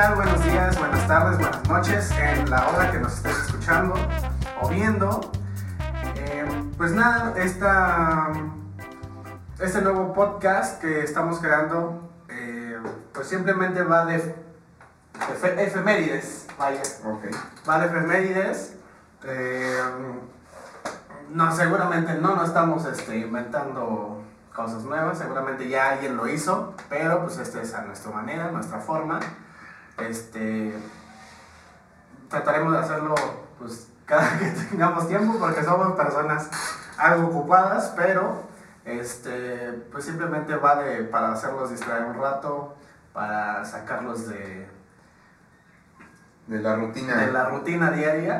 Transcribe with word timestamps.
tal? 0.00 0.14
Buenos 0.14 0.44
días, 0.44 0.78
buenas 0.78 1.08
tardes, 1.08 1.38
buenas 1.38 1.68
noches, 1.68 2.12
en 2.12 2.48
la 2.48 2.68
hora 2.68 2.92
que 2.92 2.98
nos 3.00 3.14
estés 3.14 3.36
escuchando 3.36 3.94
o 4.60 4.68
viendo. 4.68 5.32
Eh, 6.14 6.46
pues 6.76 6.92
nada, 6.92 7.34
esta, 7.36 8.28
este 9.58 9.82
nuevo 9.82 10.12
podcast 10.14 10.80
que 10.80 11.02
estamos 11.02 11.40
creando, 11.40 12.12
eh, 12.28 12.78
pues 13.12 13.26
simplemente 13.26 13.82
va 13.82 14.04
de, 14.04 14.18
de 14.18 15.64
efemérides, 15.64 16.46
vaya. 16.56 16.82
Ok. 17.04 17.24
Va 17.68 17.80
de 17.80 17.86
efemérides. 17.86 18.76
Eh, 19.24 19.82
no, 21.30 21.56
seguramente 21.56 22.14
no, 22.14 22.36
no 22.36 22.44
estamos 22.44 22.84
este, 22.84 23.18
inventando 23.18 24.22
cosas 24.54 24.84
nuevas, 24.84 25.18
seguramente 25.18 25.68
ya 25.68 25.90
alguien 25.90 26.16
lo 26.16 26.28
hizo, 26.28 26.74
pero 26.88 27.22
pues 27.22 27.38
esta 27.38 27.60
es 27.60 27.74
a 27.74 27.82
nuestra 27.82 28.12
manera, 28.12 28.52
nuestra 28.52 28.78
forma. 28.78 29.18
Este, 29.98 30.74
trataremos 32.28 32.72
de 32.72 32.78
hacerlo 32.78 33.14
pues 33.58 33.88
cada 34.06 34.38
que 34.38 34.46
tengamos 34.70 35.08
tiempo 35.08 35.38
porque 35.38 35.62
somos 35.62 35.96
personas 35.96 36.50
algo 36.96 37.28
ocupadas, 37.28 37.92
pero 37.96 38.44
este, 38.84 39.84
pues 39.92 40.04
simplemente 40.04 40.56
va 40.56 40.82
de, 40.82 41.04
para 41.04 41.32
hacerlos 41.32 41.70
distraer 41.70 42.04
un 42.04 42.20
rato, 42.20 42.74
para 43.12 43.64
sacarlos 43.64 44.28
de, 44.28 44.66
De 46.46 46.58
la 46.60 46.76
rutina. 46.76 47.16
de 47.16 47.32
la 47.32 47.50
rutina 47.50 47.90
diaria. 47.90 48.38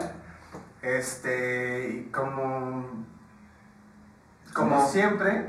Este, 0.80 1.88
y 1.90 2.10
como, 2.10 3.06
como 4.58 4.86
siempre, 4.88 5.48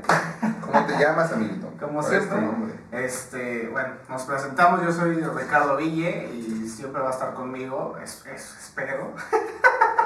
¿Cómo 0.60 0.86
te 0.86 0.98
llamas, 0.98 1.32
amiguito? 1.32 1.68
como 1.80 2.00
¿Cuál 2.00 2.14
es 2.14 2.28
tu 2.28 2.36
siempre, 2.36 2.74
este, 2.92 3.68
bueno, 3.70 3.88
nos 4.08 4.22
presentamos, 4.22 4.82
yo 4.82 4.92
soy 4.92 5.14
Ricardo 5.20 5.76
Ville 5.76 6.30
y 6.34 6.68
siempre 6.68 7.00
va 7.02 7.08
a 7.08 7.12
estar 7.12 7.34
conmigo, 7.34 7.96
es- 8.02 8.24
es- 8.26 8.56
espero, 8.60 9.12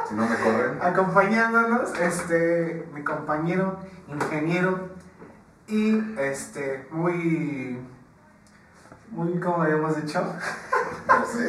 Si 0.08 0.14
no 0.14 0.26
me 0.28 0.36
corren. 0.36 0.78
acompañándonos, 0.82 1.94
este, 1.98 2.86
mi 2.94 3.02
compañero, 3.04 3.78
ingeniero 4.08 4.88
y 5.66 6.14
este, 6.18 6.86
muy, 6.90 7.80
muy, 9.10 9.38
como 9.40 9.62
habíamos 9.62 9.96
dicho, 10.02 10.20
No 11.06 11.26
sé. 11.26 11.48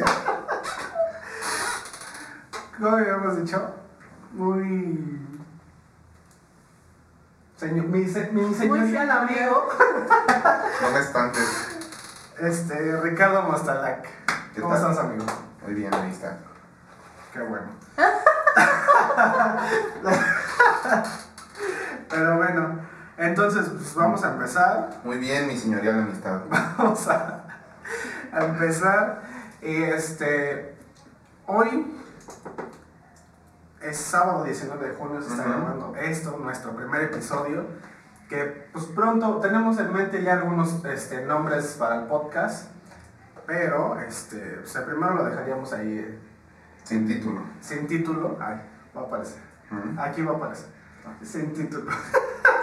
¿Cómo 2.78 2.96
habíamos 2.96 3.36
dicho? 3.38 3.74
Muy. 4.32 5.25
Señor, 7.56 7.86
mi, 7.86 8.06
se- 8.06 8.30
mi 8.32 8.52
señorial 8.54 9.10
amigo, 9.10 9.68
No 10.82 10.90
me 10.90 10.98
espantes. 10.98 11.78
este, 12.40 13.00
Ricardo 13.00 13.42
Mostalac. 13.42 14.06
¿Qué 14.54 14.60
¿Cómo 14.60 14.74
tal? 14.74 14.90
estás, 14.90 15.04
amigo? 15.04 15.24
Muy 15.64 15.74
bien, 15.74 15.94
ahí 15.94 16.10
está. 16.10 16.36
Qué 17.32 17.40
bueno. 17.40 17.66
Pero 22.10 22.36
bueno, 22.36 22.80
entonces, 23.16 23.68
pues 23.70 23.94
vamos 23.94 24.22
a 24.24 24.32
empezar. 24.32 24.90
Muy 25.04 25.16
bien, 25.18 25.46
mi 25.48 25.56
señorial 25.56 26.00
amistad. 26.00 26.40
Vamos 26.78 27.08
a, 27.08 27.44
a 28.32 28.44
empezar. 28.44 29.22
Y 29.62 29.82
este. 29.82 30.76
Hoy 31.46 31.96
es 33.88 33.96
sábado 33.98 34.44
19 34.44 34.88
de 34.88 34.94
junio, 34.94 35.20
se 35.22 35.28
está 35.30 35.42
Ujú. 35.42 35.52
grabando 35.52 35.96
esto, 35.96 36.38
nuestro 36.42 36.72
primer 36.76 37.02
episodio. 37.02 37.64
Que 38.28 38.68
pues 38.72 38.86
pronto 38.86 39.38
tenemos 39.40 39.78
en 39.78 39.92
mente 39.92 40.22
ya 40.22 40.34
algunos 40.34 40.84
este, 40.84 41.24
nombres 41.24 41.76
para 41.78 41.96
el 42.00 42.06
podcast. 42.06 42.70
Pero 43.46 44.00
este, 44.00 44.58
o 44.64 44.66
sea, 44.66 44.84
primero 44.84 45.14
lo 45.14 45.24
dejaríamos 45.24 45.72
ahí 45.72 45.98
eh, 45.98 46.18
Sin 46.82 47.06
título. 47.06 47.40
sin 47.60 47.86
título. 47.86 48.36
Ay, 48.40 48.60
va 48.96 49.02
a 49.02 49.04
aparecer. 49.04 49.40
Aquí 49.98 50.22
va 50.22 50.32
a 50.32 50.36
aparecer. 50.36 50.66
Sin 51.22 51.52
título. 51.54 51.90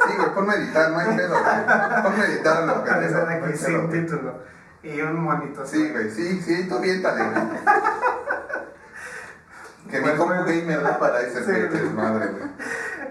Sí, 0.05 0.17
güey, 0.17 0.33
ponme 0.35 0.51
a 0.53 0.55
editar, 0.57 0.91
no 0.91 0.99
hay 0.99 1.15
pedo, 1.15 1.29
güey. 1.29 2.03
Ponme 2.03 2.23
a 2.23 2.25
editar 2.27 2.63
lo 2.65 2.83
que 2.83 3.57
sin 3.57 3.89
título. 3.89 4.43
Y 4.83 4.99
un 4.99 5.23
monito. 5.23 5.65
Sí, 5.65 5.89
güey, 5.91 6.11
sí, 6.11 6.41
sí, 6.41 6.67
tú 6.67 6.79
viéntale, 6.79 7.23
güey. 7.23 7.43
Que 10.01 10.61
gamer 10.61 10.99
para 10.99 11.21
ese 11.21 11.43
Sí, 11.43 11.51
güey. 11.51 11.69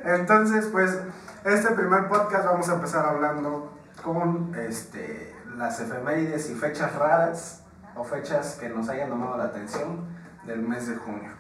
Entonces, 0.05 0.67
pues, 0.73 0.99
este 1.45 1.71
primer 1.75 2.09
podcast 2.09 2.45
vamos 2.45 2.69
a 2.69 2.75
empezar 2.75 3.07
hablando 3.07 3.73
con 4.03 4.55
este, 4.57 5.35
las 5.57 5.81
efemérides 5.81 6.51
y 6.51 6.55
fechas 6.55 6.95
raras 6.97 7.63
o 7.95 8.05
fechas 8.05 8.57
que 8.61 8.69
nos 8.69 8.89
hayan 8.89 9.11
llamado 9.11 9.37
la 9.37 9.45
atención 9.45 10.07
del 10.47 10.61
mes 10.63 10.89
de 10.89 10.97
junio. 10.97 11.31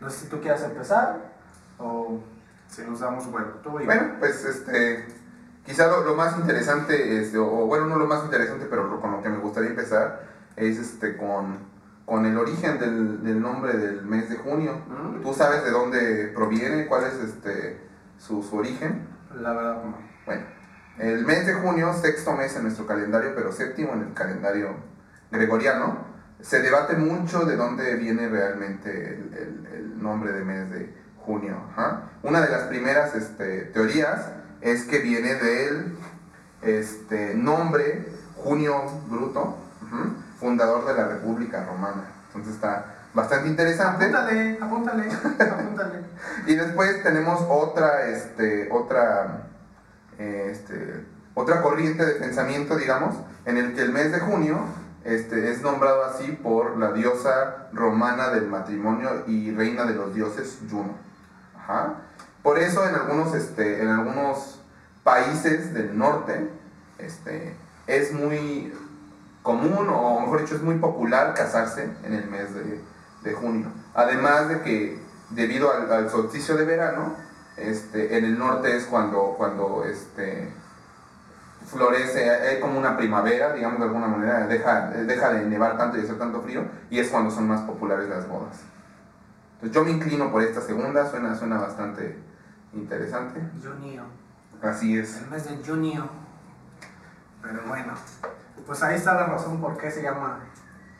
No 0.00 0.08
sé 0.10 0.20
si 0.20 0.26
tú 0.28 0.40
quieres 0.40 0.62
empezar 0.62 1.18
o 1.78 2.20
si 2.68 2.82
nos 2.82 3.00
damos 3.00 3.30
vuelo. 3.30 3.48
Tú 3.62 3.80
y. 3.80 3.84
Bueno, 3.84 4.14
pues 4.18 4.44
este, 4.44 5.06
quizá 5.66 5.86
lo, 5.88 6.02
lo 6.04 6.14
más 6.14 6.36
interesante, 6.38 7.20
este, 7.20 7.36
o, 7.38 7.46
o 7.46 7.66
bueno, 7.66 7.86
no 7.86 7.96
lo 7.96 8.06
más 8.06 8.24
interesante, 8.24 8.66
pero 8.70 8.84
lo- 8.84 9.00
con 9.00 9.12
lo 9.12 9.22
que 9.22 9.28
me 9.28 9.38
gustaría 9.38 9.70
empezar 9.70 10.22
es 10.56 10.78
este, 10.78 11.16
con, 11.16 11.58
con 12.08 12.24
el 12.24 12.38
origen 12.38 12.78
del, 12.78 13.22
del 13.22 13.38
nombre 13.40 13.74
del 13.76 14.02
mes 14.06 14.30
de 14.30 14.36
junio. 14.36 14.80
¿Mm? 14.88 15.22
¿Tú 15.22 15.34
sabes 15.34 15.62
de 15.62 15.70
dónde 15.70 16.32
proviene? 16.34 16.86
¿Cuál 16.86 17.04
es 17.04 17.14
este, 17.22 17.78
su, 18.16 18.42
su 18.42 18.56
origen? 18.56 19.06
La 19.34 19.52
verdad, 19.52 19.84
no. 19.84 19.94
Bueno, 20.24 20.42
el 20.98 21.26
mes 21.26 21.46
de 21.46 21.52
junio, 21.52 21.92
sexto 21.92 22.32
mes 22.32 22.56
en 22.56 22.62
nuestro 22.62 22.86
calendario, 22.86 23.32
pero 23.34 23.52
séptimo 23.52 23.92
en 23.92 24.00
el 24.00 24.14
calendario 24.14 24.70
gregoriano, 25.30 26.06
se 26.40 26.62
debate 26.62 26.96
mucho 26.96 27.44
de 27.44 27.56
dónde 27.56 27.96
viene 27.96 28.28
realmente 28.28 28.90
el, 28.90 29.34
el- 29.34 29.66
el 29.74 30.02
nombre 30.02 30.32
de 30.32 30.44
mes 30.44 30.70
de 30.70 30.94
junio. 31.18 31.56
ajá. 31.72 32.04
Una 32.22 32.40
de 32.40 32.50
las 32.50 32.62
primeras 32.62 33.14
este, 33.14 33.62
teorías 33.74 34.30
es 34.62 34.84
que 34.84 35.00
viene 35.00 35.34
del 35.34 35.94
este, 36.62 37.34
nombre 37.34 38.08
Junio 38.36 38.80
Bruto, 39.08 39.56
fundador 40.38 40.86
de 40.86 40.94
la 40.94 41.08
República 41.08 41.64
Romana. 41.64 42.04
Entonces 42.28 42.54
está 42.54 42.94
bastante 43.14 43.48
interesante. 43.48 44.04
Apúntale, 44.04 44.58
apúntale, 44.60 45.08
apúntale. 45.50 45.98
Y 46.46 46.54
después 46.54 47.02
tenemos 47.02 47.40
otra, 47.48 48.06
este, 48.08 48.68
otra, 48.72 49.48
este, 50.18 51.04
otra 51.34 51.62
corriente 51.62 52.04
de 52.04 52.14
pensamiento, 52.14 52.76
digamos, 52.76 53.14
en 53.44 53.56
el 53.56 53.74
que 53.74 53.82
el 53.82 53.92
mes 53.92 54.12
de 54.12 54.20
junio 54.20 54.58
este, 55.04 55.50
es 55.50 55.62
nombrado 55.62 56.04
así 56.04 56.32
por 56.32 56.76
la 56.76 56.92
diosa 56.92 57.68
romana 57.72 58.30
del 58.30 58.46
matrimonio 58.46 59.24
y 59.26 59.54
reina 59.54 59.84
de 59.84 59.94
los 59.94 60.14
dioses 60.14 60.58
Juno. 60.70 60.96
Ajá. 61.56 61.94
Por 62.42 62.58
eso 62.58 62.88
en 62.88 62.94
algunos, 62.94 63.34
este, 63.34 63.82
en 63.82 63.88
algunos 63.88 64.60
países 65.04 65.74
del 65.74 65.96
norte 65.96 66.50
este, 66.98 67.54
es 67.86 68.12
muy 68.12 68.72
común, 69.48 69.88
o 69.88 70.20
mejor 70.20 70.42
dicho, 70.42 70.56
es 70.56 70.62
muy 70.62 70.74
popular 70.74 71.32
casarse 71.32 71.90
en 72.04 72.12
el 72.12 72.26
mes 72.26 72.54
de, 72.54 72.84
de 73.22 73.32
junio. 73.32 73.68
Además 73.94 74.50
de 74.50 74.60
que 74.60 75.00
debido 75.30 75.72
al, 75.72 75.90
al 75.90 76.10
solsticio 76.10 76.54
de 76.54 76.66
verano, 76.66 77.14
este, 77.56 78.18
en 78.18 78.26
el 78.26 78.38
norte 78.38 78.76
es 78.76 78.84
cuando, 78.84 79.36
cuando 79.38 79.84
este, 79.86 80.52
florece, 81.66 82.28
hay 82.28 82.60
como 82.60 82.78
una 82.78 82.98
primavera, 82.98 83.54
digamos 83.54 83.78
de 83.78 83.86
alguna 83.86 84.08
manera, 84.08 84.46
deja, 84.46 84.90
deja 84.90 85.32
de 85.32 85.46
nevar 85.46 85.78
tanto 85.78 85.96
y 85.96 86.02
hacer 86.02 86.18
tanto 86.18 86.42
frío, 86.42 86.66
y 86.90 86.98
es 86.98 87.08
cuando 87.08 87.30
son 87.30 87.48
más 87.48 87.62
populares 87.62 88.06
las 88.06 88.28
bodas. 88.28 88.60
Entonces 89.62 89.74
yo 89.74 89.82
me 89.82 89.92
inclino 89.92 90.30
por 90.30 90.42
esta 90.42 90.60
segunda, 90.60 91.08
suena, 91.08 91.34
suena 91.34 91.56
bastante 91.56 92.18
interesante. 92.74 93.40
Junio. 93.62 94.02
Así 94.60 94.98
es. 94.98 95.16
El 95.22 95.30
mes 95.30 95.48
de 95.48 95.56
junio. 95.66 96.06
Pero 97.40 97.62
bueno, 97.66 97.94
pues 98.68 98.82
ahí 98.82 98.96
está 98.96 99.14
la 99.14 99.26
razón 99.26 99.60
por 99.62 99.78
qué 99.78 99.90
se 99.90 100.02
llama. 100.02 100.40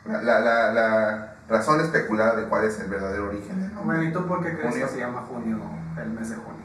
La, 0.05 0.21
la, 0.23 0.39
la, 0.39 0.73
la 0.73 1.35
razón 1.47 1.79
especulada 1.81 2.35
de 2.35 2.47
cuál 2.49 2.65
es 2.65 2.79
el 2.79 2.89
verdadero 2.89 3.27
origen. 3.27 3.71
Bueno, 3.85 4.01
¿y 4.01 4.11
tú 4.11 4.25
por 4.27 4.43
qué 4.43 4.53
crees 4.57 4.71
Junio. 4.71 4.87
que 4.87 4.93
se 4.93 4.99
llama 4.99 5.21
junio 5.21 5.59
el 5.95 6.09
mes 6.09 6.31
de 6.31 6.35
junio? 6.35 6.63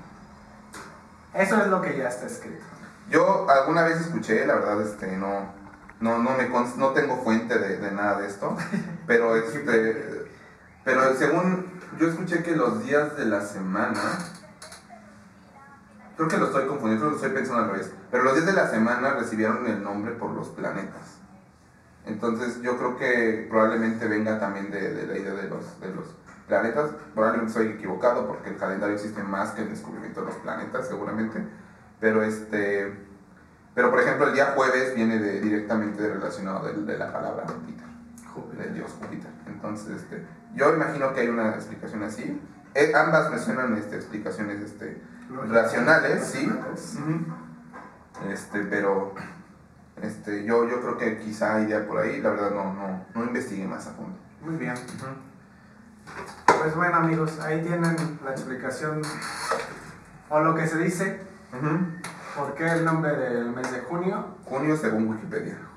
Eso 1.34 1.60
es 1.60 1.66
lo 1.66 1.82
que 1.82 1.98
ya 1.98 2.08
está 2.08 2.24
escrito. 2.24 2.64
Yo 3.10 3.46
alguna 3.50 3.82
vez 3.82 4.00
escuché, 4.00 4.46
la 4.46 4.54
verdad, 4.54 4.80
este, 4.80 5.14
no, 5.18 5.52
no, 6.00 6.18
no, 6.18 6.30
me 6.38 6.48
no 6.48 6.90
tengo 6.90 7.22
fuente 7.22 7.58
de, 7.58 7.76
de 7.76 7.90
nada 7.90 8.20
de 8.20 8.26
esto, 8.26 8.56
pero, 9.06 9.36
este, 9.36 10.26
pero 10.84 11.14
según 11.16 11.80
yo 11.98 12.08
escuché 12.08 12.42
que 12.42 12.56
los 12.56 12.82
días 12.82 13.14
de 13.18 13.26
la 13.26 13.42
semana, 13.42 14.00
creo 16.16 16.28
que 16.28 16.37
lo 16.37 16.46
estoy 16.46 16.66
confundiendo, 16.66 17.11
lo 17.11 17.16
estoy 17.16 17.31
pensando 17.31 17.64
al 17.64 17.70
revés, 17.70 17.93
pero 18.11 18.25
los 18.25 18.34
días 18.34 18.46
de 18.46 18.52
la 18.52 18.69
semana 18.69 19.14
recibieron 19.14 19.66
el 19.66 19.82
nombre 19.82 20.12
por 20.12 20.31
los 20.31 20.49
planetas. 20.49 21.19
Entonces 22.06 22.61
yo 22.62 22.76
creo 22.76 22.96
que 22.96 23.46
probablemente 23.49 24.06
venga 24.06 24.38
también 24.38 24.70
de, 24.70 24.93
de 24.93 25.06
la 25.06 25.19
idea 25.19 25.34
de 25.34 25.49
los, 25.49 25.81
de 25.81 25.94
los 25.94 26.14
planetas. 26.46 26.90
Probablemente 27.14 27.52
estoy 27.52 27.75
equivocado 27.75 28.26
porque 28.26 28.50
el 28.50 28.56
calendario 28.56 28.94
existe 28.94 29.22
más 29.22 29.52
que 29.52 29.62
el 29.62 29.70
descubrimiento 29.70 30.20
de 30.20 30.26
los 30.26 30.37
planetas, 30.37 30.87
seguramente. 30.87 31.43
Pero 32.00 32.22
este, 32.22 32.94
pero 33.75 33.90
por 33.90 34.00
ejemplo 34.00 34.28
el 34.28 34.34
día 34.34 34.52
jueves 34.55 34.94
viene 34.94 35.19
de, 35.19 35.40
directamente 35.40 36.06
relacionado 36.06 36.66
de, 36.66 36.75
de 36.75 36.99
la 36.99 37.12
palabra. 37.12 37.46
Júpiter. 37.46 38.66
del 38.66 38.75
dios 38.75 38.90
Júpiter. 39.00 39.31
Entonces, 39.46 40.02
este, 40.02 40.25
yo 40.55 40.75
imagino 40.75 41.14
que 41.14 41.20
hay 41.20 41.28
una 41.28 41.50
explicación 41.55 42.02
así. 42.02 42.40
Eh, 42.75 42.93
ambas 42.94 43.31
me 43.31 43.38
suenan 43.38 43.76
este, 43.76 43.96
explicaciones 43.96 44.61
este, 44.61 45.00
racionales, 45.49 46.25
sí. 46.25 46.50
Este, 48.31 48.61
pero 48.61 49.15
este, 50.00 50.44
yo, 50.44 50.69
yo 50.69 50.81
creo 50.81 50.99
que 50.99 51.19
quizá 51.19 51.56
hay 51.56 51.65
idea 51.65 51.87
por 51.87 51.99
ahí, 51.99 52.21
la 52.21 52.31
verdad 52.31 52.50
no, 52.50 52.73
no, 52.75 53.05
no 53.15 53.25
investigué 53.25 53.67
más 53.67 53.87
a 53.87 53.93
fondo. 53.93 54.17
Muy 54.43 54.56
bien. 54.56 54.75
Pues 56.47 56.75
bueno 56.76 56.97
amigos, 56.97 57.41
ahí 57.41 57.62
tienen 57.62 57.97
la 58.25 58.31
explicación 58.31 59.03
o 60.29 60.41
lo 60.41 60.55
que 60.55 60.67
se 60.67 60.79
dice, 60.79 61.21
Ujú. 61.53 61.79
por 62.37 62.55
qué 62.55 62.67
el 62.71 62.85
nombre 62.85 63.17
del 63.17 63.50
mes 63.50 63.71
de 63.73 63.81
junio. 63.81 64.37
Junio 64.44 64.76
según 64.76 65.09
Wikipedia. 65.09 65.59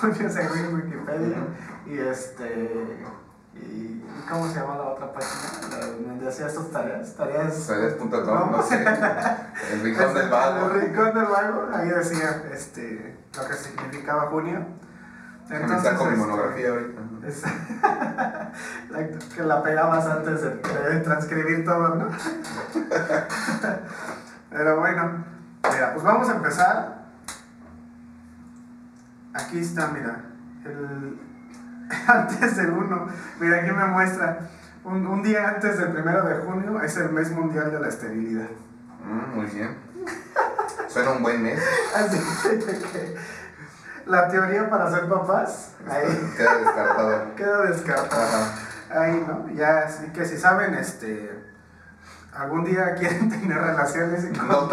Junio 0.00 0.30
según 0.30 0.74
Wikipedia. 0.74 1.36
Y 1.86 1.98
este. 1.98 3.04
Y, 3.62 4.02
¿Cómo 4.28 4.48
se 4.48 4.58
llama 4.60 4.76
la 4.76 4.82
otra 4.84 5.12
página? 5.12 5.86
Donde 6.06 6.28
hacía 6.28 6.48
sus 6.48 6.70
tareas. 6.70 7.14
Tareas. 7.14 7.66
Tareas.com, 7.66 8.50
no 8.50 8.62
sé. 8.62 8.84
El 9.72 9.82
rincón 9.82 10.14
del 10.14 10.28
vago. 10.28 10.66
El 10.66 10.80
rincón 10.80 11.14
del 11.14 11.24
vago. 11.26 11.68
Ahí 11.72 11.88
decía 11.88 12.42
este, 12.52 13.16
lo 13.36 13.46
que 13.48 13.54
significaba 13.54 14.22
junio. 14.30 14.66
Déjame 15.48 15.80
saco 15.80 16.04
mi 16.06 16.14
este, 16.14 16.26
monografía 16.26 16.70
ahorita. 16.70 17.00
es- 17.26 17.42
que 19.36 19.42
la 19.42 19.62
pegabas 19.62 20.06
antes 20.06 20.42
de, 20.42 20.50
de 20.56 21.00
transcribir 21.00 21.64
todo, 21.64 21.94
¿no? 21.94 22.08
Pero 24.50 24.80
bueno, 24.80 25.24
mira, 25.72 25.92
pues 25.92 26.04
vamos 26.04 26.28
a 26.28 26.36
empezar. 26.36 26.96
Aquí 29.34 29.58
está, 29.60 29.88
mira, 29.88 30.24
el, 30.64 31.20
antes 32.06 32.56
del 32.56 32.70
1. 32.70 33.06
Mira, 33.40 33.56
aquí 33.58 33.70
me 33.72 33.84
muestra. 33.86 34.38
Un, 34.84 35.06
un 35.06 35.22
día 35.22 35.48
antes 35.48 35.78
del 35.78 35.92
primero 35.92 36.24
de 36.24 36.36
junio 36.44 36.80
es 36.82 36.96
el 36.96 37.10
mes 37.10 37.30
mundial 37.32 37.72
de 37.72 37.80
la 37.80 37.88
esterilidad. 37.88 38.48
Mm, 39.04 39.34
muy 39.36 39.46
bien. 39.46 39.76
Suena 40.88 41.10
un 41.10 41.22
buen 41.22 41.42
mes. 41.42 41.60
Así 41.94 42.18
que 42.58 43.16
la 44.06 44.28
teoría 44.28 44.70
para 44.70 44.88
ser 44.90 45.08
papás, 45.08 45.72
ahí 45.90 46.32
Queda 46.36 46.58
descartado. 46.58 47.34
queda 47.34 47.62
descartada. 47.62 48.54
Ahí, 48.90 49.24
¿no? 49.26 49.48
Ya, 49.54 49.78
así 49.80 50.06
que 50.12 50.24
si 50.24 50.38
saben, 50.38 50.74
este, 50.74 51.28
algún 52.32 52.64
día 52.64 52.94
quieren 52.94 53.28
tener 53.40 53.58
relaciones 53.58 54.24
y 54.24 54.28
No 54.38 54.68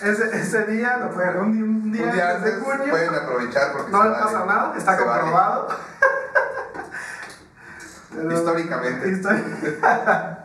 ese, 0.00 0.36
ese 0.36 0.64
día 0.66 0.96
lo 0.96 1.10
pueden, 1.10 1.36
un, 1.38 1.52
día- 1.52 1.64
un 1.64 1.92
día, 1.92 2.04
Un 2.06 2.12
día 2.12 2.30
antes 2.36 2.54
de 2.56 2.60
junio, 2.60 2.90
pueden 2.90 3.14
aprovechar 3.14 3.72
porque 3.72 3.90
no 3.92 3.98
se 3.98 4.04
le 4.04 4.10
vale. 4.10 4.24
pasa 4.24 4.46
nada, 4.46 4.74
está 4.76 4.90
vale. 4.92 5.04
comprobado. 5.20 5.68
Pero- 8.14 8.32
Históricamente. 8.32 9.08
Histori- 9.08 9.44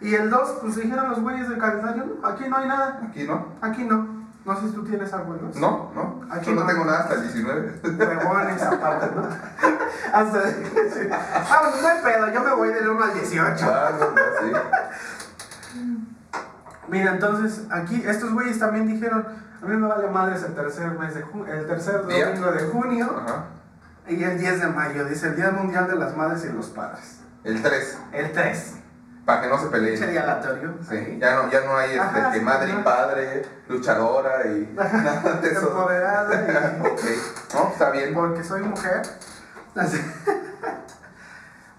y 0.00 0.14
el 0.14 0.30
2, 0.30 0.48
pues 0.62 0.76
dijeron 0.76 1.08
los 1.10 1.20
güeyes 1.20 1.48
del 1.48 1.58
calendario, 1.58 2.04
no, 2.20 2.26
aquí 2.28 2.48
no 2.48 2.56
hay 2.56 2.68
nada, 2.68 3.00
Aquí 3.08 3.24
no. 3.24 3.54
aquí 3.60 3.84
no. 3.84 4.16
No 4.44 4.54
sé 4.60 4.68
si 4.68 4.74
tú 4.74 4.84
tienes 4.84 5.12
algo, 5.12 5.34
¿no? 5.34 5.50
No, 5.60 5.90
no. 5.92 6.20
Aquí 6.32 6.46
Yo 6.46 6.54
no 6.54 6.60
no. 6.60 6.66
tengo 6.68 6.84
nada 6.84 7.00
hasta 7.00 7.14
el 7.14 7.22
19. 7.22 7.80
Huevones 7.98 8.62
aparte, 8.62 9.10
¿no? 9.16 9.22
Hasta 10.12 10.38
Ah, 10.38 11.60
pues 11.62 11.82
no 11.82 11.88
hay 11.88 11.98
pedo, 12.04 12.32
yo 12.32 12.40
me 12.44 12.52
voy 12.54 12.68
del 12.68 12.88
1 12.88 13.04
al 13.04 13.14
18. 13.14 13.66
Ah, 13.68 13.90
no, 13.98 14.06
sí. 14.40 16.05
Mira, 16.88 17.12
entonces 17.12 17.66
aquí 17.70 18.02
estos 18.06 18.32
güeyes 18.32 18.58
también 18.58 18.86
dijeron, 18.86 19.26
a 19.62 19.66
mí 19.66 19.76
me 19.76 19.88
vale 19.88 20.08
madres 20.08 20.42
el 20.42 20.54
tercer 20.54 20.90
mes 20.92 21.14
de 21.14 21.24
ju- 21.24 21.48
el 21.48 21.66
tercer 21.66 22.02
domingo 22.02 22.52
de 22.52 22.64
junio 22.66 23.22
Ajá. 23.26 23.44
y 24.08 24.22
el 24.22 24.38
10 24.38 24.60
de 24.60 24.66
mayo, 24.68 25.04
dice 25.04 25.28
el 25.28 25.36
Día 25.36 25.50
Mundial 25.50 25.88
de 25.88 25.96
las 25.96 26.16
Madres 26.16 26.44
y 26.44 26.52
los 26.52 26.66
Padres. 26.68 27.20
El 27.44 27.62
3. 27.62 27.98
El 28.12 28.32
3. 28.32 28.74
Para 29.24 29.42
que 29.42 29.48
no 29.48 29.58
se 29.58 29.66
peleen. 29.66 29.98
Sería 29.98 30.22
aleatorio. 30.22 30.74
Sí, 30.88 31.18
ya 31.20 31.34
no, 31.34 31.50
ya 31.50 31.60
no 31.64 31.76
hay 31.76 31.90
este, 31.98 32.38
que 32.38 32.44
madre 32.44 32.70
y 32.70 32.82
padre, 32.84 33.42
luchadora 33.68 34.46
y 34.46 34.72
nada 34.76 35.40
de 35.42 35.48
eso. 35.50 35.68
Empoderada 35.68 36.34
y- 36.34 36.80
ok, 36.86 37.00
no, 37.54 37.68
está 37.72 37.90
bien. 37.90 38.14
Porque 38.14 38.44
soy 38.44 38.62
mujer. 38.62 39.02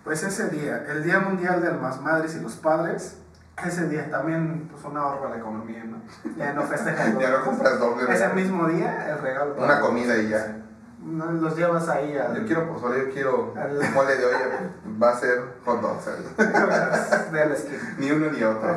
Pues 0.04 0.24
ese 0.24 0.48
día, 0.50 0.86
el 0.90 1.04
Día 1.04 1.20
Mundial 1.20 1.62
de 1.62 1.72
las 1.74 2.00
Madres 2.02 2.36
y 2.36 2.40
los 2.40 2.54
Padres, 2.56 3.18
ese 3.66 3.88
día 3.90 4.10
también 4.10 4.68
pues 4.72 4.84
una 4.86 5.02
ahorra 5.02 5.30
la 5.32 5.38
economía, 5.38 5.84
¿no? 5.84 5.98
Ya 6.36 6.54
no 6.54 6.64
festejan. 6.64 7.18
Ya 7.20 7.30
no 7.32 7.44
compras 7.44 7.80
doble. 7.80 8.14
Ese 8.14 8.30
mismo 8.34 8.68
día, 8.68 9.10
el 9.10 9.20
regalo. 9.20 9.56
Una 9.58 9.80
comida 9.80 10.16
y 10.18 10.30
ya. 10.30 10.64
No, 11.00 11.32
los 11.32 11.56
llevas 11.56 11.88
ahí 11.88 12.18
al... 12.18 12.36
Yo 12.36 12.46
quiero 12.46 12.68
pozole, 12.68 13.06
yo 13.06 13.14
quiero 13.14 13.54
Al- 13.56 13.94
mole 13.94 14.18
de 14.18 14.26
olla, 14.26 14.72
va 15.02 15.12
a 15.12 15.16
ser 15.16 15.40
hot 15.64 15.82
dog, 15.82 16.02
¿sabes? 16.02 16.38
de 17.32 17.46
la 17.46 17.54
esquina. 17.56 17.96
Ni 17.98 18.12
uno 18.12 18.30
ni 18.32 18.44
otro. 18.44 18.70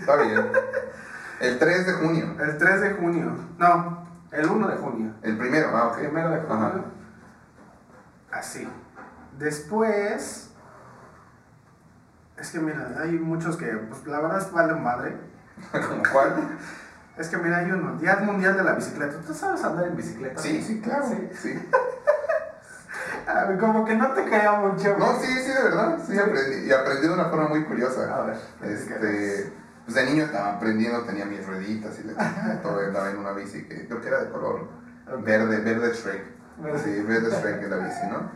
Está 0.00 0.16
bien. 0.16 0.48
El 1.40 1.58
3 1.58 1.86
de 1.86 1.92
junio. 1.94 2.36
El 2.40 2.58
3 2.58 2.80
de 2.82 2.90
junio. 2.94 3.32
No, 3.58 4.06
el 4.32 4.46
1 4.50 4.68
de 4.68 4.76
junio. 4.76 5.14
El 5.22 5.38
primero, 5.38 5.68
ah, 5.74 5.88
ok. 5.88 5.98
Primero 5.98 6.30
de 6.30 6.40
junio. 6.40 6.54
Ajá. 6.66 6.72
Así. 8.32 8.68
Después. 9.38 10.47
Es 12.40 12.50
que 12.50 12.60
mira, 12.60 12.94
hay 13.00 13.12
muchos 13.12 13.56
que, 13.56 13.66
pues 13.66 14.06
la 14.06 14.20
verdad 14.20 14.50
valen 14.52 14.82
madre. 14.82 15.16
¿Como 15.72 16.02
cuál? 16.12 16.58
Es 17.16 17.28
que 17.28 17.36
mira, 17.36 17.58
hay 17.58 17.70
uno, 17.70 17.96
Día 17.96 18.16
Mundial 18.16 18.56
de 18.56 18.64
la 18.64 18.74
Bicicleta. 18.74 19.16
¿Tú 19.26 19.34
sabes 19.34 19.62
andar 19.64 19.86
en 19.86 19.96
bicicleta? 19.96 20.40
Sí, 20.40 20.62
sí, 20.62 20.80
claro. 20.80 21.06
Sí. 21.08 21.30
Sí. 21.34 21.68
Como 23.60 23.84
que 23.84 23.94
no 23.94 24.12
te 24.12 24.24
creo 24.24 24.56
mucho. 24.56 24.96
No, 24.96 25.20
sí, 25.20 25.26
sí, 25.26 25.52
de 25.52 25.62
verdad. 25.62 25.98
Sí, 26.06 26.18
aprendí. 26.18 26.66
Y 26.66 26.72
aprendí 26.72 27.06
de 27.08 27.12
una 27.12 27.26
forma 27.26 27.48
muy 27.48 27.64
curiosa. 27.64 28.14
A 28.14 28.22
ver. 28.22 28.36
Este, 28.62 29.52
pues 29.84 29.94
de 29.94 30.04
niño 30.04 30.24
estaba 30.24 30.54
aprendiendo, 30.54 31.02
tenía 31.02 31.24
mis 31.24 31.46
rueditas 31.46 31.98
y 31.98 32.04
le 32.04 32.14
todo 32.62 32.80
andaba 32.80 33.10
en 33.10 33.18
una 33.18 33.32
bici 33.32 33.64
que 33.64 33.86
creo 33.86 34.00
que 34.00 34.08
era 34.08 34.24
de 34.24 34.30
color 34.30 34.68
verde, 35.24 35.60
verde 35.60 35.92
Shrek. 35.92 36.37
Sí, 36.84 37.02
verde 37.02 37.30
Shrek 37.30 37.62
en 37.62 37.70
la 37.70 37.76
bici, 37.78 38.06
¿no? 38.10 38.30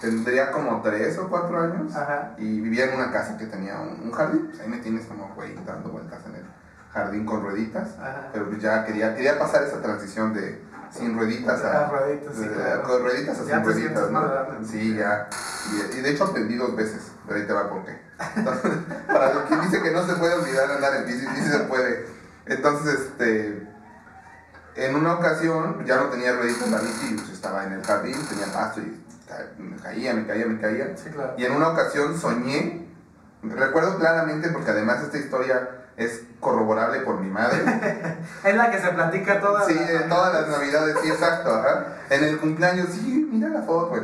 Tendría 0.00 0.50
como 0.50 0.82
tres 0.82 1.16
o 1.18 1.28
cuatro 1.28 1.60
años 1.60 1.94
Ajá. 1.94 2.34
y 2.36 2.60
vivía 2.60 2.86
en 2.86 2.94
una 2.98 3.12
casa 3.12 3.36
que 3.38 3.46
tenía 3.46 3.78
un, 3.78 4.00
un 4.02 4.10
jardín. 4.12 4.48
Pues 4.48 4.60
ahí 4.60 4.68
me 4.68 4.78
tienes 4.78 5.06
como 5.06 5.32
güey 5.34 5.54
dando 5.64 5.90
vueltas 5.90 6.20
en 6.26 6.34
el 6.36 6.44
jardín 6.92 7.24
con 7.24 7.42
rueditas. 7.42 7.88
Ajá. 7.98 8.28
Pero 8.32 8.48
pues 8.48 8.60
ya 8.60 8.84
quería, 8.84 9.14
quería 9.14 9.38
pasar 9.38 9.62
esa 9.62 9.80
transición 9.80 10.34
de 10.34 10.60
sin 10.90 11.16
rueditas 11.16 11.62
a, 11.64 11.72
Las 11.72 11.90
rueditas, 11.92 12.34
sí, 12.34 12.48
de- 12.48 12.54
claro. 12.54 12.82
con 12.82 13.02
rueditas 13.02 13.38
a 13.38 13.44
Ya 13.44 13.54
sin 13.56 13.64
rueditas, 13.64 14.10
¿no? 14.10 14.20
grande. 14.28 14.66
Sí, 14.66 14.94
ya. 14.96 15.28
Y, 15.70 15.98
y 15.98 16.00
de 16.00 16.10
hecho 16.10 16.24
aprendí 16.24 16.56
dos 16.56 16.74
veces, 16.74 17.12
pero 17.26 17.38
ahí 17.38 17.46
te 17.46 17.52
va 17.52 17.68
por 17.70 17.84
qué. 17.84 18.00
Entonces, 18.36 18.72
para 19.06 19.44
que 19.46 19.56
dice 19.56 19.82
que 19.82 19.90
no 19.92 20.04
se 20.06 20.14
puede 20.14 20.34
olvidar 20.34 20.70
andar 20.72 20.96
en 20.96 21.06
bici, 21.06 21.26
sí 21.26 21.42
se 21.42 21.58
puede. 21.60 22.06
Entonces, 22.46 22.94
este, 23.00 23.57
en 24.84 24.94
una 24.96 25.14
ocasión 25.14 25.84
ya 25.86 25.96
no 25.96 26.04
tenía 26.04 26.32
rueditas 26.34 26.68
la 26.70 26.78
bici, 26.78 27.14
pues 27.14 27.30
estaba 27.30 27.64
en 27.64 27.72
el 27.72 27.82
jardín, 27.84 28.16
tenía 28.28 28.46
pasto 28.52 28.80
y 28.80 29.62
me 29.62 29.76
caía, 29.76 30.14
me 30.14 30.26
caía, 30.26 30.46
me 30.46 30.60
caía. 30.60 30.96
Sí, 30.96 31.10
claro. 31.10 31.34
Y 31.36 31.44
en 31.44 31.52
una 31.52 31.68
ocasión 31.68 32.18
soñé, 32.18 32.86
recuerdo 33.42 33.98
claramente 33.98 34.48
porque 34.50 34.70
además 34.70 35.02
esta 35.02 35.18
historia 35.18 35.68
es 35.96 36.22
corroborable 36.40 37.00
por 37.00 37.20
mi 37.20 37.28
madre. 37.30 37.58
Es 38.44 38.54
la 38.54 38.70
que 38.70 38.78
se 38.78 38.88
platica 38.90 39.40
toda 39.40 39.66
Sí, 39.66 39.74
la- 39.74 39.84
de 39.86 39.98
todas 40.00 40.32
las 40.32 40.48
navidades, 40.48 40.96
sí, 41.02 41.08
exacto, 41.10 41.52
ajá. 41.54 41.86
En 42.10 42.24
el 42.24 42.38
cumpleaños, 42.38 42.88
sí, 42.92 43.28
mira 43.32 43.48
la 43.48 43.62
foto, 43.62 43.88
güey. 43.90 44.02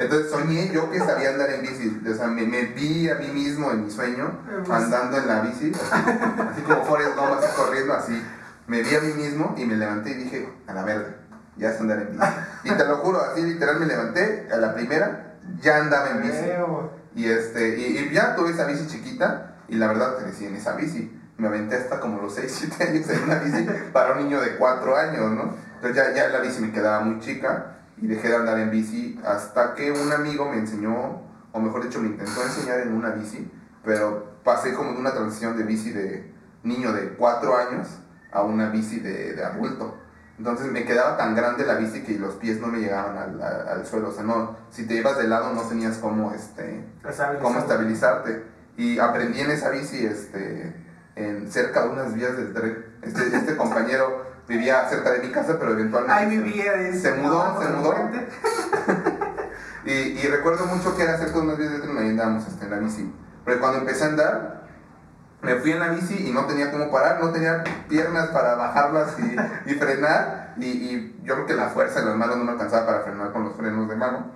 Entonces 0.00 0.30
soñé 0.30 0.70
yo 0.72 0.90
que 0.90 0.98
sabía 1.00 1.30
andar 1.30 1.50
en 1.50 1.62
bici, 1.62 2.02
o 2.08 2.14
sea, 2.14 2.26
me, 2.28 2.42
me 2.46 2.62
vi 2.66 3.08
a 3.10 3.16
mí 3.16 3.28
mismo 3.28 3.70
en 3.72 3.84
mi 3.84 3.90
sueño, 3.90 4.30
andando 4.70 5.16
en 5.16 5.26
la 5.26 5.40
bici, 5.40 5.72
así, 5.74 6.10
así 6.52 6.62
como 6.62 6.84
Forrest 6.84 7.16
Gump, 7.16 7.32
así 7.38 7.48
corriendo, 7.56 7.94
así. 7.94 8.24
Me 8.68 8.82
vi 8.82 8.94
a 8.94 9.00
mí 9.00 9.14
mismo 9.14 9.54
y 9.56 9.64
me 9.64 9.76
levanté 9.76 10.10
y 10.10 10.14
dije, 10.14 10.52
a 10.66 10.74
la 10.74 10.84
verga, 10.84 11.16
ya 11.56 11.72
sé 11.72 11.80
andar 11.80 12.00
en 12.00 12.12
bici. 12.12 12.26
Y 12.64 12.70
te 12.70 12.84
lo 12.84 12.98
juro, 12.98 13.20
así 13.22 13.42
literal 13.42 13.80
me 13.80 13.86
levanté, 13.86 14.46
a 14.52 14.58
la 14.58 14.74
primera, 14.74 15.38
ya 15.60 15.78
andaba 15.78 16.10
en 16.10 16.22
bici. 16.22 16.44
Y, 17.14 17.30
este, 17.30 17.78
y, 17.78 17.98
y 17.98 18.12
ya 18.12 18.36
tuve 18.36 18.50
esa 18.50 18.66
bici 18.66 18.86
chiquita 18.86 19.56
y 19.68 19.76
la 19.76 19.88
verdad 19.88 20.18
crecí 20.18 20.44
en 20.44 20.54
esa 20.54 20.76
bici. 20.76 21.18
Me 21.38 21.48
aventé 21.48 21.76
hasta 21.76 21.98
como 21.98 22.20
los 22.20 22.34
6, 22.34 22.68
7 22.78 22.84
años 22.84 23.08
en 23.08 23.22
una 23.22 23.36
bici 23.36 23.66
para 23.92 24.12
un 24.12 24.24
niño 24.24 24.40
de 24.40 24.56
4 24.56 24.96
años, 24.96 25.30
¿no? 25.30 25.54
Entonces 25.76 25.96
ya, 25.96 26.14
ya 26.14 26.28
la 26.28 26.40
bici 26.40 26.60
me 26.60 26.70
quedaba 26.70 27.00
muy 27.00 27.20
chica 27.20 27.78
y 27.96 28.06
dejé 28.06 28.28
de 28.28 28.36
andar 28.36 28.58
en 28.58 28.70
bici 28.70 29.18
hasta 29.24 29.74
que 29.74 29.90
un 29.92 30.12
amigo 30.12 30.50
me 30.50 30.58
enseñó, 30.58 31.22
o 31.52 31.60
mejor 31.60 31.84
dicho, 31.84 32.00
me 32.00 32.08
intentó 32.08 32.42
enseñar 32.42 32.80
en 32.80 32.92
una 32.92 33.10
bici, 33.10 33.50
pero 33.82 34.40
pasé 34.44 34.74
como 34.74 34.92
de 34.92 34.98
una 34.98 35.12
transición 35.12 35.56
de 35.56 35.64
bici 35.64 35.90
de 35.90 36.34
niño 36.64 36.92
de 36.92 37.14
4 37.14 37.56
años 37.56 37.88
a 38.32 38.42
una 38.42 38.68
bici 38.70 39.00
de, 39.00 39.34
de 39.34 39.44
adulto. 39.44 39.96
Entonces 40.38 40.70
me 40.70 40.84
quedaba 40.84 41.16
tan 41.16 41.34
grande 41.34 41.66
la 41.66 41.74
bici 41.74 42.02
que 42.02 42.18
los 42.18 42.34
pies 42.34 42.60
no 42.60 42.68
me 42.68 42.78
llegaban 42.78 43.16
al, 43.18 43.42
al- 43.42 43.68
al 43.68 43.86
suelo. 43.86 44.10
O 44.10 44.12
sea, 44.12 44.22
no, 44.22 44.56
si 44.70 44.86
te 44.86 44.94
ibas 44.94 45.18
de 45.18 45.26
lado 45.26 45.52
no 45.52 45.62
tenías 45.62 45.96
cómo, 45.98 46.32
este, 46.32 46.84
cómo 47.42 47.58
estabilizarte. 47.58 48.44
Y 48.76 48.98
aprendí 49.00 49.40
en 49.40 49.50
esa 49.50 49.70
bici 49.70 50.06
este, 50.06 50.72
en, 51.16 51.50
cerca 51.50 51.82
de 51.82 51.88
unas 51.90 52.14
vías 52.14 52.36
del 52.36 52.52
tren. 52.54 52.84
Este, 53.02 53.36
este 53.36 53.56
compañero 53.56 54.26
vivía 54.46 54.88
cerca 54.88 55.10
de 55.10 55.18
mi 55.26 55.32
casa, 55.32 55.56
pero 55.58 55.72
eventualmente 55.72 56.14
Ay, 56.14 56.30
se- 56.30 56.42
vivía 56.42 56.92
se 56.94 57.12
mudó, 57.14 57.60
se 57.60 57.68
mudó. 57.70 57.94
Y, 59.84 59.90
y 59.92 60.22
recuerdo 60.28 60.66
mucho 60.66 60.94
que 60.96 61.02
era 61.02 61.16
cerca 61.16 61.34
de 61.34 61.40
unas 61.40 61.56
10 61.58 61.70
de 61.72 61.78
tren, 61.78 61.96
ahí 61.96 62.08
andábamos 62.10 62.46
este, 62.46 62.64
en 62.66 62.70
la 62.72 62.78
bici. 62.78 63.10
Pero 63.44 63.58
cuando 63.60 63.78
empecé 63.78 64.04
a 64.04 64.08
andar, 64.08 64.57
me 65.40 65.54
fui 65.56 65.70
en 65.72 65.80
la 65.80 65.88
bici 65.88 66.28
y 66.28 66.32
no 66.32 66.46
tenía 66.46 66.70
cómo 66.70 66.90
parar, 66.90 67.22
no 67.22 67.30
tenía 67.30 67.62
piernas 67.88 68.28
para 68.28 68.56
bajarlas 68.56 69.16
y, 69.18 69.70
y 69.70 69.74
frenar. 69.74 70.54
Y, 70.56 71.16
yo 71.22 71.34
creo 71.34 71.46
que 71.46 71.54
la 71.54 71.68
fuerza 71.68 72.00
de 72.00 72.06
las 72.06 72.16
manos 72.16 72.38
no 72.38 72.44
me 72.44 72.52
alcanzaba 72.52 72.86
para 72.86 73.00
frenar 73.00 73.32
con 73.32 73.44
los 73.44 73.54
frenos 73.54 73.88
de 73.88 73.96
mano. 73.96 74.32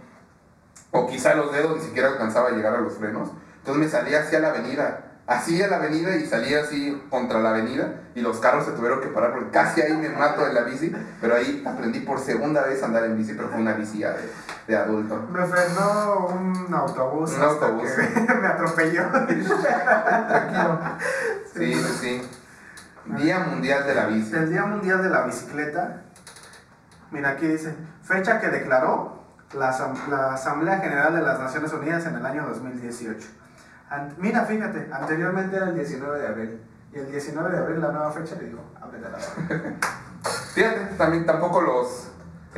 O 0.90 1.06
quizá 1.08 1.34
los 1.34 1.52
dedos 1.52 1.78
ni 1.78 1.82
siquiera 1.82 2.08
alcanzaba 2.08 2.48
a 2.48 2.52
llegar 2.52 2.74
a 2.74 2.80
los 2.80 2.94
frenos. 2.94 3.30
Entonces 3.58 3.82
me 3.82 3.88
salía 3.88 4.20
hacia 4.20 4.40
la 4.40 4.50
avenida, 4.50 5.11
así 5.34 5.62
a 5.62 5.68
la 5.68 5.76
avenida 5.76 6.16
y 6.16 6.26
salía 6.26 6.62
así 6.62 7.02
contra 7.10 7.40
la 7.40 7.50
avenida 7.50 8.02
y 8.14 8.20
los 8.20 8.38
carros 8.38 8.64
se 8.64 8.72
tuvieron 8.72 9.00
que 9.00 9.08
parar 9.08 9.32
porque 9.32 9.50
casi 9.50 9.80
ahí 9.80 9.96
me 9.96 10.08
mato 10.10 10.46
en 10.46 10.54
la 10.54 10.62
bici, 10.62 10.94
pero 11.20 11.34
ahí 11.34 11.62
aprendí 11.66 12.00
por 12.00 12.18
segunda 12.18 12.62
vez 12.62 12.82
a 12.82 12.86
andar 12.86 13.04
en 13.04 13.16
bici, 13.16 13.34
pero 13.34 13.48
fue 13.48 13.60
una 13.60 13.72
bici 13.74 13.98
ya 13.98 14.10
de, 14.10 14.30
de 14.66 14.76
adulto. 14.76 15.28
Me 15.32 15.46
frenó 15.46 16.26
un 16.26 16.74
autobús. 16.74 17.32
Un 17.32 17.42
hasta 17.42 17.66
autobús. 17.66 17.90
que 17.90 18.34
me 18.40 18.46
atropelló. 18.46 19.08
Tranquilo. 19.10 20.80
Sí, 21.54 21.74
sí, 21.74 21.92
sí. 22.00 22.22
Día 23.04 23.40
Mundial 23.40 23.86
de 23.86 23.94
la 23.94 24.06
Bici. 24.06 24.34
El 24.34 24.50
Día 24.50 24.64
Mundial 24.64 25.02
de 25.02 25.10
la 25.10 25.22
Bicicleta. 25.22 26.02
Mira, 27.10 27.30
aquí 27.30 27.46
dice, 27.46 27.74
fecha 28.02 28.40
que 28.40 28.48
declaró 28.48 29.24
la, 29.54 29.76
la 30.08 30.34
Asamblea 30.34 30.78
General 30.78 31.14
de 31.14 31.22
las 31.22 31.38
Naciones 31.40 31.72
Unidas 31.72 32.06
en 32.06 32.14
el 32.16 32.24
año 32.24 32.46
2018. 32.46 33.41
Mira, 34.18 34.44
fíjate, 34.44 34.88
anteriormente 34.92 35.56
era 35.56 35.68
el 35.68 35.74
19 35.74 36.18
de 36.20 36.26
abril. 36.26 36.60
Y 36.92 36.98
el 36.98 37.10
19 37.10 37.50
de 37.50 37.58
abril 37.58 37.80
la 37.80 37.92
nueva 37.92 38.12
fecha 38.12 38.36
le 38.36 38.46
dijo, 38.46 38.60
ábrete 38.80 39.08
la 39.08 39.18
boca". 39.18 39.88
Fíjate, 40.54 40.80
también 40.98 41.26
tampoco 41.26 41.60
los 41.62 42.08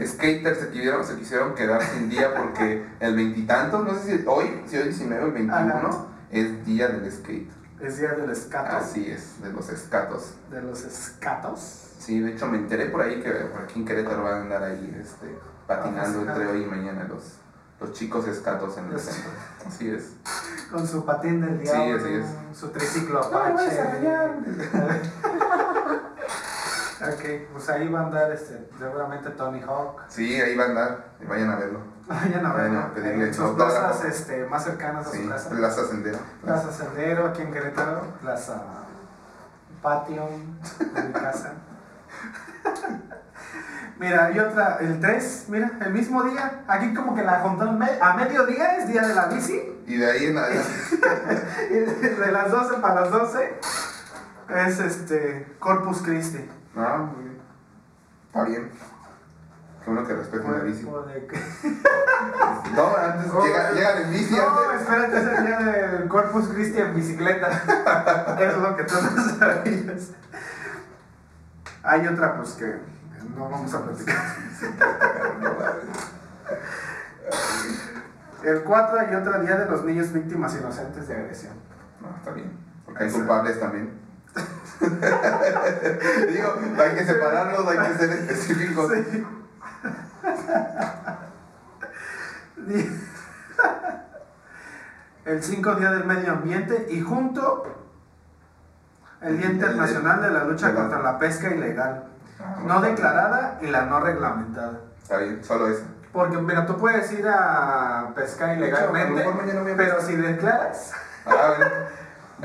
skaters 0.05 0.59
se 0.59 0.71
quisieron, 0.71 1.05
se 1.05 1.17
quisieron 1.17 1.55
quedar 1.55 1.83
sin 1.83 2.09
día 2.09 2.35
porque 2.35 2.85
el 3.01 3.15
veintitantos, 3.15 3.85
no 3.85 3.95
sé 3.95 4.19
si 4.19 4.25
hoy, 4.27 4.63
si 4.67 4.77
hoy 4.77 4.85
19 4.89 5.23
o 5.23 5.27
el 5.29 5.33
21, 5.33 5.57
Ajá. 5.89 6.07
es 6.31 6.67
día 6.67 6.89
del 6.89 7.11
skate. 7.13 7.51
Es 7.81 7.99
día 7.99 8.11
del 8.13 8.31
escato. 8.31 8.77
Así 8.77 9.11
es, 9.11 9.41
de 9.43 9.53
los 9.53 9.69
escatos. 9.69 10.35
De 10.51 10.61
los 10.63 10.85
escatos. 10.85 11.93
Sí, 11.99 12.21
de 12.21 12.33
hecho 12.33 12.47
me 12.47 12.59
enteré 12.59 12.87
por 12.87 13.03
ahí 13.03 13.21
que 13.23 13.31
por 13.31 13.63
aquí 13.63 13.81
en 13.81 13.87
Querétaro 13.87 14.23
van 14.23 14.35
a 14.35 14.41
andar 14.43 14.63
ahí 14.65 14.99
este, 15.01 15.39
patinando 15.67 16.21
Ah, 16.21 16.23
entre 16.29 16.47
hoy 16.47 16.63
y 16.63 16.67
mañana 16.67 17.05
los, 17.05 17.39
los 17.81 17.93
chicos 17.93 18.27
escatos 18.27 18.77
en 18.79 18.87
el 18.93 18.99
centro. 18.99 19.31
Así 19.67 19.91
es. 19.91 20.13
Con 20.71 20.87
su 20.87 21.05
patín 21.05 21.41
del 21.41 21.59
Sí, 21.59 21.65
diablo. 21.73 21.97
así 21.97 22.15
es. 22.15 22.27
Su 22.59 22.69
triciclo 22.71 23.21
Apache. 23.21 23.65
ok, 27.03 27.51
pues 27.53 27.69
ahí 27.71 27.89
va 27.89 28.01
a 28.01 28.03
andar 28.05 28.33
este, 28.33 28.69
seguramente 28.79 29.31
Tony 29.31 29.61
Hawk. 29.63 30.03
Sí, 30.09 30.41
ahí 30.41 30.57
va 30.57 30.65
a 30.65 30.69
andar, 30.69 31.05
y 31.21 31.27
vayan 31.27 31.51
a 31.51 31.57
verlo. 31.57 31.81
Vayan 32.07 32.47
a 32.47 32.53
Vayan 32.53 32.73
verlo. 32.73 32.81
a 32.87 32.95
pedirle 32.95 33.27
en 33.29 33.35
sus 33.35 33.51
plazas 33.55 34.05
este, 34.05 34.47
más 34.47 34.65
cercanas 34.65 35.07
a 35.07 35.11
Sí, 35.11 35.23
su 35.23 35.29
casa. 35.29 35.51
Plaza 35.51 35.85
Sendero. 35.87 36.19
Plaza 36.43 36.73
Sendero 36.73 37.27
aquí 37.27 37.43
en 37.43 37.53
Querétaro, 37.53 38.03
Plaza 38.21 38.63
Patio 39.83 40.29
de 40.95 41.03
mi 41.03 41.13
casa. 41.13 41.53
Mira, 43.99 44.27
hay 44.27 44.39
otra, 44.41 44.79
el 44.81 44.99
3, 45.01 45.45
mira, 45.49 45.71
el 45.81 45.93
mismo 45.93 46.23
día, 46.25 46.65
aquí 46.67 46.93
como 46.95 47.15
que 47.15 47.23
la 47.23 47.41
juntaron 47.41 47.79
me- 47.79 47.99
a 48.01 48.15
mediodía, 48.15 48.77
es 48.77 48.89
día 48.89 49.03
de 49.07 49.15
la 49.15 49.27
bici, 49.27 49.63
Y 49.87 49.97
de 49.99 50.11
ahí 50.11 50.27
en 50.27 50.39
adelante. 50.39 50.71
y 51.71 51.75
de 51.75 52.11
de 52.17 52.33
las 52.33 52.51
12 52.51 52.77
para 52.81 53.03
las 53.03 53.11
12 53.11 53.61
es 54.67 54.79
este 54.81 55.57
Corpus 55.59 56.03
Christi. 56.03 56.49
Ah, 56.77 56.99
muy 56.99 57.25
bien. 57.25 57.39
Está 58.27 58.45
bien. 58.45 58.71
Qué 59.85 59.91
bueno 59.91 60.07
que 60.09 60.15
respeten 60.15 60.51
la 60.53 60.59
bici. 60.61 60.83
De- 60.85 60.91
No, 62.75 62.97
antes 62.97 63.31
Oh, 63.33 63.45
llega, 63.45 63.73
llegan 63.73 64.03
en 64.03 64.11
bici. 64.11 64.35
No, 64.35 64.49
antes. 64.59 64.81
espérate, 64.81 65.19
es 65.19 65.39
el 65.39 65.47
día 65.47 65.59
del 65.59 66.09
Corpus 66.09 66.49
Christi 66.49 66.81
en 66.81 66.95
bicicleta. 66.95 67.49
Eso 68.39 68.51
es 68.57 68.57
lo 68.57 68.77
que 68.77 68.85
tú 68.85 68.95
no 68.95 69.39
sabías. 69.39 70.11
Hay 71.83 72.07
otra, 72.09 72.37
pues 72.39 72.53
que 72.53 72.79
no 73.37 73.49
vamos 73.51 73.75
a 73.75 73.83
platicar. 73.85 74.17
El 78.45 78.63
4 78.63 79.01
hay 79.01 79.15
otro 79.15 79.41
día 79.41 79.57
de 79.57 79.67
los 79.67 79.85
niños 79.85 80.13
víctimas 80.13 80.55
inocentes 80.57 81.09
de 81.09 81.17
agresión. 81.17 81.55
No, 82.01 82.15
está 82.17 82.33
bien. 82.33 82.53
Porque 82.85 83.05
hay 83.05 83.11
culpables 83.11 83.59
también. 83.59 84.01
Digo, 84.81 86.55
hay 86.79 86.95
que 86.97 87.05
separarlos, 87.05 87.67
hay 87.69 87.79
que 87.79 87.95
ser 87.99 88.11
específicos. 88.11 88.93
Sí. 92.67 93.01
El 95.25 95.43
5 95.43 95.75
día 95.77 95.91
del 95.93 96.05
medio 96.05 96.33
ambiente 96.33 96.87
y 96.91 97.01
junto 97.01 97.65
el 99.23 99.39
Día 99.39 99.51
Internacional 99.51 100.21
de 100.21 100.31
la 100.31 100.45
Lucha 100.45 100.75
contra 100.75 101.01
la 101.01 101.19
Pesca 101.19 101.49
Ilegal, 101.49 102.05
Ah, 102.41 102.57
no 102.65 102.81
declarada 102.81 103.59
y 103.63 103.69
la 103.69 103.87
no 103.87 104.01
reglamentada. 104.01 104.81
Está 105.03 105.19
bien, 105.19 105.43
solo 105.45 105.69
eso. 105.69 105.85
Porque, 106.15 106.37
mira, 106.39 106.65
tú 106.65 106.79
puedes 106.79 107.11
ir 107.11 107.27
a 107.29 108.13
pescar 108.15 108.57
ilegalmente, 108.57 109.21
a 109.25 109.77
pero 109.77 110.01
si 110.01 110.15
declaras... 110.15 110.93
Ah, 111.27 111.55
bueno. 111.59 111.73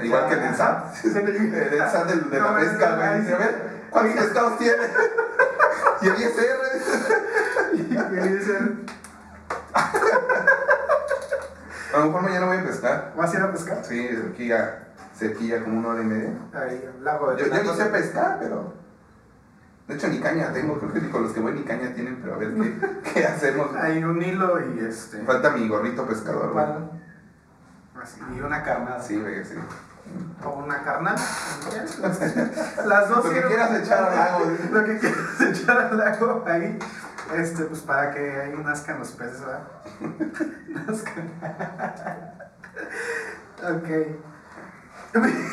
Igual 0.01 0.27
que 0.27 0.33
el 0.33 0.55
SAT. 0.55 0.93
Sí. 0.95 1.07
El 1.15 1.77
SAT 1.77 2.07
de, 2.07 2.39
la 2.39 2.49
No, 2.49 2.55
pesca, 2.55 2.89
no, 2.89 3.05
no, 3.05 3.13
Dice, 3.19 3.33
a 3.35 3.37
ver, 3.37 3.71
¿cuántos 3.91 4.15
pescados 4.15 4.57
tiene? 4.57 4.83
Y 6.01 6.07
el 6.07 6.15
ISR. 6.15 6.59
Y 7.73 7.97
ahí 7.97 8.29
dicen, 8.29 8.85
A 11.93 11.97
lo 11.99 12.05
mejor 12.05 12.21
mañana 12.23 12.45
voy 12.47 12.57
a 12.57 12.63
pescar. 12.63 13.13
¿vas 13.15 13.33
a 13.33 13.37
ir 13.37 13.43
a 13.43 13.51
pescar? 13.51 13.83
Sí, 13.83 14.09
aquí 14.31 14.51
a 14.51 14.87
cerquilla 15.15 15.63
como 15.63 15.77
una 15.79 15.89
hora 15.89 16.01
y 16.01 16.05
media. 16.05 16.31
Ahí, 16.53 16.89
lago 17.01 17.31
de 17.31 17.37
Yo, 17.41 17.47
yo 17.47 17.51
Tlaco. 17.51 17.75
sé 17.75 17.85
pescar, 17.85 18.37
pero. 18.39 18.78
De 19.89 19.95
hecho, 19.95 20.07
ni 20.07 20.19
caña 20.19 20.53
tengo. 20.53 20.77
Creo 20.79 20.93
que 20.93 21.01
ni 21.01 21.09
con 21.09 21.23
los 21.23 21.31
que 21.33 21.39
voy 21.39 21.51
ni 21.53 21.63
caña 21.63 21.91
tienen, 21.95 22.19
pero 22.21 22.35
a 22.35 22.37
ver 22.37 22.53
qué, 22.53 23.11
qué 23.13 23.25
hacemos. 23.25 23.75
Hay 23.75 24.03
un 24.03 24.21
hilo 24.21 24.59
y 24.75 24.85
este... 24.85 25.23
Falta 25.23 25.49
mi 25.49 25.67
gorrito 25.67 26.05
pescador, 26.05 26.51
güey. 26.53 26.65
así, 28.01 28.21
y 28.35 28.39
una 28.39 28.61
carnada. 28.63 29.01
Sí, 29.01 29.19
güey, 29.19 29.43
sí. 29.43 29.55
O 30.45 30.49
una 30.63 30.83
carnal. 30.83 31.15
Las 32.85 33.09
dos 33.09 33.25
Lo 33.25 33.31
que 33.31 33.41
quieras 33.41 33.71
echar 33.79 34.03
al 34.03 34.15
lago. 34.15 34.45
Lo 34.71 34.85
que 34.85 34.99
quieras 34.99 35.41
echar 35.41 35.77
al 35.79 35.97
lago 35.97 36.43
ahí. 36.47 36.77
Este, 37.35 37.63
pues 37.65 37.81
para 37.81 38.11
que 38.11 38.41
ahí 38.41 38.55
nazcan 38.63 38.99
los 38.99 39.09
peces, 39.11 39.41
¿verdad? 39.41 39.63
Nazcan. 40.67 41.31
ok. 43.75 43.87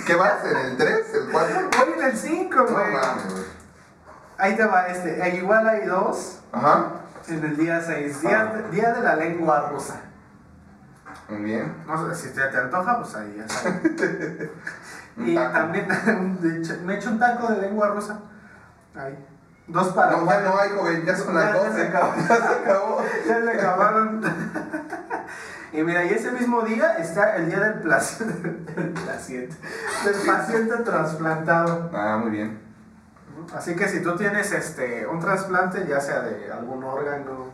¿Qué 0.07 0.14
vas? 0.14 0.45
¿En 0.45 0.57
el 0.57 0.76
3? 0.76 1.14
¿El 1.14 1.33
4? 1.33 1.71
Voy 1.78 1.99
en 1.99 2.05
el 2.05 2.16
5, 2.16 2.55
No 2.57 2.64
güey. 2.66 2.93
mames, 2.93 3.33
güey. 3.33 3.65
Ahí 4.38 4.57
te 4.57 4.64
va 4.64 4.87
este. 4.88 5.37
Igual 5.37 5.66
hay 5.69 5.87
dos 5.87 6.40
Ajá. 6.52 6.87
en 7.28 7.45
el 7.45 7.57
día 7.57 7.81
6. 7.81 8.21
Día, 8.23 8.52
día 8.71 8.93
de 8.93 9.00
la 9.02 9.16
lengua 9.16 9.69
rusa. 9.71 10.00
Muy 11.28 11.43
bien. 11.43 11.75
No 11.87 12.14
sé, 12.14 12.28
si 12.28 12.35
te, 12.35 12.43
te 12.47 12.57
antoja, 12.59 13.00
pues 13.00 13.14
ahí 13.16 13.35
ya 13.38 13.49
sabes. 13.49 13.81
Y 15.19 15.35
taco. 15.35 15.52
también 15.52 15.88
hecho, 16.61 16.75
me 16.85 16.97
echo 16.97 17.09
un 17.11 17.19
taco 17.19 17.49
de 17.50 17.62
lengua 17.62 17.88
rusa. 17.88 18.19
Ahí. 18.95 19.19
Dos 19.66 19.88
para 19.95 20.12
No, 20.12 20.26
ya 20.26 20.40
no 20.43 20.59
hay, 20.59 20.69
joven, 20.71 21.05
ya 21.07 21.16
son 21.16 21.35
las 21.35 21.55
Ya- 21.55 21.55
ya 21.55 21.69
12. 21.69 21.81
se 21.81 21.88
acabó. 21.88 22.12
Ya 22.28 22.37
se 22.37 22.55
acabó. 22.55 23.02
Ya 23.26 23.38
le 23.38 23.52
acabaron. 23.52 24.21
y 25.73 25.83
mira, 25.83 26.05
y 26.05 26.11
ese 26.11 26.31
mismo 26.33 26.61
día 26.62 26.99
está 26.99 27.35
el 27.37 27.47
día 27.47 27.61
del 27.61 27.88
paciente, 27.88 28.50
del 28.76 28.90
paciente, 28.93 29.57
del 30.05 30.14
paciente 30.26 30.76
trasplantado. 30.85 31.90
Ah, 31.95 32.19
muy 32.21 32.31
bien. 32.33 32.61
Así 33.55 33.76
que 33.76 33.88
si 33.88 34.02
tú 34.02 34.16
tienes 34.16 34.50
este 34.52 35.07
un 35.07 35.21
trasplante, 35.21 35.87
ya 35.87 36.00
sea 36.00 36.21
de 36.21 36.52
algún 36.52 36.83
órgano, 36.85 37.50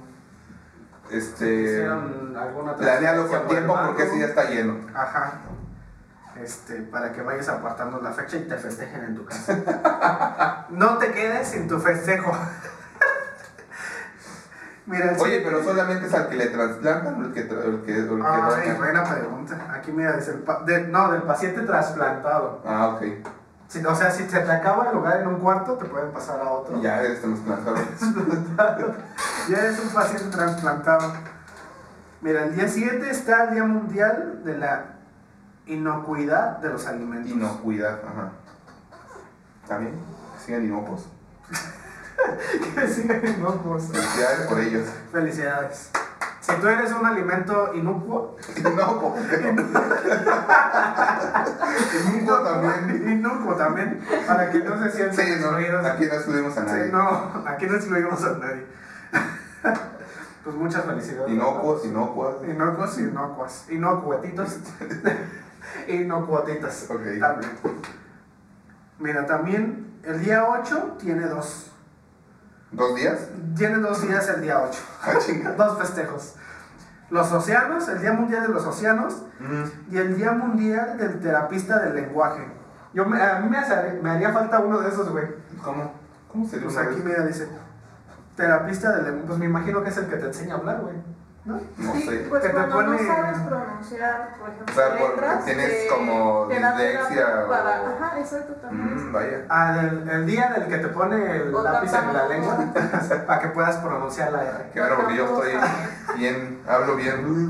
Este. 1.10 1.86
alguna 1.86 2.76
Planealo 2.76 3.28
con 3.28 3.46
tiempo 3.48 3.74
por 3.74 3.86
porque 3.86 4.08
si 4.08 4.18
ya 4.20 4.26
está 4.26 4.44
lleno. 4.44 4.76
Ajá. 4.94 5.32
Este, 6.40 6.76
para 6.76 7.12
que 7.12 7.20
vayas 7.20 7.48
apartando 7.50 8.00
la 8.00 8.10
fecha 8.12 8.38
y 8.38 8.44
te 8.48 8.56
festejen 8.56 9.04
en 9.04 9.14
tu 9.16 9.24
casa. 9.26 10.66
no 10.70 10.96
te 10.98 11.12
quedes 11.12 11.48
sin 11.48 11.68
tu 11.68 11.78
festejo. 11.78 12.32
Mira, 14.86 15.14
Oye, 15.20 15.40
pero 15.44 15.62
solamente 15.62 16.06
es 16.06 16.14
al 16.14 16.28
que 16.28 16.34
le 16.36 16.46
trasplantan 16.48 17.22
o 17.22 17.26
el 17.26 17.32
que, 17.32 17.40
el 17.42 17.48
que, 17.48 17.60
el 17.62 17.82
que 17.84 17.94
Ay, 17.94 18.08
donan? 18.08 18.76
buena 18.78 19.04
pregunta. 19.04 19.56
Aquí 19.72 19.92
mira, 19.92 20.16
dice, 20.16 20.32
el 20.32 20.44
de- 20.66 20.88
no, 20.88 21.12
del 21.12 21.22
paciente 21.22 21.60
trasplantado. 21.62 22.60
Ah, 22.66 22.88
ok. 22.96 23.02
Si- 23.72 23.84
o 23.86 23.94
sea, 23.94 24.10
si 24.10 24.24
se 24.28 24.38
te 24.40 24.52
acaba 24.52 24.88
el 24.90 24.94
lugar 24.96 25.20
en 25.22 25.28
un 25.28 25.36
cuarto, 25.40 25.74
te 25.78 25.86
pueden 25.86 26.10
pasar 26.12 26.40
a 26.42 26.50
otro. 26.50 26.82
Ya 26.82 27.00
eres 27.00 27.22
trasplantado. 27.22 27.76
Ya 29.48 29.56
eres 29.58 29.78
un 29.82 29.88
paciente 29.88 30.28
trasplantado. 30.36 31.12
Mira, 32.20 32.44
el 32.44 32.54
día 32.54 32.68
7 32.68 33.10
está 33.10 33.44
el 33.44 33.54
Día 33.54 33.64
Mundial 33.64 34.42
de 34.44 34.58
la 34.58 34.84
Inocuidad 35.66 36.58
de 36.58 36.68
los 36.68 36.86
Alimentos. 36.86 37.30
Inocuidad, 37.30 38.00
ajá. 38.06 38.32
¿Está 39.62 39.78
bien? 39.78 39.94
Sigan 40.44 40.64
inocos. 40.66 41.06
Que 42.74 42.86
sigan 42.88 43.26
inocuos. 43.26 43.84
Felicidades 43.90 44.46
por 44.48 44.60
ellos. 44.60 44.86
Felicidades. 45.10 45.90
Si 46.42 46.52
tú 46.60 46.66
eres 46.66 46.90
un 46.92 47.06
alimento 47.06 47.72
inocuo, 47.72 48.36
Inocuo. 48.56 49.16
Inocuo 52.14 52.42
también. 52.42 53.08
inocuo 53.12 53.54
también, 53.54 54.00
para 54.26 54.50
que 54.50 54.58
no 54.58 54.76
se 54.82 54.90
sientan 54.90 55.16
Sí, 55.16 55.22
no, 55.40 55.56
excluidos. 55.58 55.86
aquí 55.86 56.04
no 56.06 56.14
excluimos 56.14 56.58
a 56.58 56.64
nadie. 56.64 56.84
Sí, 56.86 56.90
no, 56.92 57.44
aquí 57.46 57.66
no 57.66 57.76
excluimos 57.76 58.24
a 58.24 58.38
nadie. 58.38 58.66
pues 60.44 60.56
muchas 60.56 60.84
felicidades. 60.84 61.30
Inocuos, 61.32 61.84
inocuas. 61.84 62.34
Inocuos 62.44 62.98
inocuas. 62.98 63.66
Inocuetitos. 63.70 64.58
Inocuotitas. 65.86 66.86
Ok. 66.90 67.02
También. 67.20 67.52
Mira, 68.98 69.26
también 69.26 70.00
el 70.04 70.20
día 70.24 70.44
8 70.48 70.96
tiene 70.98 71.26
dos. 71.28 71.71
¿Dos 72.72 72.94
días? 72.96 73.28
Tiene 73.56 73.78
dos 73.78 74.02
días 74.02 74.28
el 74.28 74.42
día 74.42 74.60
8. 74.62 74.78
Ah. 75.02 75.54
Dos 75.56 75.78
festejos. 75.78 76.34
Los 77.10 77.30
océanos, 77.30 77.86
el 77.88 78.00
Día 78.00 78.12
Mundial 78.14 78.42
de 78.42 78.48
los 78.48 78.64
Océanos 78.66 79.24
Mm, 79.38 79.92
y 79.92 79.98
el 79.98 80.16
Día 80.16 80.32
Mundial 80.32 80.96
del 80.96 81.20
Terapista 81.20 81.78
del 81.80 81.94
Lenguaje. 81.96 82.46
Yo 82.94 83.04
me, 83.06 83.20
a 83.20 83.40
mí 83.40 83.48
me, 83.50 83.58
hace- 83.58 83.98
me 84.02 84.10
haría 84.10 84.32
falta 84.32 84.60
uno 84.60 84.78
de 84.80 84.88
esos, 84.88 85.10
güey. 85.10 85.26
¿Cómo? 85.62 85.92
¿Cómo 86.28 86.46
sería 86.48 86.66
Pues 86.66 86.76
aquí 86.78 86.94
vez? 86.94 87.04
mira, 87.04 87.26
dice, 87.26 87.48
terapista 88.36 88.92
del 88.92 89.04
lenguaje. 89.04 89.26
Pues 89.26 89.38
me 89.38 89.46
imagino 89.46 89.82
que 89.82 89.90
es 89.90 89.96
el 89.98 90.06
que 90.06 90.16
te 90.16 90.26
enseña 90.26 90.54
a 90.54 90.58
hablar, 90.58 90.80
güey. 90.80 90.94
¿No? 91.44 91.54
No 91.76 91.92
Sí, 91.94 92.02
sé. 92.08 92.26
pues 92.30 92.40
Que 92.42 92.48
te 92.48 92.54
cuando 92.54 92.76
pone- 92.76 93.02
no 93.02 93.14
sabes 93.14 93.38
pronunciar, 93.40 94.36
por 94.38 94.48
ejemplo, 94.50 94.72
O 94.72 94.76
sea, 94.76 94.94
letras, 94.94 95.44
tienes 95.44 95.70
eh, 95.72 95.86
como 95.90 96.46
dislexia 96.46 97.44
o- 97.44 97.48
Para, 97.48 97.76
ajá, 97.96 98.20
exacto, 98.20 98.52
también. 98.54 99.08
Mm, 99.08 99.12
vaya. 99.12 99.44
Ah, 99.48 99.80
el, 99.80 100.08
el 100.08 100.26
día 100.26 100.50
del 100.56 100.68
que 100.68 100.78
te 100.78 100.86
pone 100.88 101.36
el 101.36 101.52
lápiz 101.52 101.92
en 101.94 102.12
la 102.14 102.28
lengua 102.28 102.58
para 103.26 103.40
que 103.40 103.48
puedas 103.48 103.76
pronunciar 103.78 104.30
la 104.32 104.42
R. 104.44 104.70
Porque 104.96 105.16
yo 105.16 105.24
estoy 105.24 105.52
bien, 106.16 106.62
hablo 106.68 106.94
bien. 106.94 107.48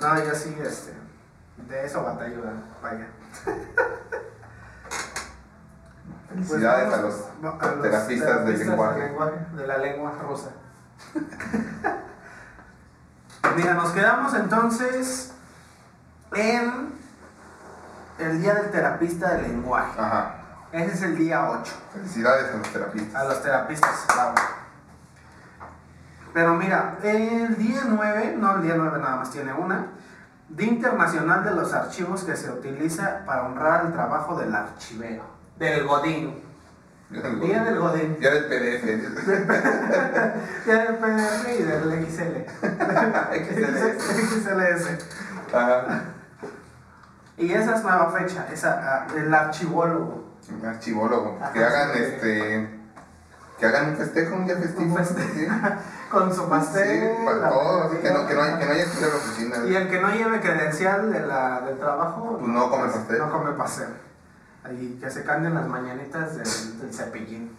No, 0.00 0.24
yo 0.24 0.34
sí, 0.36 0.56
este, 0.62 0.92
de 1.68 1.84
eso 1.84 2.04
batallo, 2.04 2.42
vaya. 2.80 3.08
Felicidades 6.28 6.88
Pues 6.88 6.98
a 6.98 7.02
los 7.02 7.14
a 7.60 7.66
los 7.72 7.82
terapistas 7.82 8.46
del 8.46 8.58
lenguaje. 8.58 9.10
De 9.56 9.66
la 9.66 9.78
lengua 9.78 10.12
rusa. 10.22 10.50
Mira, 13.56 13.74
nos 13.74 13.90
quedamos 13.90 14.34
entonces 14.34 15.34
en 16.34 16.92
el 18.18 18.40
día 18.40 18.54
del 18.54 18.70
terapista 18.70 19.34
del 19.34 19.42
lenguaje. 19.42 20.00
Ajá. 20.00 20.36
Ese 20.72 20.94
es 20.94 21.02
el 21.02 21.18
día 21.18 21.50
8. 21.50 21.72
Felicidades 21.92 22.50
a 22.50 22.56
los 22.56 22.66
A 22.68 22.72
terapistas. 22.72 23.28
los 23.28 23.42
terapistas, 23.42 24.06
bravo. 24.08 24.34
Pero 26.32 26.54
mira, 26.54 26.96
el 27.02 27.56
día 27.58 27.82
9, 27.86 28.36
no 28.38 28.56
el 28.56 28.62
día 28.62 28.74
9 28.76 28.98
nada 28.98 29.16
más 29.16 29.30
tiene 29.30 29.52
una, 29.52 29.88
Día 30.48 30.68
Internacional 30.68 31.44
de 31.44 31.50
los 31.52 31.72
Archivos 31.72 32.24
que 32.24 32.36
se 32.36 32.50
utiliza 32.50 33.22
para 33.24 33.44
honrar 33.44 33.86
el 33.86 33.92
trabajo 33.92 34.38
del 34.38 34.54
archivero, 34.54 35.24
del 35.58 35.86
Godín. 35.86 36.42
Día 37.12 37.64
del 37.64 37.78
Godín. 37.78 38.18
Día 38.18 38.30
del 38.34 38.44
PDF. 38.46 38.84
Día 40.64 40.78
del 40.84 40.96
PDF 40.96 41.46
y 41.58 41.62
del 41.62 42.06
XL. 42.06 42.34
XLS. 44.40 44.86
Ajá. 45.54 46.04
Y 47.36 47.52
esa 47.52 47.76
es 47.76 47.82
nueva 47.82 48.10
fecha, 48.12 48.46
esa, 48.52 48.80
ah, 48.82 49.06
el 49.16 49.32
archivólogo. 49.32 50.32
Archivólogo. 50.66 51.38
Que 51.52 51.64
hagan 51.64 51.92
sí. 51.92 51.98
este. 52.02 52.82
Que 53.58 53.66
hagan 53.66 53.90
un 53.90 53.96
festejo, 53.96 54.34
un 54.36 54.46
día 54.46 54.56
festivo. 54.56 54.90
Un 54.90 54.96
festejo. 54.96 55.28
Sí. 55.34 55.46
Con 56.10 56.34
su 56.34 56.48
pastel. 56.48 57.16
Sí, 57.16 57.24
para 57.24 57.48
todos. 57.48 57.94
Que 57.96 58.10
no, 58.10 58.26
que 58.26 58.34
no, 58.34 58.58
que 58.58 58.64
no 58.66 58.72
haya 58.72 58.84
que 58.84 59.00
la 59.00 59.16
oficina. 59.16 59.56
Y 59.66 59.74
el 59.74 59.88
que 59.88 60.00
no 60.00 60.10
lleve 60.10 60.40
credencial 60.40 61.12
de 61.12 61.20
la, 61.20 61.60
del 61.60 61.78
trabajo, 61.78 62.38
Pues 62.38 62.52
no 62.52 62.70
come 62.70 62.88
pastel. 62.88 63.18
No 63.18 63.30
come 63.30 63.52
pastel. 63.52 63.88
Ahí 64.64 64.98
que 65.00 65.10
se 65.10 65.24
cambien 65.24 65.54
las 65.54 65.66
mañanitas 65.66 66.36
del, 66.36 66.80
del 66.80 66.94
cepillín. 66.94 67.56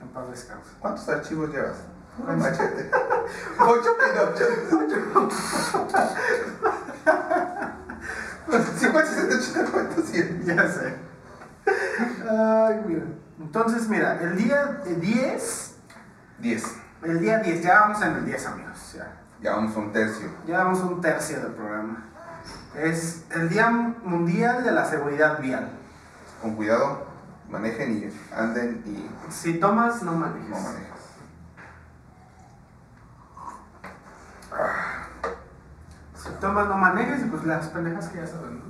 En 0.00 0.08
paz 0.08 0.28
descanse. 0.30 0.70
¿Cuántos 0.78 1.08
archivos 1.08 1.50
llevas? 1.50 1.76
Un 2.18 2.38
machete. 2.38 2.90
Ocho 3.60 3.90
pinochos. 3.98 4.48
50, 8.48 9.06
60, 9.06 9.36
80, 9.36 9.70
90, 9.72 10.02
100. 10.02 10.44
Ya 10.44 10.68
sé. 10.68 10.94
Ay, 12.28 12.82
mira. 12.86 13.02
Entonces, 13.40 13.88
mira, 13.88 14.20
el 14.22 14.36
día 14.36 14.82
10, 14.84 15.74
10. 16.38 16.64
el 17.02 17.20
día 17.20 17.38
10, 17.38 17.62
ya 17.62 17.80
vamos 17.80 18.02
en 18.02 18.12
el 18.16 18.24
10, 18.26 18.46
amigos. 18.46 18.94
Ya, 18.96 19.12
Ya 19.40 19.52
vamos 19.54 19.76
un 19.76 19.92
tercio. 19.92 20.28
ya 20.46 20.58
vamos 20.64 20.80
un 20.80 21.00
tercio 21.00 21.40
del 21.40 21.52
programa. 21.52 22.04
Es 22.74 23.24
el 23.30 23.48
Día 23.48 23.70
Mundial 23.70 24.62
de 24.64 24.70
la 24.72 24.84
Seguridad 24.84 25.40
Vial. 25.40 25.70
Con 26.42 26.54
cuidado, 26.54 27.06
manejen 27.48 27.98
y 27.98 28.34
anden 28.34 28.82
y 28.86 29.32
Si 29.32 29.54
tomas, 29.58 30.02
no 30.02 30.12
manejes. 30.12 30.50
no 30.50 30.60
manejes. 30.60 30.88
Si 36.14 36.30
tomas, 36.40 36.68
no 36.68 36.76
manejes 36.76 37.20
y 37.22 37.24
pues 37.24 37.44
las 37.44 37.66
pendejas 37.68 38.08
que 38.08 38.18
ya 38.18 38.26
saben, 38.26 38.58
¿no? 38.58 38.64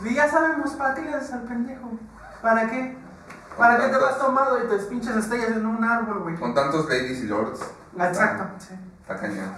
Pues, 0.00 0.12
y 0.12 0.14
ya 0.14 0.28
sabemos, 0.30 0.72
¿para 0.72 0.94
qué 0.94 1.02
le 1.02 1.14
haces 1.14 1.32
al 1.32 1.42
pendejo? 1.42 1.90
¿Para 2.42 2.68
qué? 2.70 2.96
¿Para 3.56 3.78
qué 3.78 3.88
te 3.88 3.96
vas 3.96 4.18
tomado 4.18 4.62
y 4.62 4.68
te 4.68 4.76
pinches 4.84 5.16
estrellas 5.16 5.50
en 5.50 5.64
un 5.66 5.82
árbol, 5.82 6.20
güey? 6.20 6.36
Con 6.36 6.54
tantos 6.54 6.88
ladies 6.88 7.20
y 7.20 7.26
lords. 7.26 7.60
Exacto, 7.98 8.44
sí. 8.58 8.74
Está 9.00 9.16
cañón. 9.18 9.50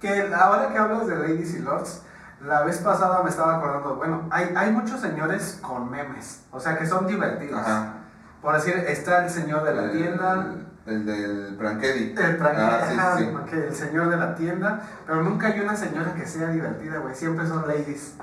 Que 0.00 0.34
ahora 0.34 0.68
que 0.68 0.78
hablas 0.78 1.06
de 1.06 1.16
ladies 1.16 1.54
y 1.54 1.60
lords, 1.60 2.02
la 2.40 2.62
vez 2.64 2.78
pasada 2.78 3.22
me 3.22 3.30
estaba 3.30 3.56
acordando, 3.56 3.96
bueno, 3.96 4.26
hay, 4.30 4.52
hay 4.56 4.70
muchos 4.70 5.00
señores 5.00 5.58
con 5.62 5.90
memes, 5.90 6.44
o 6.50 6.60
sea 6.60 6.76
que 6.78 6.86
son 6.86 7.06
divertidos. 7.06 7.60
Ajá. 7.60 7.94
Por 8.42 8.54
decir, 8.54 8.74
está 8.76 9.24
el 9.24 9.30
señor 9.30 9.64
de 9.64 9.74
la 9.74 9.90
tienda, 9.90 10.54
El, 10.86 10.92
el 10.94 11.06
del 11.06 11.56
Prankedi. 11.56 12.14
el, 12.16 12.38
prank- 12.38 12.54
Ah, 12.58 13.16
sí, 13.18 13.30
el 13.56 13.74
señor 13.74 14.08
de 14.10 14.16
la 14.18 14.34
tienda, 14.34 14.80
pero 15.06 15.22
nunca 15.22 15.48
hay 15.48 15.60
una 15.60 15.74
señora 15.74 16.14
que 16.14 16.26
sea 16.26 16.48
divertida, 16.48 16.98
güey, 16.98 17.14
siempre 17.14 17.46
son 17.46 17.66
ladies. 17.66 18.14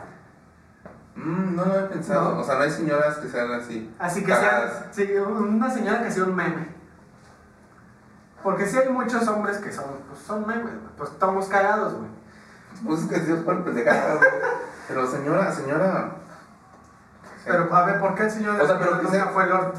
Mm, 1.15 1.55
no 1.55 1.65
lo 1.65 1.79
he 1.79 1.83
pensado. 1.83 2.35
No. 2.35 2.39
O 2.41 2.43
sea, 2.43 2.55
no 2.55 2.61
hay 2.61 2.71
señoras 2.71 3.17
que 3.17 3.27
sean 3.27 3.51
así. 3.51 3.93
Así 3.99 4.23
que 4.23 4.33
sea, 4.33 4.87
sí, 4.91 5.11
una 5.13 5.69
señora 5.69 6.01
que 6.03 6.11
sea 6.11 6.23
un 6.23 6.35
meme. 6.35 6.73
Porque 8.41 8.65
sí 8.65 8.77
hay 8.77 8.89
muchos 8.89 9.27
hombres 9.27 9.57
que 9.57 9.71
son, 9.71 9.85
pues 10.07 10.19
son 10.21 10.45
memes, 10.47 10.63
güey, 10.63 10.75
pues 10.97 11.11
estamos 11.11 11.47
cagados, 11.47 11.93
güey. 11.93 12.09
Pues 12.85 13.01
es 13.01 13.07
que 13.09 13.19
Dios 13.19 13.39
para 13.45 13.63
pendejadas. 13.63 14.19
Pero 14.87 15.07
señora, 15.07 15.51
señora. 15.51 16.15
Pero 17.45 17.73
a 17.75 17.85
ver, 17.85 17.99
¿por 17.99 18.15
qué 18.15 18.23
el 18.23 18.31
señor 18.31 18.55
de 18.57 18.63
O 18.63 18.67
sea, 18.67 18.79
pero 18.79 18.99
que 19.01 19.07
sea- 19.07 19.27
fue 19.27 19.45
Lord? 19.47 19.73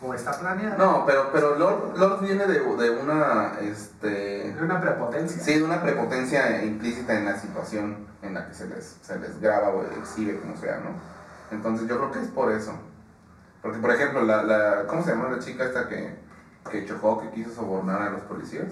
¿O 0.00 0.14
está 0.14 0.30
planeado? 0.38 0.78
No, 0.78 1.04
pero, 1.06 1.30
pero 1.32 1.56
Lord, 1.56 1.98
Lord 1.98 2.20
viene 2.22 2.46
de, 2.46 2.60
de 2.60 2.90
una. 2.90 3.54
Este. 3.60 4.52
De 4.52 4.62
una 4.62 4.80
prepotencia. 4.80 5.42
Sí, 5.42 5.58
de 5.58 5.64
una 5.64 5.82
prepotencia 5.82 6.62
implícita 6.64 7.14
en 7.18 7.24
la 7.24 7.36
situación 7.38 8.06
en 8.22 8.34
la 8.34 8.46
que 8.46 8.54
se 8.54 8.66
les, 8.68 8.96
se 9.02 9.18
les 9.18 9.40
graba 9.40 9.68
o 9.70 9.82
exhibe, 9.82 10.38
como 10.40 10.56
sea, 10.56 10.78
¿no? 10.78 10.90
Entonces 11.50 11.88
yo 11.88 11.96
creo 11.96 12.12
que 12.12 12.20
es 12.20 12.28
por 12.28 12.52
eso. 12.52 12.72
Porque, 13.60 13.78
por 13.78 13.90
ejemplo, 13.90 14.22
la, 14.22 14.42
la 14.44 14.86
¿cómo 14.86 15.02
se 15.02 15.10
llama 15.10 15.30
la 15.30 15.40
chica 15.40 15.64
esta 15.64 15.88
que, 15.88 16.16
que 16.70 16.84
chocó, 16.86 17.20
que 17.20 17.30
quiso 17.30 17.50
sobornar 17.52 18.02
a 18.02 18.10
los 18.10 18.20
policías? 18.22 18.66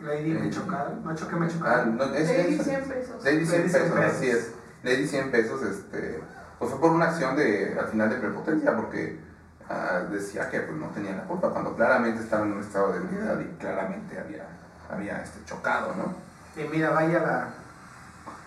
Lady 0.00 0.30
me 0.32 0.46
Eh, 0.48 0.50
chocaron. 0.50 1.04
No 1.04 1.14
choque 1.14 1.36
me 1.36 1.46
Ah, 1.46 1.50
chocaron. 1.50 1.96
no, 1.96 2.04
es, 2.14 2.28
Lady 2.28 2.54
es- 2.58 2.64
100 2.64 2.84
pesos. 2.84 3.24
Lady 3.24 3.46
100 3.46 3.60
Lady 3.60 3.68
100 3.70 3.82
pesos, 3.82 3.98
pesos. 3.98 4.16
así 4.16 4.30
es. 4.30 4.52
Lady 4.84 5.06
100 5.08 5.30
pesos, 5.30 5.62
este, 5.62 6.20
pues 6.58 6.70
fue 6.70 6.80
por 6.80 6.90
una 6.92 7.06
acción 7.06 7.36
de, 7.36 7.76
al 7.78 7.88
final 7.88 8.10
de 8.10 8.16
prepotencia, 8.16 8.76
porque 8.76 9.20
ah, 9.68 10.00
decía 10.10 10.48
que 10.50 10.60
pues, 10.60 10.78
no 10.78 10.86
tenía 10.88 11.16
la 11.16 11.24
culpa, 11.24 11.50
cuando 11.50 11.74
claramente 11.74 12.22
estaba 12.22 12.44
en 12.46 12.52
un 12.52 12.60
estado 12.60 12.92
de 12.92 12.98
ebriedad 12.98 13.38
y 13.40 13.44
claramente 13.60 14.18
había, 14.18 14.46
había 14.90 15.20
este, 15.22 15.44
chocado, 15.44 15.94
¿no? 15.96 16.14
Y 16.60 16.66
mira, 16.68 16.90
vaya 16.90 17.18
la. 17.20 17.48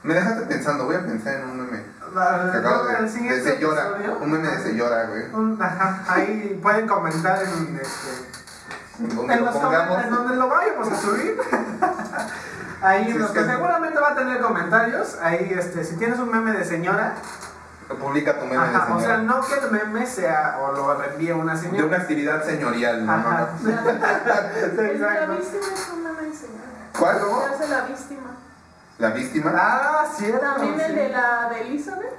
Me 0.03 0.15
dejaste 0.15 0.45
pensando, 0.47 0.85
voy 0.85 0.95
a 0.95 1.05
pensar 1.05 1.35
en 1.41 1.49
un 1.49 1.57
meme. 1.65 1.83
la 2.15 2.49
que 2.51 2.57
acabo 2.57 2.87
que 2.87 2.93
de, 2.93 2.97
el 2.99 3.05
de 3.05 3.11
siguiente 3.11 3.43
señora, 3.53 3.87
episodio- 3.89 4.17
un 4.19 4.31
meme 4.31 4.47
de 4.47 4.57
señora, 4.59 5.05
güey. 5.05 5.23
Un- 5.33 5.61
ajá, 5.61 6.03
ahí 6.07 6.59
pueden 6.61 6.87
comentar 6.87 7.39
en, 7.43 7.75
este, 7.79 8.40
Donde 9.15 9.33
en 9.33 9.39
lo 9.39 9.45
los 9.47 9.55
pongamos, 9.55 10.09
donde 10.09 10.35
lo 10.35 10.47
vayamos 10.49 10.91
a 10.91 10.95
subir. 10.95 11.37
Ahí 12.81 13.11
Sí, 13.11 13.17
los 13.19 13.31
que 13.31 13.39
que- 13.39 13.45
seguramente 13.45 13.99
va 13.99 14.09
a 14.11 14.15
tener 14.15 14.41
comentarios. 14.41 15.17
Ahí, 15.21 15.53
este, 15.57 15.83
si 15.83 15.97
tienes 15.97 16.17
un 16.19 16.31
meme 16.31 16.51
de 16.51 16.65
señora, 16.65 17.13
publica 17.99 18.39
tu 18.39 18.45
meme 18.45 18.57
ajá, 18.57 18.85
de 18.87 18.93
o 18.93 18.99
sea, 18.99 19.17
señora. 19.17 19.17
no 19.23 19.41
que 19.45 19.53
el 19.55 19.71
meme 19.71 20.05
sea 20.07 20.57
o 20.61 20.71
lo 20.71 20.95
reenvíe 20.95 21.31
una 21.33 21.53
de 21.53 21.59
señora. 21.61 21.85
una 21.85 21.97
actividad 21.97 22.43
señorial, 22.43 23.05
¿no? 23.05 23.11
Ajá. 23.13 23.49
La, 23.63 23.81
Sí, 23.83 24.77
la 24.77 24.91
exacto. 24.91 25.31
víctima 25.33 25.65
es 25.73 25.89
una 25.93 26.11
meme 26.13 26.35
señora. 26.35 26.61
¿Cuál? 26.97 27.17
Se 27.19 27.53
hace 27.55 27.67
la 27.69 27.81
víctima. 27.81 28.29
¿La 28.97 29.09
víctima? 29.11 29.51
Ah, 29.55 30.05
cierto. 30.15 30.39
También 30.39 30.79
el 30.79 30.87
sí. 30.87 30.95
de 30.95 31.09
la 31.09 31.49
de 31.49 31.61
Elizabeth. 31.61 32.13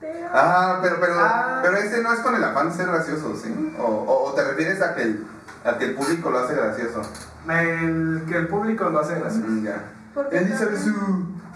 Pero- 0.00 0.28
Ah, 0.32 0.78
pero, 0.82 0.96
pero, 1.00 1.14
Ah. 1.18 1.58
pero 1.62 1.76
ese 1.78 2.02
no 2.02 2.12
es 2.12 2.20
con 2.20 2.34
el 2.34 2.44
afán 2.44 2.70
de 2.70 2.74
ser 2.76 2.86
gracioso, 2.86 3.34
¿sí? 3.36 3.76
O, 3.78 3.82
o, 3.84 4.30
o 4.30 4.32
te 4.34 4.44
refieres 4.44 4.80
a 4.82 4.94
que, 4.94 5.02
el, 5.02 5.26
a 5.66 5.78
que 5.78 5.84
el 5.86 5.94
público 5.94 6.30
lo 6.30 6.38
hace 6.38 6.54
gracioso. 6.54 7.02
El, 7.48 8.24
que 8.28 8.36
el 8.36 8.48
público 8.48 8.88
lo 8.90 9.00
hace 9.00 9.18
gracioso. 9.18 9.48
Mm, 9.48 9.64
ya. 9.64 9.82
Porque 10.14 10.38
Elizabeth 10.38 10.78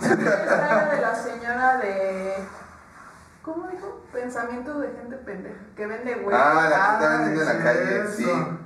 la 0.00 0.84
de 0.86 1.00
la 1.00 1.14
señora 1.14 1.78
de. 1.78 2.34
¿Cómo 3.42 3.68
dijo? 3.68 4.04
Pensamientos 4.12 4.80
de 4.80 4.88
gente 4.88 5.16
pendeja. 5.16 5.60
Que 5.76 5.86
vende 5.86 6.14
güey. 6.16 6.36
Ah, 6.38 6.54
la 6.54 6.60
que 6.60 6.74
está 6.74 7.14
Ah, 7.14 7.16
vendiendo 7.18 7.42
en 7.42 7.46
la 7.58 7.64
calle, 7.64 8.06
sí. 8.08 8.24
eso. 8.24 8.36
Mm. 8.36 8.58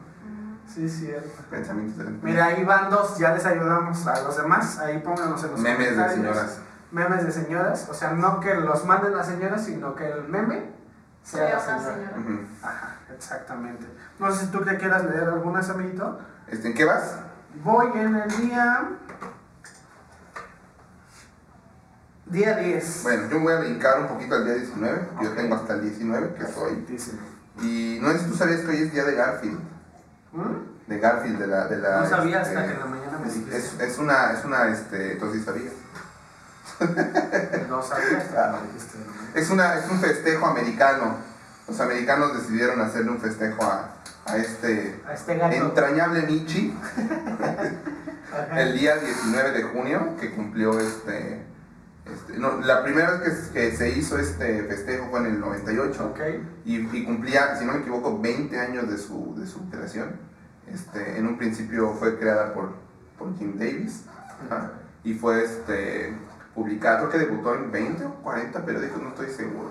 Sí, 0.66 0.88
cierto. 0.88 1.42
Pensamientos 1.50 1.98
de 1.98 2.10
Mira, 2.22 2.46
ahí 2.46 2.64
van 2.64 2.90
dos, 2.90 3.18
ya 3.18 3.34
les 3.34 3.44
ayudamos 3.44 4.06
a 4.06 4.22
los 4.22 4.36
demás. 4.36 4.78
Ahí 4.78 4.98
pónganos 4.98 5.42
en 5.44 5.50
los 5.52 5.60
Memes 5.60 5.96
de 5.96 6.08
señoras. 6.08 6.58
Memes 6.90 7.24
de 7.24 7.32
señoras. 7.32 7.88
O 7.90 7.94
sea, 7.94 8.12
no 8.12 8.40
que 8.40 8.54
los 8.54 8.84
manden 8.84 9.16
las 9.16 9.26
señoras, 9.26 9.64
sino 9.64 9.94
que 9.94 10.08
el 10.08 10.24
meme 10.28 10.70
sea 11.22 11.46
Sea 11.46 11.58
la 11.58 11.76
una 11.76 11.84
señora. 11.84 12.16
Ajá, 12.62 12.96
exactamente. 13.14 13.86
No 14.18 14.32
sé 14.32 14.46
si 14.46 14.52
tú 14.52 14.64
te 14.64 14.76
quieras 14.76 15.04
leer 15.04 15.24
algunas, 15.24 15.68
amiguito. 15.70 16.18
Este, 16.48 16.68
¿En 16.68 16.74
qué 16.74 16.84
vas? 16.84 17.18
Voy 17.62 17.86
en 17.94 18.16
el 18.16 18.36
día. 18.36 18.88
Día 22.26 22.56
10. 22.56 23.02
Bueno, 23.02 23.28
yo 23.30 23.40
voy 23.40 23.52
a 23.52 23.58
brincar 23.60 24.00
un 24.00 24.08
poquito 24.08 24.34
al 24.34 24.44
día 24.44 24.54
19. 24.54 25.08
Yo 25.22 25.32
tengo 25.32 25.54
hasta 25.54 25.74
el 25.74 25.82
19, 25.82 26.34
que 26.34 26.46
soy. 26.46 26.86
Y 27.60 27.98
no 28.02 28.10
sé 28.12 28.18
si 28.20 28.30
tú 28.30 28.36
sabías 28.36 28.60
que 28.60 28.68
hoy 28.68 28.82
es 28.82 28.92
día 28.92 29.04
de 29.04 29.14
Garfield. 29.14 29.60
¿Mm? 30.32 30.88
De 30.88 30.98
Garfield, 30.98 31.38
de 31.38 31.46
la. 31.46 31.66
De 31.66 31.78
la 31.78 32.00
No 32.00 32.08
sabía 32.08 32.40
hasta 32.40 32.60
este, 32.60 32.66
que 32.66 32.72
en 32.74 32.80
la 32.80 32.86
mañana 32.86 33.18
me 33.18 33.26
dijiste. 33.26 33.56
es, 33.56 33.80
es 33.80 33.98
una, 33.98 34.32
es 34.32 34.44
una, 34.44 34.68
este, 34.68 35.12
entonces 35.12 35.40
sí 35.40 35.44
sabías. 35.44 35.72
No 37.68 37.82
sabía 37.82 38.18
hasta 38.18 38.52
que 38.52 38.66
me 38.66 38.72
dijiste. 38.72 38.98
¿no? 38.98 39.38
Es, 39.38 39.50
una, 39.50 39.74
es 39.74 39.90
un 39.90 40.00
festejo 40.00 40.46
americano. 40.46 41.33
Los 41.66 41.80
americanos 41.80 42.34
decidieron 42.36 42.80
hacerle 42.80 43.10
un 43.10 43.20
festejo 43.20 43.62
a, 43.64 43.94
a 44.26 44.36
este 44.36 45.00
A 45.06 45.14
este 45.14 45.32
entrañable 45.56 46.22
Michi 46.22 46.76
el 48.56 48.78
día 48.78 48.96
19 48.96 49.52
de 49.52 49.62
junio, 49.62 50.16
que 50.20 50.32
cumplió 50.32 50.78
este... 50.80 51.42
este- 52.04 52.36
no, 52.38 52.60
la 52.60 52.82
primera 52.82 53.12
vez 53.12 53.48
que, 53.48 53.52
que 53.70 53.76
se 53.76 53.90
hizo 53.90 54.18
este 54.18 54.64
festejo 54.64 55.06
fue 55.10 55.20
en 55.20 55.26
el 55.26 55.40
98 55.40 56.04
Ok. 56.12 56.20
y, 56.64 56.76
y 56.96 57.04
cumplía, 57.04 57.56
si 57.56 57.64
no 57.64 57.72
me 57.74 57.78
equivoco, 57.80 58.18
20 58.20 58.58
años 58.58 58.90
de 58.90 58.98
su, 58.98 59.34
de 59.38 59.46
su 59.46 59.68
creación. 59.70 60.16
Este, 60.72 61.18
en 61.18 61.26
un 61.26 61.38
principio 61.38 61.94
fue 61.94 62.18
creada 62.18 62.52
por, 62.54 62.72
por 63.18 63.36
Jim 63.38 63.56
Davis 63.58 64.02
ajá, 64.50 64.72
y 65.04 65.14
fue 65.14 65.44
este, 65.44 66.16
publicada, 66.54 66.98
creo 66.98 67.10
que 67.10 67.18
debutó 67.18 67.54
en 67.54 67.70
20 67.70 68.04
o 68.04 68.14
40 68.16 68.64
periódicos, 68.64 69.00
no 69.02 69.10
estoy 69.10 69.30
seguro. 69.30 69.70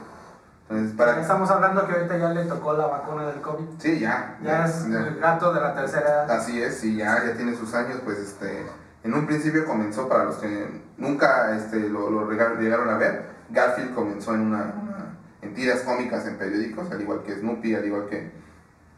Entonces, 0.70 0.96
para 0.96 1.20
Estamos 1.22 1.52
hablando 1.52 1.86
que 1.86 1.94
ahorita 1.94 2.18
ya 2.18 2.30
le 2.30 2.46
tocó 2.46 2.74
la 2.74 2.88
vacuna 2.88 3.28
del 3.28 3.42
COVID. 3.42 3.66
Sí, 3.80 4.00
ya. 4.00 4.38
Ya 4.42 4.66
es 4.66 4.88
ya. 4.90 5.00
el 5.00 5.20
gato 5.20 5.54
de 5.54 5.62
la 5.62 5.76
tercera 5.76 6.08
edad. 6.10 6.32
Así 6.32 6.62
es, 6.62 6.84
y 6.84 6.96
ya, 6.98 7.24
ya 7.26 7.34
tiene 7.36 7.56
sus 7.56 7.74
años, 7.74 8.00
pues 8.04 8.18
este, 8.18 8.66
en 9.04 9.14
un 9.14 9.26
principio 9.26 9.66
comenzó, 9.66 10.08
para 10.08 10.24
los 10.26 10.38
que 10.38 10.82
nunca 10.98 11.56
este, 11.56 11.90
lo, 11.90 12.30
llegaron 12.60 12.90
a 12.90 12.98
ver, 12.98 13.30
Garfield 13.50 13.94
comenzó 13.94 14.34
en 14.34 14.42
una, 14.42 14.58
una- 14.82 15.18
en 15.42 15.54
tiras 15.54 15.82
cómicas 15.82 16.26
en 16.26 16.38
periódicos, 16.38 16.90
al 16.92 17.02
igual 17.02 17.22
que 17.24 17.36
Snoopy, 17.36 17.76
al 17.76 17.86
igual 17.86 18.08
que, 18.08 18.32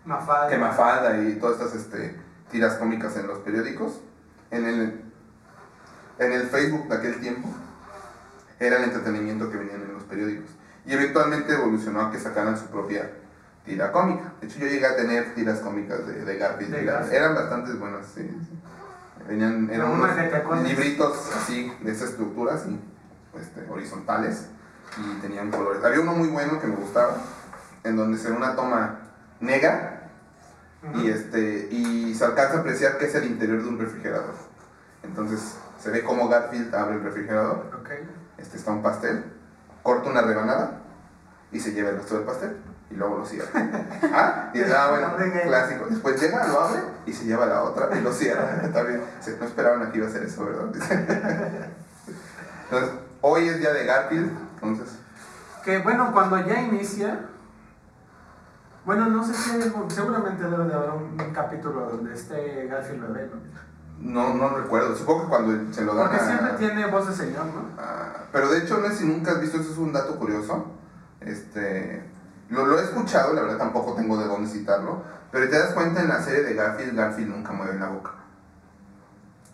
Mafalda. 0.06 0.48
que 0.50 0.58
Mafalda 0.60 1.18
y 1.18 1.34
todas 1.40 1.58
estas 1.60 1.76
este, 1.76 2.16
tiras 2.52 2.76
cómicas 2.76 3.18
en 3.18 3.26
los 3.28 3.40
periódicos. 3.40 4.00
En 4.52 4.66
el, 4.66 5.02
en 6.20 6.32
el 6.32 6.44
Facebook 6.44 6.88
de 6.88 6.96
aquel 6.96 7.20
tiempo 7.20 7.50
era 8.60 8.78
el 8.78 8.84
entretenimiento 8.84 9.50
que 9.50 9.58
venían 9.58 9.82
en 9.82 9.94
los 9.94 10.04
periódicos. 10.04 10.52
Y 10.86 10.94
eventualmente 10.94 11.54
evolucionó 11.54 12.02
a 12.02 12.12
que 12.12 12.20
sacaran 12.20 12.58
su 12.58 12.66
propia 12.68 13.10
tira 13.66 13.92
cómica. 13.92 14.34
De 14.40 14.48
hecho, 14.48 14.60
yo 14.60 14.68
llegué 14.68 14.86
a 14.86 14.96
tener 14.96 15.34
tiras 15.34 15.60
cómicas 15.60 16.06
de, 16.06 16.24
de 16.24 16.38
Garfield. 16.38 16.74
De 16.76 17.16
Eran- 17.16 17.34
bastante 17.36 17.74
buenas, 17.74 18.06
sí. 18.14 18.30
Venían, 19.28 19.70
eran 19.72 19.90
unos 19.92 20.10
libritos 20.64 21.32
así, 21.36 21.74
de 21.82 21.92
esa 21.92 22.06
estructura, 22.06 22.54
así, 22.54 22.80
este, 23.40 23.68
horizontales, 23.72 24.46
y 24.98 25.20
tenían 25.22 25.50
colores. 25.50 25.84
Había 25.84 26.02
uno 26.02 26.14
muy 26.14 26.28
bueno 26.28 26.62
que 26.62 26.68
me 26.68 26.76
gustaba, 26.76 27.18
en 27.84 27.96
donde 27.96 28.20
se 28.20 28.30
ve 28.30 28.38
una 28.38 28.56
toma 28.56 29.00
negra, 29.40 30.12
y 30.94 31.10
este 31.10 31.68
y 31.72 32.14
se 32.14 32.24
alcanza 32.24 32.58
a 32.58 32.60
apreciar 32.60 33.00
que 33.00 33.06
es 33.06 33.16
el 33.16 33.26
interior 33.26 33.64
de 33.64 33.70
un 33.70 33.80
refrigerador. 33.80 34.36
Entonces 35.02 35.56
se 35.82 35.90
ve 35.90 36.04
como 36.04 36.30
Garfield 36.30 36.76
abre 36.76 36.98
el 36.98 37.04
refrigerador, 37.04 37.66
este 38.38 38.58
está 38.58 38.70
un 38.72 38.84
pastel, 38.84 39.24
corta 39.86 40.10
una 40.10 40.22
rebanada 40.24 40.80
y 41.52 41.60
se 41.60 41.72
lleva 41.72 41.92
el 41.92 41.98
resto 41.98 42.16
del 42.16 42.24
pastel 42.26 42.58
y 42.90 42.96
luego 42.96 43.20
lo 43.20 43.26
cierra. 43.26 43.50
Ah, 44.14 44.50
y 44.54 44.62
ah, 44.62 44.88
bueno, 44.90 45.14
clásico. 45.44 45.86
Después 45.90 46.20
llega, 46.22 46.48
lo 46.48 46.60
abre 46.62 46.82
y 47.06 47.14
se 47.14 47.26
lleva 47.26 47.46
la 47.46 47.62
otra 47.64 47.96
y 47.96 48.02
lo 48.02 48.12
cierra. 48.12 48.62
Está 48.64 48.82
bien. 48.84 49.02
Se- 49.20 49.38
No 49.38 49.46
esperaban 49.46 49.84
a 49.84 49.92
que 49.92 49.98
iba 50.00 50.08
a 50.08 50.10
hacer 50.10 50.24
eso, 50.24 50.46
¿verdad? 50.46 50.66
Entonces, 52.66 52.92
hoy 53.22 53.48
es 53.48 53.60
día 53.60 53.74
de 53.74 53.86
Garfield, 53.86 54.32
entonces 54.62 54.98
Que 55.64 55.80
bueno, 55.80 56.12
cuando 56.12 56.40
ya 56.48 56.62
inicia. 56.62 57.20
Bueno, 58.86 59.06
no 59.08 59.24
sé 59.24 59.34
si 59.34 59.62
seguramente 59.90 60.44
debe 60.44 60.66
de 60.66 60.74
haber 60.74 60.90
un, 60.92 61.20
un 61.22 61.34
capítulo 61.34 61.82
donde 61.92 62.14
esté 62.14 62.68
Garfield 62.68 63.02
bebé, 63.14 63.30
¿no? 63.34 63.75
No, 64.00 64.34
no 64.34 64.50
recuerdo. 64.50 64.96
Supongo 64.96 65.24
que 65.24 65.30
cuando 65.30 65.74
se 65.74 65.84
lo 65.84 65.96
dan 65.96 66.08
Porque 66.10 66.24
a- 66.24 66.28
siempre 66.28 66.54
tiene 66.58 66.86
voz 66.88 67.08
de 67.08 67.16
señor, 67.16 67.46
¿no? 67.48 67.70
Ah, 67.78 68.14
pero 68.32 68.50
de 68.50 68.60
hecho, 68.60 68.78
no 68.80 68.88
sé 68.90 68.98
si 68.98 69.06
nunca 69.06 69.32
has 69.32 69.42
visto, 69.42 69.58
eso 69.60 69.72
es 69.72 69.78
un 69.78 69.94
dato 69.94 70.16
curioso. 70.18 70.66
Este, 71.22 72.04
lo, 72.50 72.66
lo 72.66 72.80
he 72.80 72.84
escuchado, 72.84 73.34
la 73.34 73.42
verdad 73.42 73.58
tampoco 73.58 73.94
tengo 73.96 74.18
de 74.18 74.26
dónde 74.28 74.50
citarlo. 74.50 75.04
Pero 75.32 75.50
te 75.50 75.58
das 75.58 75.74
cuenta 75.74 76.02
en 76.02 76.10
la 76.10 76.22
serie 76.22 76.44
de 76.44 76.54
Garfield, 76.54 76.96
Garfield 76.98 77.30
nunca 77.36 77.52
mueve 77.52 77.78
la 77.80 77.90
boca. 77.90 78.12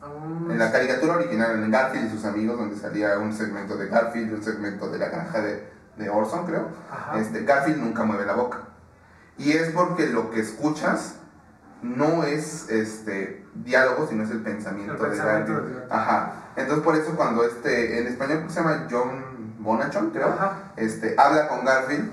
Um, 0.03 0.49
En 0.49 0.57
la 0.59 0.71
caricatura 0.71 1.13
original, 1.15 1.63
en 1.63 1.69
Garfield 1.71 2.07
y 2.07 2.09
sus 2.15 2.25
amigos, 2.25 2.57
donde 2.57 2.75
salía 2.75 3.17
un 3.19 3.33
segmento 3.33 3.77
de 3.77 3.87
Garfield 3.87 4.31
y 4.31 4.33
un 4.35 4.43
segmento 4.43 4.89
de 4.89 4.97
la 4.97 5.09
granja 5.09 5.41
de, 5.41 5.67
de 5.97 6.09
Orson, 6.09 6.45
creo. 6.45 6.67
Ajá. 6.91 7.19
Este, 7.19 7.43
Garfield 7.43 7.79
nunca 7.81 8.03
mueve 8.03 8.25
la 8.25 8.33
boca. 8.33 8.59
Y 9.37 9.51
es 9.53 9.69
porque 9.71 10.07
lo 10.07 10.29
que 10.31 10.39
escuchas 10.41 11.15
no 11.81 12.23
es 12.23 12.69
este 12.69 13.40
diálogo, 13.55 14.07
sino 14.07 14.23
es 14.23 14.31
el 14.31 14.41
pensamiento, 14.41 15.05
El 15.05 15.11
de 15.11 15.17
Garfield. 15.17 15.65
de. 15.75 15.83
Ajá. 15.89 16.33
Entonces 16.55 16.83
por 16.83 16.95
eso 16.95 17.15
cuando 17.15 17.43
este, 17.43 17.99
en 17.99 18.07
español 18.07 18.43
se 18.49 18.55
llama 18.61 18.87
John 18.89 19.55
Bonachon, 19.59 20.09
creo, 20.11 20.29
Ajá. 20.29 20.73
este, 20.75 21.15
habla 21.17 21.47
con 21.47 21.63
Garfield, 21.65 22.09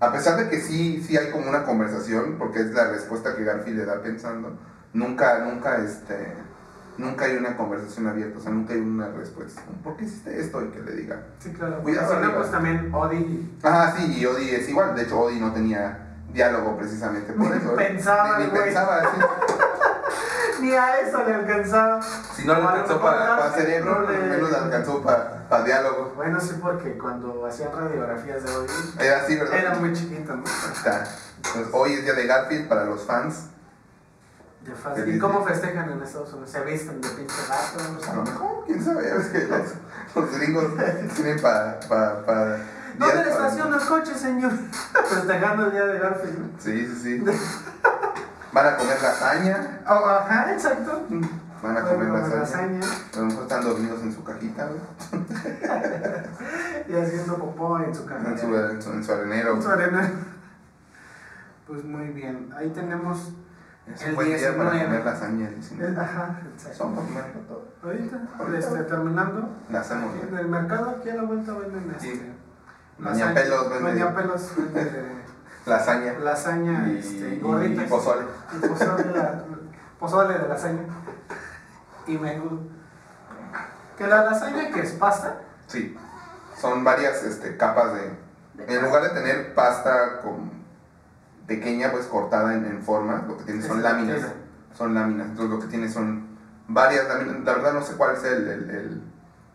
a 0.00 0.12
pesar 0.12 0.36
de 0.36 0.48
que 0.48 0.60
sí, 0.60 1.02
sí 1.06 1.16
hay 1.16 1.30
como 1.30 1.48
una 1.48 1.64
conversación, 1.64 2.36
porque 2.38 2.60
es 2.60 2.72
la 2.72 2.88
respuesta 2.90 3.34
que 3.36 3.44
Garfield 3.44 3.78
le 3.78 3.84
da 3.86 4.00
pensando, 4.02 4.56
nunca, 4.92 5.40
nunca, 5.40 5.76
este, 5.78 6.34
nunca 6.96 7.24
hay 7.26 7.36
una 7.36 7.56
conversación 7.56 8.06
abierta, 8.08 8.38
o 8.38 8.40
sea, 8.40 8.50
nunca 8.52 8.74
hay 8.74 8.80
una 8.80 9.08
respuesta. 9.08 9.62
¿Por 9.82 9.96
qué 9.96 10.04
hiciste 10.04 10.40
esto? 10.40 10.62
Y 10.64 10.68
que 10.68 10.80
le 10.82 10.92
diga. 10.92 11.22
Sí, 11.38 11.52
claro. 11.52 11.80
Cuidado 11.82 12.34
pues 12.36 12.50
también 12.50 12.92
Odie. 12.94 13.48
Ah, 13.62 13.92
sí, 13.96 14.16
y 14.18 14.26
Odie 14.26 14.56
es 14.56 14.68
igual, 14.68 14.94
de 14.94 15.02
hecho 15.02 15.18
Odie 15.20 15.40
no 15.40 15.52
tenía 15.52 16.16
diálogo 16.32 16.76
precisamente 16.76 17.32
por 17.32 17.50
Ni 17.50 17.56
eso. 17.56 17.74
pensaba, 17.74 18.38
Ni, 18.38 18.46
pensaba, 18.50 19.00
sí. 19.02 19.20
Ni 20.60 20.72
a 20.74 21.00
eso 21.00 21.22
le 21.24 21.34
alcanzaba. 21.34 22.00
Si 22.34 22.44
no 22.46 22.54
le 22.54 22.62
alcanzó 22.62 23.00
para, 23.00 23.36
para 23.36 23.52
cerebro, 23.52 24.00
no 24.02 24.10
le- 24.10 24.18
menos 24.18 24.50
le 24.50 24.56
alcanzó 24.56 25.02
para, 25.02 25.48
para 25.48 25.64
diálogo. 25.64 26.12
Bueno, 26.16 26.40
sí, 26.40 26.58
porque 26.60 26.96
cuando 26.98 27.46
hacían 27.46 27.70
radiografías 27.74 28.42
de 28.44 28.50
Odie, 28.56 28.70
Era 28.98 29.20
así, 29.22 29.36
¿verdad? 29.36 29.58
era 29.58 29.74
muy 29.74 29.92
chiquito, 29.92 30.34
¿no? 30.34 30.44
Está. 30.44 31.04
Entonces, 31.36 31.68
hoy 31.72 31.94
es 31.94 32.04
día 32.04 32.14
de 32.14 32.26
Garfield 32.26 32.68
para 32.68 32.84
los 32.84 33.02
fans. 33.04 33.46
Feliz 34.94 35.16
¿Y 35.16 35.18
cómo 35.18 35.42
festejan 35.46 35.90
en 35.90 36.02
Estados 36.02 36.30
Unidos? 36.32 36.50
¿Se 36.50 36.60
visten 36.60 37.00
de 37.00 37.08
pinche 37.08 37.34
gato? 37.48 38.10
A 38.10 38.14
lo 38.16 38.22
mejor, 38.22 38.64
quién 38.66 38.84
sabe, 38.84 39.08
es 39.16 39.26
que 39.28 39.46
los, 39.46 39.62
los 40.14 40.38
gringos 40.38 40.64
tienen 41.14 41.40
para. 41.40 41.80
Pa, 41.80 42.22
pa, 42.26 42.56
No 42.98 43.06
días 43.06 43.16
me 43.18 43.22
para- 43.22 43.46
estaciona 43.46 43.76
el 43.76 43.88
coche, 43.88 44.14
señor. 44.14 44.52
Festejando 45.08 45.66
el 45.66 45.72
día 45.72 45.86
de 45.86 45.98
Garfield. 45.98 46.60
Sí, 46.60 46.86
sí, 46.86 47.00
sí. 47.02 47.24
Van 48.52 48.66
a 48.66 48.76
comer 48.76 49.02
lasaña. 49.02 49.80
Oh, 49.88 50.04
ajá, 50.08 50.52
exacto. 50.52 51.02
Van 51.62 51.76
a 51.76 51.82
comer 51.82 52.08
Bueno, 52.08 52.14
lasaña. 52.36 52.78
lasaña. 52.78 52.80
A 53.14 53.18
lo 53.18 53.24
mejor 53.26 53.42
están 53.42 53.64
dormidos 53.64 54.02
en 54.02 54.12
su 54.12 54.24
cajita, 54.24 54.66
¿no? 54.66 55.18
Y 56.88 56.94
haciendo 56.96 57.36
popó 57.36 57.78
en 57.80 57.94
su 57.94 58.06
cama. 58.06 58.30
en, 58.30 58.38
su, 58.38 58.46
en, 58.56 58.80
su, 58.82 58.90
en 58.92 59.04
su 59.04 59.12
arenero. 59.12 59.54
En 59.56 59.62
su 59.62 59.68
arena. 59.68 60.10
Pues 61.66 61.84
muy 61.84 62.06
bien. 62.08 62.50
Ahí 62.56 62.70
tenemos. 62.70 63.34
Es 63.86 64.02
El 64.04 64.14
buen 64.14 64.28
día 64.28 64.56
para 64.56 64.70
19. 64.70 64.84
comer 64.86 65.04
lasaña. 65.04 65.50
dicen. 65.50 65.82
el- 65.82 65.98
ajá, 65.98 66.40
exacto. 66.54 66.78
Son 66.78 66.94
para 66.94 67.06
comer 67.06 67.24
todo. 67.46 67.68
Ahorita, 67.82 68.18
Ahorita. 68.38 68.58
este, 68.58 68.82
terminando. 68.84 69.48
La 69.70 69.80
hacemos. 69.80 70.14
En 70.26 70.36
el 70.38 70.48
mercado, 70.48 70.96
aquí 70.98 71.10
a 71.10 71.14
la 71.16 71.22
vuelta 71.24 71.52
venden 71.52 71.90
este. 71.96 72.00
Sí. 72.12 72.32
lasaña. 72.98 73.24
Doña 73.26 73.34
Pelos 73.34 73.70
vende- 73.70 73.90
Doña 73.92 74.14
Pelos 74.14 74.52
vende 74.56 75.02
Lasaña. 75.68 76.12
lasaña 76.18 76.88
Y, 76.88 76.98
este, 76.98 77.34
y- 77.34 77.40
gorditas. 77.40 77.84
y 77.86 77.88
pozole. 77.88 78.26
Y 78.56 78.66
pozole, 78.66 79.04
la- 79.16 79.44
pozole 79.98 80.38
de 80.38 80.48
lasaña. 80.48 80.82
Y 82.06 82.16
menudo. 82.18 82.60
Que 83.96 84.06
la 84.06 84.24
lasaña 84.24 84.70
que 84.70 84.80
es 84.80 84.92
pasta. 84.92 85.40
Sí. 85.66 85.96
Son 86.56 86.82
varias 86.84 87.22
este, 87.24 87.56
capas 87.56 87.92
de. 87.94 88.16
En 88.66 88.84
lugar 88.84 89.02
de 89.02 89.10
tener 89.10 89.54
pasta 89.54 90.20
con 90.22 90.50
pequeña, 91.46 91.90
pues 91.92 92.06
cortada 92.06 92.54
en, 92.54 92.64
en 92.66 92.82
forma, 92.82 93.24
lo 93.28 93.36
que 93.38 93.44
tiene 93.44 93.62
son 93.62 93.82
láminas. 93.82 94.20
son 94.76 94.94
láminas. 94.94 95.28
Entonces 95.28 95.50
lo 95.56 95.60
que 95.60 95.66
tiene 95.68 95.88
son 95.88 96.36
varias 96.66 97.06
láminas. 97.08 97.40
La 97.44 97.52
verdad 97.54 97.72
no 97.72 97.82
sé 97.82 97.94
cuál 97.96 98.16
es 98.16 98.24
el, 98.24 98.48
el, 98.48 98.70
el- 98.70 99.02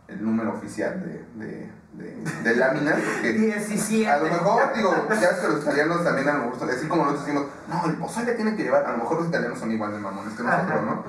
el 0.09 0.23
número 0.23 0.51
oficial 0.53 1.01
de, 1.01 1.25
de, 1.45 1.71
de, 1.93 2.15
de 2.43 2.55
láminas. 2.55 2.95
porque 2.95 3.33
17. 3.33 4.09
a 4.09 4.17
lo 4.17 4.25
mejor, 4.25 4.73
digo, 4.75 5.07
ya 5.09 5.29
es 5.29 5.37
que 5.39 5.47
los 5.47 5.61
italianos 5.63 6.03
también 6.03 6.29
a 6.29 6.33
lo 6.33 6.45
mejor, 6.51 6.69
así 6.71 6.87
como 6.87 7.03
nosotros 7.03 7.25
decimos, 7.25 7.47
no, 7.67 7.85
el 7.85 7.95
pozole 7.97 8.33
tiene 8.33 8.55
que 8.55 8.63
llevar, 8.63 8.85
a 8.85 8.91
lo 8.91 8.97
mejor 8.99 9.17
los 9.19 9.27
italianos 9.29 9.59
son 9.59 9.71
igual 9.71 9.91
de 9.93 9.99
mamones 9.99 10.33
que 10.35 10.43
nosotros, 10.43 10.71
Ajá. 10.71 10.81
¿no? 10.81 11.03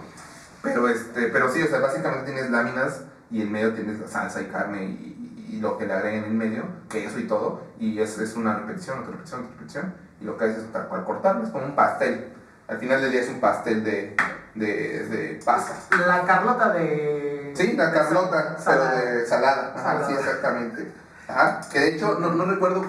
Pero, 0.62 0.88
este, 0.88 1.26
pero 1.28 1.52
sí, 1.52 1.62
o 1.62 1.66
sea, 1.66 1.80
básicamente 1.80 2.32
tienes 2.32 2.50
láminas 2.50 3.02
y 3.30 3.42
en 3.42 3.52
medio 3.52 3.74
tienes 3.74 3.98
la 4.00 4.08
salsa 4.08 4.40
y 4.40 4.46
carne 4.46 4.84
y, 4.84 4.86
y- 4.88 5.20
y 5.56 5.60
lo 5.60 5.78
que 5.78 5.86
le 5.86 5.92
agreguen 5.92 6.24
en 6.24 6.36
medio, 6.36 6.64
queso 6.88 7.18
y 7.20 7.28
todo, 7.28 7.62
y 7.78 8.00
es, 8.00 8.18
es 8.18 8.34
una 8.34 8.56
repetición, 8.56 8.98
otra 9.00 9.12
repetición, 9.12 9.40
otra 9.42 9.52
repetición, 9.52 9.94
y 10.20 10.24
lo 10.24 10.36
que 10.36 10.44
haces 10.46 10.64
es 10.64 10.72
tal 10.72 10.88
cual 10.88 11.04
cortarlo, 11.04 11.44
es 11.44 11.50
como 11.50 11.64
un 11.66 11.76
pastel. 11.76 12.32
Al 12.66 12.78
final 12.78 13.00
del 13.02 13.12
día 13.12 13.20
es 13.20 13.28
un 13.28 13.40
pastel 13.40 13.84
de, 13.84 14.16
de, 14.56 15.06
de 15.06 15.40
pasta. 15.44 15.74
La 16.06 16.24
Carlota 16.24 16.70
de. 16.70 17.33
Sí, 17.54 17.72
la 17.74 17.92
carlota, 17.92 18.56
pero 18.64 18.84
de 18.84 19.26
salada. 19.26 19.72
Ajá, 19.74 19.82
Salada. 19.82 20.06
sí, 20.08 20.12
exactamente. 20.14 20.92
Ajá, 21.28 21.60
que 21.72 21.80
de 21.80 21.88
hecho, 21.94 22.18
no, 22.18 22.32
no 22.32 22.44
recuerdo, 22.44 22.84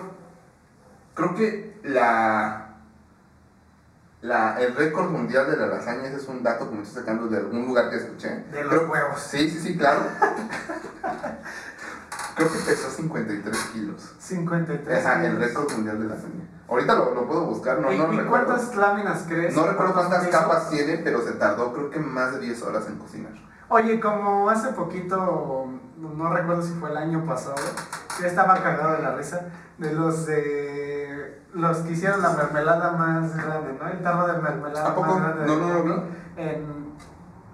creo 1.13 1.35
que 1.35 1.79
la, 1.83 2.69
la, 4.21 4.59
el 4.59 4.75
récord 4.75 5.09
mundial 5.09 5.49
de 5.49 5.57
la 5.57 5.67
lasaña, 5.67 6.07
ese 6.07 6.17
es 6.17 6.27
un 6.27 6.43
dato 6.43 6.69
que 6.69 6.75
me 6.75 6.83
estoy 6.83 7.01
sacando 7.01 7.27
de 7.27 7.37
algún 7.37 7.65
lugar 7.67 7.89
que 7.89 7.97
escuché. 7.97 8.43
De 8.51 8.63
los 8.63 8.73
Creo- 8.73 8.89
huevos. 8.91 9.19
Sí, 9.21 9.49
sí, 9.49 9.59
sí, 9.59 9.77
claro. 9.77 10.01
creo 12.35 12.51
que 12.51 12.59
pesó 12.59 12.89
53 12.89 13.57
kilos. 13.73 14.13
53. 14.19 15.05
Ajá, 15.05 15.25
el 15.25 15.33
kilos. 15.35 15.47
récord 15.47 15.71
mundial 15.73 15.99
de 16.01 16.07
lasaña. 16.07 16.49
Ahorita 16.67 16.95
lo, 16.95 17.13
lo 17.13 17.27
puedo 17.27 17.45
buscar, 17.45 17.79
no, 17.79 17.93
¿Y, 17.93 17.97
no 17.97 18.11
y 18.11 18.17
recuerdo. 18.17 18.47
cuántas 18.47 18.75
láminas 18.75 19.23
crees? 19.27 19.55
No 19.55 19.67
recuerdo 19.67 19.93
¿Cuántos 19.93 20.17
cuántas 20.19 20.41
capas 20.41 20.69
tiene, 20.71 20.97
pero 20.97 21.21
se 21.21 21.33
tardó 21.33 21.71
creo 21.73 21.91
que 21.91 21.99
más 21.99 22.33
de 22.33 22.39
10 22.39 22.61
horas 22.63 22.87
en 22.87 22.97
cocinar. 22.97 23.33
Oye, 23.69 23.99
como 23.99 24.49
hace 24.49 24.69
poquito, 24.69 25.67
no 25.97 26.29
recuerdo 26.33 26.61
si 26.61 26.73
fue 26.73 26.91
el 26.91 26.97
año 26.97 27.25
pasado, 27.25 27.55
yo 28.19 28.27
estaba 28.27 28.53
cagado 28.61 28.93
de 28.93 29.01
la 29.01 29.15
risa 29.15 29.41
de 29.77 29.91
los 29.93 30.25
de 30.27 31.43
los 31.53 31.77
que 31.79 31.93
hicieron 31.93 32.21
la 32.21 32.31
mermelada 32.31 32.91
más 32.91 33.35
grande, 33.35 33.77
¿no? 33.81 33.87
El 33.87 34.01
tarro 34.03 34.27
de 34.27 34.39
mermelada 34.41 34.89
¿A 34.89 34.95
poco? 34.95 35.07
más 35.15 35.19
grande. 35.35 35.45
No, 35.47 35.55
no 35.57 35.83
vi. 35.83 35.93
En 36.37 36.93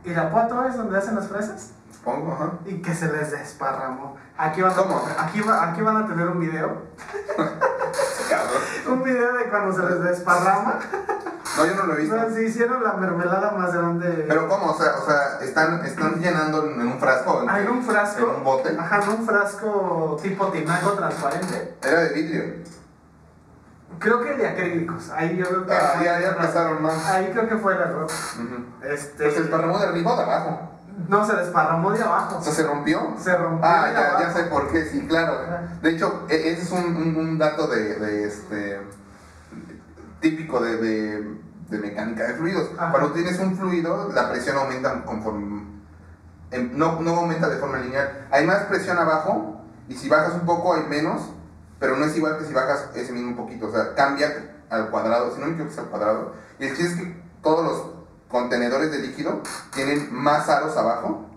Irapuato 0.04 0.65
es 0.65 0.76
donde 0.76 0.97
hacen 0.97 1.15
las 1.15 1.28
fresas 1.28 1.74
Supongo, 1.93 2.34
ajá. 2.34 2.52
y 2.65 2.82
que 2.82 2.93
se 2.95 3.12
les 3.12 3.32
desparramó. 3.32 4.15
Aquí 4.38 4.62
van, 4.63 4.74
¿Cómo? 4.74 4.97
A, 5.17 5.24
aquí, 5.26 5.41
va- 5.41 5.69
aquí 5.69 5.82
van 5.82 5.97
a 5.97 6.08
tener 6.08 6.28
un 6.28 6.39
video, 6.39 6.82
Cabrón. 8.32 8.62
un 8.88 9.04
video 9.04 9.34
de 9.34 9.44
cuando 9.50 9.76
se 9.76 9.84
les 9.94 10.02
desparrama. 10.04 10.80
No, 11.58 11.65
yo 11.65 11.76
no 11.76 11.84
lo 11.84 11.94
he 11.96 12.02
visto. 12.02 12.15
Se 12.34 12.44
hicieron 12.46 12.82
la 12.84 12.94
mermelada 12.94 13.52
más 13.52 13.74
grande. 13.74 14.26
Pero 14.28 14.48
¿cómo? 14.48 14.72
O 14.72 14.78
sea, 14.82 14.94
o 15.02 15.06
sea 15.06 15.39
están, 15.41 15.86
están 15.86 16.20
llenando 16.22 16.65
en 16.65 16.82
un 16.88 17.00
frasco, 17.00 17.41
en, 17.44 17.50
Ah, 17.50 17.60
en 17.60 17.70
un 17.70 17.84
frasco. 17.84 18.24
en 18.30 18.36
un 18.38 18.44
bote. 18.44 18.76
Ajá, 18.80 19.02
en 19.04 19.10
un 19.10 19.26
frasco 19.26 20.17
tipo 20.22 20.48
tinaco 20.48 20.91
transparente. 20.91 21.78
Era 21.84 22.00
de 22.02 22.10
vidrio. 22.13 22.54
Creo 24.00 24.22
que 24.24 24.34
de 24.34 24.48
acrílicos. 24.48 25.10
Ahí 25.12 25.36
yo 25.38 25.46
creo 25.46 25.65
que. 25.65 25.74
Ah, 25.74 26.02
ya, 26.04 26.20
ya 26.22 26.30
empezaron 26.30 26.82
más. 26.82 27.06
Ahí 27.08 27.30
creo 27.34 27.48
que 27.50 27.58
fue 27.58 27.74
el 27.76 27.82
error. 27.82 28.06
Ujú. 28.06 28.86
Este. 28.86 29.26
Pues 29.26 29.38
el 29.38 29.50
parramo 29.50 29.78
de 29.78 29.88
arriba 29.88 30.13
o 30.13 30.17
de 30.17 30.24
abajo. 30.24 30.71
No, 31.08 31.26
se 31.26 31.36
desparramó 31.36 31.92
de 31.92 32.02
abajo. 32.04 32.38
O 32.38 32.42
sea, 32.44 32.54
se 32.54 32.64
rompió. 32.64 33.16
Se 33.20 33.36
rompió. 33.36 33.66
Ah, 33.68 33.88
de 33.88 33.94
ya, 33.94 34.00
abajo. 34.00 34.20
ya 34.24 34.34
sé 34.34 34.44
por 34.44 34.72
qué, 34.72 34.86
sí, 34.86 35.06
claro. 35.08 35.34
Ajá. 35.42 35.64
De 35.82 35.90
hecho, 35.92 36.26
e- 36.30 36.52
ese 36.52 36.62
es 36.64 36.72
un, 36.72 36.96
un- 36.96 37.16
un 37.16 37.38
dato 37.38 37.68
de, 37.68 37.96
de, 37.96 38.26
este 38.28 38.80
típico 40.20 40.60
de, 40.62 40.78
de, 40.78 41.38
de 41.70 41.78
mecánica 41.80 42.28
de 42.28 42.34
fluidos. 42.36 42.70
Ajá. 42.78 42.92
Cuando 42.92 43.12
tienes 43.12 43.40
un 43.40 43.58
fluido, 43.58 44.12
la 44.14 44.30
presión 44.30 44.58
aumenta 44.58 45.04
conforme 45.06 45.66
no, 46.74 47.00
no 47.02 47.16
aumenta 47.16 47.50
de 47.50 47.58
forma 47.58 47.78
lineal. 47.80 48.28
Hay 48.32 48.46
más 48.46 48.64
presión 48.66 48.98
abajo 48.98 49.62
y 49.88 49.96
si 49.96 50.10
bajas 50.10 50.34
un 50.34 50.42
poco 50.46 50.74
hay 50.74 50.84
menos, 50.84 51.22
pero 51.80 51.96
no 51.96 52.06
es 52.06 52.16
igual 52.18 52.38
que 52.38 52.46
si 52.46 52.54
bajas 52.54 52.90
ese 52.94 53.14
mismo 53.14 53.36
poquito. 53.36 53.68
O 53.68 53.72
sea, 53.72 53.96
cambia 53.96 54.28
al 54.70 54.90
cuadrado, 54.90 55.34
si 55.34 55.40
no 55.40 55.48
me 55.48 55.54
equivoco 55.54 55.72
es 55.74 55.80
al 55.80 55.86
cuadrado. 55.86 56.34
Y 56.60 56.66
el 56.66 56.76
chiste 56.76 56.94
es 56.94 57.00
que 57.00 57.22
todos 57.42 57.66
los 57.66 58.01
contenedores 58.32 58.91
de 58.91 59.00
líquido 59.00 59.41
tienen 59.74 60.08
más 60.13 60.50
aros 60.50 60.76
abajo 60.78 61.28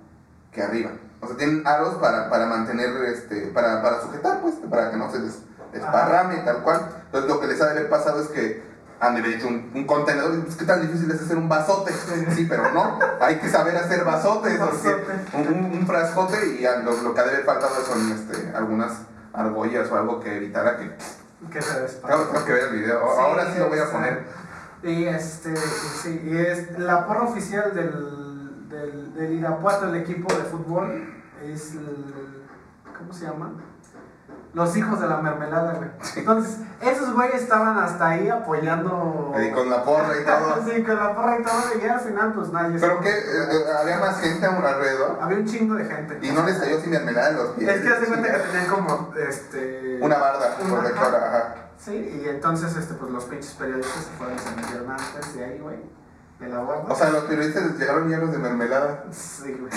que 0.52 0.62
arriba. 0.62 0.90
O 1.20 1.26
sea, 1.26 1.37
tienen 1.37 1.66
aros 1.66 1.94
para, 1.94 2.28
para 2.30 2.46
mantener, 2.46 2.90
este, 3.07 3.48
para, 3.48 3.83
para 3.83 4.00
sujetar, 4.02 4.40
pues, 4.40 4.54
para 4.70 4.90
que 4.90 4.96
no 4.96 5.11
se 5.11 5.18
des- 5.20 5.38
desparrame, 5.72 6.37
tal 6.38 6.59
cual. 6.62 6.87
Entonces, 7.07 7.30
lo 7.30 7.40
que 7.40 7.46
les 7.46 7.61
ha 7.61 7.66
de 7.66 7.70
haber 7.72 7.88
pasado 7.88 8.22
es 8.22 8.28
que 8.28 8.62
han 9.00 9.14
de 9.14 9.20
haber 9.20 9.35
hecho 9.35 9.48
un, 9.48 9.72
un 9.74 9.87
contenedor. 9.87 10.38
Pues, 10.44 10.57
¿qué 10.57 10.64
tan 10.64 10.83
difícil 10.83 11.11
es 11.11 11.20
hacer 11.22 11.37
un 11.37 11.48
vasote? 11.48 11.92
Sí, 12.35 12.46
pero 12.48 12.70
no. 12.72 12.98
Hay 13.20 13.37
que 13.38 13.48
saber 13.48 13.76
hacer 13.76 14.04
vasotes. 14.04 14.52
Un 14.61 14.66
vasote. 14.66 15.87
Frascote 15.87 16.46
y 16.46 16.62
lo, 16.85 16.92
lo 17.02 17.14
que 17.14 17.20
ha 17.20 17.24
de 17.24 17.30
haber 17.30 17.44
faltado 17.44 17.74
son 17.85 18.12
este, 18.12 18.52
algunas 18.54 18.92
argollas 19.33 19.90
o 19.90 19.96
algo 19.96 20.20
que 20.20 20.37
evitara 20.37 20.76
que... 20.76 20.94
Que 21.50 21.61
se 21.61 21.74
tengo 21.74 22.44
que 22.46 22.52
ver 22.52 22.64
el 22.64 22.80
video. 22.80 23.00
Ahora 23.02 23.52
sí 23.52 23.59
lo 23.59 23.68
voy 23.68 23.78
a 23.78 23.90
poner. 23.90 24.24
Y 24.85 25.07
este, 25.07 25.53
y 25.53 25.57
sí, 25.57 26.23
y 26.27 26.37
es 26.37 26.79
la 26.79 27.07
porra 27.07 27.23
oficial 27.23 27.75
del, 27.75 28.68
del, 28.68 29.14
del 29.14 29.33
Irapuato, 29.33 29.87
el 29.87 29.97
equipo 29.97 30.33
de 30.35 30.42
fútbol, 30.44 31.23
es 31.42 31.73
el, 31.73 32.44
¿cómo 32.99 33.12
se 33.14 33.25
llama? 33.25 33.53
Los 34.53 34.77
hijos 34.77 35.01
de 35.01 35.09
la 35.09 35.16
mermelada, 35.16 35.73
güey. 35.75 35.88
Entonces, 36.16 36.59
esos 36.81 37.12
güeyes 37.12 37.42
estaban 37.42 37.77
hasta 37.79 38.11
ahí 38.11 38.29
apoyando. 38.29 39.33
Ahí 39.35 39.51
con 39.51 39.68
la 39.68 39.83
porra 39.83 40.20
y 40.20 40.25
todo. 40.25 40.62
Sí, 40.70 40.83
con 40.85 40.97
la 40.97 41.14
porra 41.14 41.38
y 41.40 41.42
todo, 41.42 41.62
y 41.77 41.81
ya 41.81 41.94
al 41.94 42.01
final, 42.01 42.33
pues 42.35 42.53
nadie. 42.53 42.79
Pero 42.79 43.01
que 43.01 43.11
había 43.81 43.99
más 43.99 44.20
gente 44.20 44.47
alrededor 44.47 45.18
Había 45.20 45.38
un 45.38 45.47
chingo 45.47 45.75
de 45.75 45.87
gente. 45.87 46.18
y 46.20 46.31
no 46.31 46.44
les 46.44 46.59
cayó 46.59 46.79
sin 46.81 46.90
mermelada 46.90 47.31
en 47.31 47.37
los 47.37 47.49
pies. 47.53 47.68
Es 47.68 47.81
que 47.81 47.88
hace 47.88 48.07
cuenta 48.07 48.33
que 48.33 48.38
tenían 48.38 48.66
como, 48.66 49.14
este... 49.16 49.99
Una 50.01 50.18
barda 50.18 50.57
protectora, 50.57 51.27
ajá. 51.27 51.63
Sí, 51.78 52.20
y 52.24 52.28
entonces, 52.28 52.76
este, 52.76 52.94
pues 52.94 53.10
los 53.12 53.24
pinches 53.24 53.52
periodistas 53.54 54.04
se 54.04 54.10
fueron 54.12 54.38
se 54.38 54.50
metieron 54.56 54.90
antes 54.90 55.34
de 55.34 55.44
ahí, 55.44 55.58
güey. 55.58 55.76
De 56.38 56.48
la 56.48 56.60
barda. 56.60 56.84
O 56.92 56.94
sea, 56.94 57.10
los 57.10 57.24
periodistas 57.24 57.78
llegaron 57.78 58.08
llenos 58.08 58.32
de 58.32 58.38
mermelada. 58.38 59.04
Sí, 59.12 59.52
güey. 59.60 59.72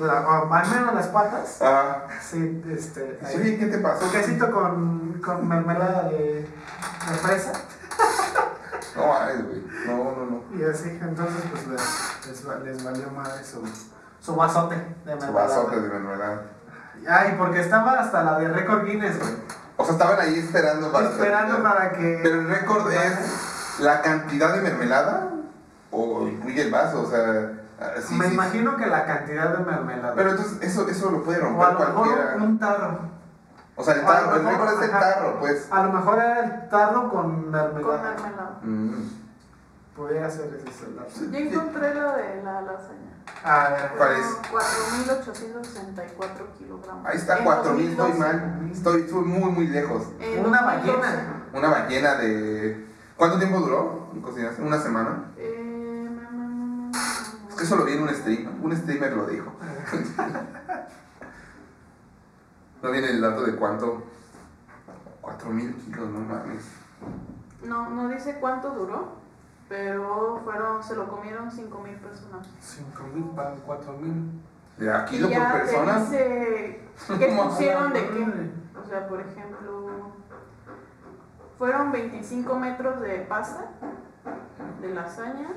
O 0.00 0.52
al 0.54 0.68
menos 0.70 0.94
las 0.94 1.08
patas. 1.08 1.58
Ah. 1.60 2.06
Sí, 2.20 2.62
este. 2.70 3.18
Sí, 3.26 3.36
ahí. 3.42 3.58
¿qué 3.58 3.66
te 3.66 3.78
pasó? 3.78 4.04
Un 4.04 4.10
quesito 4.12 4.50
con, 4.52 5.20
con 5.24 5.48
mermelada 5.48 6.04
de, 6.08 6.42
de 6.42 7.14
fresa. 7.20 7.52
No 8.96 9.06
mames, 9.08 9.44
güey. 9.46 9.64
No, 9.86 9.96
no, 9.96 10.26
no. 10.26 10.58
Y 10.58 10.64
así, 10.64 10.88
entonces, 11.00 11.42
pues 11.50 11.66
les, 11.68 12.26
les, 12.28 12.48
va- 12.48 12.58
les 12.64 12.84
valió 12.84 13.10
madre 13.10 13.42
su, 13.44 13.62
su 14.20 14.36
vasote 14.36 14.74
de 14.76 14.82
Su 15.02 15.06
mermelada. 15.18 15.32
vasote 15.48 15.80
de 15.80 15.88
mermelada. 15.88 16.42
Ay, 17.08 17.34
porque 17.38 17.60
estaba 17.60 17.98
hasta 18.00 18.22
la 18.24 18.38
de 18.38 18.48
récord 18.48 18.84
Guinness, 18.84 19.18
güey. 19.18 19.32
O 19.78 19.84
sea, 19.84 19.92
estaban 19.94 20.20
ahí 20.20 20.38
esperando 20.40 20.92
para 20.92 21.08
Esperando 21.08 21.62
para 21.62 21.92
que. 21.92 22.20
Pero 22.22 22.40
el 22.40 22.48
récord 22.48 22.92
es 22.92 23.78
la 23.80 24.02
cantidad 24.02 24.52
de 24.54 24.60
mermelada 24.60 25.30
o 25.92 26.26
incluye 26.26 26.62
el 26.62 26.70
vaso, 26.72 27.02
o 27.02 27.06
sea, 27.08 27.52
sí, 28.04 28.14
Me 28.16 28.26
sí. 28.26 28.34
imagino 28.34 28.76
que 28.76 28.86
la 28.86 29.06
cantidad 29.06 29.56
de 29.56 29.64
mermelada. 29.64 30.14
Pero 30.14 30.30
entonces 30.30 30.58
eso, 30.62 30.88
eso 30.88 31.10
lo 31.10 31.22
puede 31.22 31.40
o 31.40 31.44
a 31.44 31.48
romper 31.70 31.88
mejor 31.88 31.94
cualquiera. 31.94 32.34
un 32.36 32.58
tarro. 32.58 32.98
O 33.76 33.84
sea, 33.84 33.94
el 33.94 34.00
o 34.00 34.08
a 34.10 34.20
lo 34.20 34.26
tarro, 34.26 34.36
el 34.36 34.42
mejor, 34.42 34.60
récord 34.66 34.82
es 34.82 34.88
el 34.88 34.90
tarro, 34.90 35.38
pues. 35.38 35.68
A 35.70 35.82
lo 35.84 35.92
mejor 35.92 36.14
era 36.18 36.40
el 36.44 36.68
tarro 36.68 37.08
con 37.10 37.50
mermelada. 37.50 37.82
Con 37.82 38.02
mermelada. 38.02 38.58
Mm. 38.62 39.27
Podría 39.98 40.30
ser 40.30 40.62
ese. 40.64 40.86
Yo 41.30 41.36
encontré 41.38 41.92
lo 41.94 42.12
de 42.12 42.42
la 42.44 42.62
lasaña. 42.62 43.18
A 43.44 43.68
ver. 43.70 43.90
¿Cuál 43.96 44.12
es? 44.12 44.26
Fueron 44.48 45.24
4.864 45.24 46.58
kilogramos. 46.58 47.04
Ahí 47.06 47.16
está, 47.16 47.38
En 47.38 47.44
4000, 47.44 47.90
estoy 47.90 47.96
2012. 48.12 48.18
mal. 48.20 48.70
Estoy, 48.72 49.00
estoy 49.02 49.24
muy, 49.24 49.50
muy 49.50 49.66
lejos. 49.66 50.04
En 50.20 50.46
Una 50.46 50.62
2012. 50.62 50.98
ballena. 51.00 51.46
Una 51.52 51.68
ballena 51.68 52.14
de. 52.14 52.86
¿Cuánto 53.16 53.38
tiempo 53.38 53.58
duró 53.58 54.10
en 54.14 54.22
cocinarse? 54.22 54.62
¿Una 54.62 54.78
semana? 54.80 55.32
Eh, 55.36 56.08
Es 57.50 57.54
que 57.56 57.64
eso 57.64 57.76
lo 57.76 57.84
vi 57.84 57.94
en 57.94 58.02
un 58.02 58.08
stream. 58.10 58.64
Un 58.64 58.76
streamer 58.76 59.12
lo 59.14 59.26
dijo. 59.26 59.52
No 62.80 62.92
viene 62.92 63.08
el 63.10 63.20
dato 63.20 63.42
de 63.42 63.56
cuánto. 63.56 64.04
4000 65.20 65.74
kilos, 65.84 66.10
no 66.10 66.20
mames. 66.20 66.64
No, 67.64 67.90
no 67.90 68.08
dice 68.08 68.36
cuánto 68.40 68.70
duró, 68.70 69.17
pero 69.68 70.40
fueron, 70.44 70.82
se 70.82 70.96
lo 70.96 71.08
comieron 71.08 71.50
5.000 71.50 71.98
personas. 71.98 72.48
5 72.60 73.02
mil 73.14 73.24
para 73.30 73.50
4 73.54 73.92
mil. 73.98 74.42
¿De 74.78 74.92
a 74.92 75.04
kilo 75.04 75.28
y 75.28 75.34
por 75.34 75.42
ya 75.42 75.52
te 75.52 75.58
persona? 75.58 75.98
dice 76.00 76.80
qué 77.18 77.26
pusieron 77.42 77.92
de 77.92 78.00
qué. 78.08 78.50
O 78.80 78.88
sea, 78.88 79.08
por 79.08 79.20
ejemplo, 79.20 80.12
fueron 81.58 81.92
25 81.92 82.54
metros 82.58 83.00
de 83.00 83.18
pasta, 83.20 83.70
de 84.80 84.94
lasaña. 84.94 85.48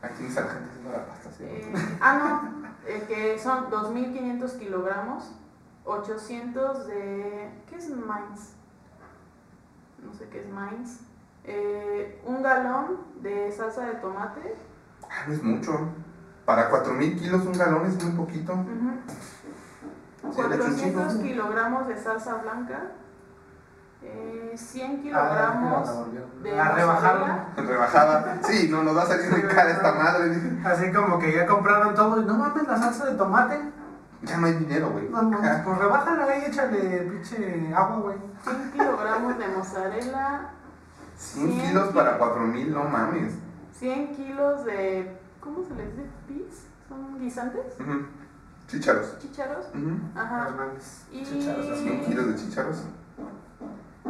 Aquí 0.00 0.22
mis 0.24 0.34
gente 0.34 0.48
haciendo 0.48 0.90
la 0.90 1.06
pasta, 1.06 1.30
sí. 1.30 1.44
eh, 1.44 1.72
ah, 2.00 2.42
no, 2.52 2.66
eh, 2.88 3.04
que 3.06 3.38
son 3.38 3.70
2.500 3.70 4.58
kilogramos, 4.58 5.32
800 5.84 6.86
de... 6.88 7.62
¿Qué 7.68 7.76
es 7.76 7.88
Mainz? 7.90 8.54
No 10.02 10.12
sé 10.12 10.28
qué 10.28 10.40
es 10.40 10.48
Mainz. 10.48 11.00
Eh, 11.44 12.22
un 12.24 12.42
galón 12.42 12.98
de 13.20 13.50
salsa 13.52 13.86
de 13.86 13.94
tomate. 13.94 14.56
Ah, 15.04 15.24
no 15.26 15.34
es 15.34 15.42
mucho. 15.42 15.72
Para 16.44 16.68
4000 16.70 17.18
kilos 17.18 17.44
un 17.46 17.52
galón 17.52 17.86
es 17.86 18.02
muy 18.02 18.12
poquito. 18.12 18.52
Ujú. 18.52 18.92
Sí, 20.32 20.40
le 20.48 20.54
echo 20.54 20.64
un 20.64 20.70
400 20.70 21.12
chingo. 21.12 21.22
kilogramos 21.24 21.88
de 21.88 21.96
salsa 21.96 22.34
blanca, 22.36 22.80
eh, 24.02 24.52
100 24.56 24.92
Ah, 24.92 25.02
kilogramos 25.02 25.88
de 26.42 26.60
A 26.60 26.72
rebajarlo. 26.72 27.26
mozzarella. 27.26 27.46
Rebajada. 27.56 28.38
Sí, 28.42 28.68
no, 28.70 28.82
nos 28.84 28.96
va 28.96 29.02
a 29.02 29.06
salir 29.06 29.30
muy 29.30 29.42
cara 29.42 29.70
esta 29.70 29.92
madre. 29.92 30.32
Así 30.64 30.92
como 30.92 31.18
que 31.18 31.32
ya 31.34 31.46
compraron 31.46 31.94
todo 31.94 32.22
y 32.22 32.24
no 32.24 32.34
mames 32.38 32.66
la 32.68 32.76
salsa 32.76 33.06
de 33.06 33.14
tomate. 33.16 33.60
Ya 34.22 34.36
no 34.36 34.46
hay 34.46 34.52
dinero, 34.54 34.90
güey. 34.90 35.08
No, 35.08 35.22
no, 35.22 35.38
pues 35.64 35.78
rebájala 35.78 36.36
y 36.38 36.44
échale 36.44 36.78
pinche 37.10 37.72
agua, 37.74 37.96
güey. 37.98 38.16
100 38.44 38.70
kilogramos 38.72 39.38
de 39.38 39.48
mozzarella, 39.48 40.50
100 41.16 41.60
kilos 41.60 41.92
para 41.94 42.18
4000, 42.18 42.72
no 42.72 42.84
mames. 42.84 43.34
100 43.72 44.14
kilos 44.14 44.64
de. 44.64 45.16
¿Cómo 45.40 45.64
se 45.64 45.74
les 45.74 45.96
dice? 45.96 46.08
¿Pis? 46.28 46.66
¿Son 46.88 47.18
guisantes? 47.18 47.74
Ujú. 47.80 48.06
Chícharos. 48.68 49.18
¿Chícharos? 49.18 49.66
Ujú. 49.74 49.98
Ajá. 50.18 50.48
Y- 51.10 51.24
Chícharos 51.24 51.66
así. 51.68 51.82
100 51.82 52.04
kilos 52.04 52.26
de 52.28 52.34
chícharos. 52.36 52.84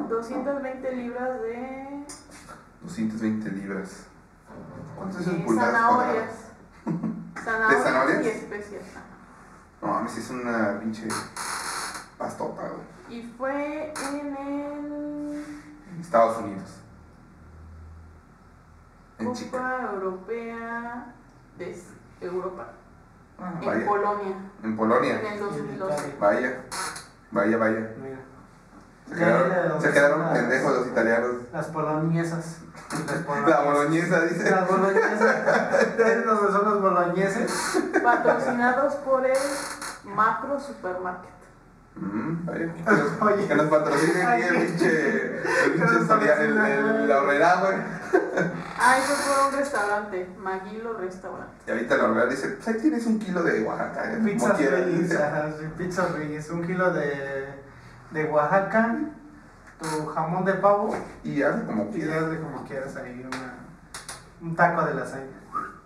220 0.08 0.92
libras 0.96 1.40
de 1.42 2.04
220 2.82 3.50
libras. 3.50 4.06
¿Cuánto 4.96 5.18
es 5.18 5.26
eh, 5.26 5.30
en 5.30 5.44
pulgadas 5.44 5.72
zanahorias. 5.72 6.34
cuadradas? 7.34 7.44
Zanahorias 7.44 7.82
zanahorias? 7.84 8.24
y 8.24 8.28
especias. 8.28 8.82
No 9.80 9.88
mames, 9.88 10.16
es 10.18 10.30
una 10.30 10.78
pinche 10.80 11.08
pastota, 12.18 12.62
güey. 12.68 13.18
Y 13.18 13.32
fue 13.36 13.92
en 14.12 14.36
el. 14.36 15.44
En 15.94 16.00
Estados 16.00 16.38
Unidos. 16.42 16.81
En 19.22 19.32
Chica. 19.34 19.58
Copa 19.58 19.90
Europea 19.94 21.14
de 21.58 21.82
Europa. 22.20 22.66
Ah, 23.38 23.52
En 23.60 23.66
vaya. 23.66 23.86
Polonia. 23.86 24.36
En 24.62 24.70
En 24.70 24.76
Polonia. 24.76 25.20
el 25.32 25.40
2012. 25.40 26.16
Vaya. 26.20 26.64
Vaya, 27.30 27.56
vaya. 27.56 27.90
Mira. 28.02 28.18
Se 29.08 29.14
quedaron, 29.92 30.32
se 30.32 30.38
pendejos 30.38 30.72
los 30.78 30.86
italianos. 30.86 31.30
Las 31.52 31.66
poloniesas. 31.66 32.58
Las 32.90 33.46
La 33.48 33.60
boloñesa 33.62 34.20
dice. 34.22 34.50
Las 34.50 34.68
boloñesas. 34.68 35.18
¿Sabes 35.18 36.26
lo 36.26 36.40
que 36.46 36.52
son 36.52 36.64
los 36.64 36.80
boloñeses? 36.82 37.80
Patrocinados 38.02 38.94
por 38.96 39.26
el 39.26 39.36
Macro 40.04 40.58
Supermarket. 40.60 41.41
Mm. 41.96 42.48
Que 42.52 42.66
nos, 42.90 43.22
Oye. 43.22 43.46
que 43.46 43.54
nos 43.54 43.66
patrocine 43.66 44.22
aquí 44.24 44.42
el 44.42 44.66
pinche. 44.66 45.36
El 45.66 45.72
pinche 45.72 46.06
Solia- 46.06 46.40
el, 46.40 46.56
el, 46.58 47.08
la 47.08 47.22
horrera, 47.22 47.54
güey. 47.60 47.76
Ah, 48.78 48.98
eso 48.98 49.12
fue 49.14 49.48
un 49.48 49.54
restaurante. 49.56 50.28
Maguilo 50.38 50.94
Restaurante. 50.94 51.52
Y 51.66 51.70
ahorita 51.70 51.96
la 51.98 52.04
horrera 52.04 52.26
dice: 52.26 52.48
Pues 52.48 52.68
ahí 52.68 52.74
tienes 52.80 53.06
un 53.06 53.18
kilo 53.18 53.42
de 53.42 53.62
Oaxaca. 53.62 54.12
¿eh? 54.12 54.18
Quieras", 54.56 54.58
Reyes. 54.84 55.00
dice. 55.10 55.22
Ajá, 55.22 55.50
sí, 55.58 55.66
pizzas 55.78 56.12
Reyes. 56.12 56.50
Un 56.50 56.66
kilo 56.66 56.92
de, 56.92 57.48
de 58.10 58.24
Oaxaca. 58.24 58.96
Tu 59.80 60.06
jamón 60.06 60.44
de 60.44 60.54
pavo. 60.54 60.94
Y 61.24 61.42
hazle 61.42 61.64
como 61.66 61.84
Y 61.90 61.92
quieras. 61.92 62.22
hazle 62.24 62.40
como 62.40 62.64
quieras 62.66 62.96
ahí. 62.96 63.26
Una, 63.26 63.54
un 64.40 64.56
taco 64.56 64.84
de 64.84 64.94
lasaña. 64.94 65.26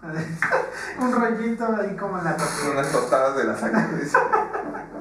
un 1.01 1.13
rollito 1.13 1.67
ahí 1.81 1.97
como 1.97 2.19
en 2.19 2.25
la 2.25 2.37
tortilla. 2.37 2.71
Unas 2.73 2.93
tostadas 2.93 3.37
de 3.37 3.45
la 3.45 3.57
sangre. 3.57 3.99
dice. 4.03 4.19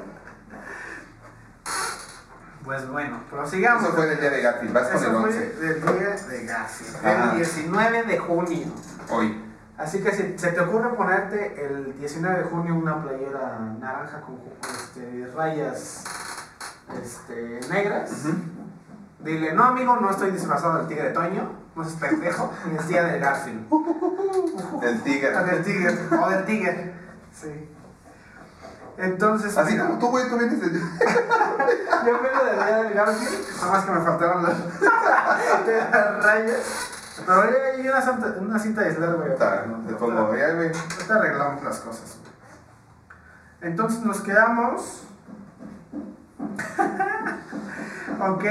Pues 2.66 2.90
bueno, 2.90 3.20
prosigamos. 3.30 3.84
Eso 3.84 3.94
fue 3.94 4.08
del 4.08 4.20
día 4.20 4.30
de 4.32 4.42
Garfield. 4.42 4.74
Vas 4.74 4.88
con 4.88 5.04
el 5.04 5.12
fue 5.12 5.24
11. 5.24 5.40
del 5.40 5.82
día 5.82 6.10
de 6.10 6.46
Garfield, 6.46 6.96
Ajá. 7.06 7.32
el 7.32 7.38
19 7.38 8.04
de 8.04 8.18
junio. 8.18 8.66
Hoy. 9.12 9.42
Así 9.78 10.02
que 10.02 10.12
si 10.12 10.38
se 10.38 10.52
te 10.52 10.60
ocurre 10.62 10.90
ponerte 10.96 11.64
el 11.64 11.98
19 12.00 12.40
de 12.40 12.44
junio 12.46 12.76
una 12.76 13.04
playera 13.04 13.60
naranja 13.80 14.22
con 14.22 14.40
este, 14.62 15.28
rayas 15.36 16.04
este, 17.04 17.60
negras, 17.70 18.24
dile, 19.20 19.54
no 19.54 19.66
amigo, 19.66 19.98
no 19.98 20.10
estoy 20.10 20.32
disfrazado 20.32 20.78
del 20.78 20.88
tigre 20.88 21.10
Toño, 21.10 21.52
no 21.76 21.84
seas 21.84 22.00
pendejo, 22.00 22.52
ni 22.72 22.78
es 22.78 22.88
día 22.88 23.04
de 23.04 23.20
Garfield. 23.20 23.66
El 24.82 25.02
tigre. 25.04 25.32
Del 25.32 25.64
tigre, 25.64 25.94
o 26.20 26.30
del 26.30 26.46
tigre, 26.46 26.94
sí. 27.34 27.70
Entonces, 28.98 29.58
Así 29.58 29.74
mira, 29.74 29.88
como 29.88 30.00
tú, 30.00 30.08
güey, 30.10 30.30
tú 30.30 30.38
vienes 30.38 30.60
de. 30.62 30.68
yo 30.80 30.80
vengo 32.06 32.46
del 32.46 32.56
día 32.56 32.78
del 32.84 32.94
Garfield, 32.94 33.48
nada 33.60 33.72
más 33.72 33.86
que 33.86 33.92
me 33.92 34.02
faltaron 34.02 34.44
las, 34.44 34.54
las 35.92 36.24
rayas. 36.24 36.92
Pero 37.26 37.42
ahí 37.42 37.54
hay 37.80 37.88
una, 37.88 38.02
cinta- 38.02 38.36
una 38.40 38.60
cinta 38.60 38.82
de 38.82 38.88
aislar, 38.90 39.16
güey. 39.16 39.32
Puta, 39.34 39.66
Te 39.88 39.94
pongo, 39.96 40.36
ya, 40.36 40.54
güey. 40.54 40.68
Ahorita 40.70 41.16
arreglamos 41.16 41.64
las 41.64 41.80
cosas. 41.80 42.18
Entonces 43.62 44.02
nos 44.02 44.22
quedamos. 44.22 45.04
ok. 48.20 48.44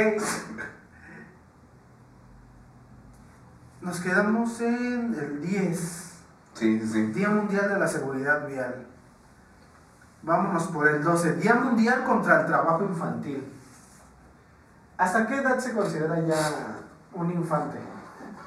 Nos 3.80 4.00
quedamos 4.00 4.60
en 4.60 5.14
el 5.14 5.40
10, 5.42 5.78
Sí, 6.54 6.80
sí, 6.80 6.86
sí. 6.88 7.02
Día 7.12 7.28
Mundial 7.28 7.68
de 7.68 7.78
la 7.78 7.86
Seguridad 7.88 8.46
Vial. 8.46 8.86
Vámonos 10.24 10.68
por 10.68 10.88
el 10.88 11.04
12, 11.04 11.34
Día 11.34 11.54
Mundial 11.54 12.02
contra 12.04 12.40
el 12.40 12.46
Trabajo 12.46 12.82
Infantil. 12.84 13.44
¿Hasta 14.96 15.26
qué 15.26 15.36
edad 15.36 15.58
se 15.58 15.74
considera 15.74 16.18
ya 16.20 16.78
un 17.12 17.30
infante? 17.30 17.76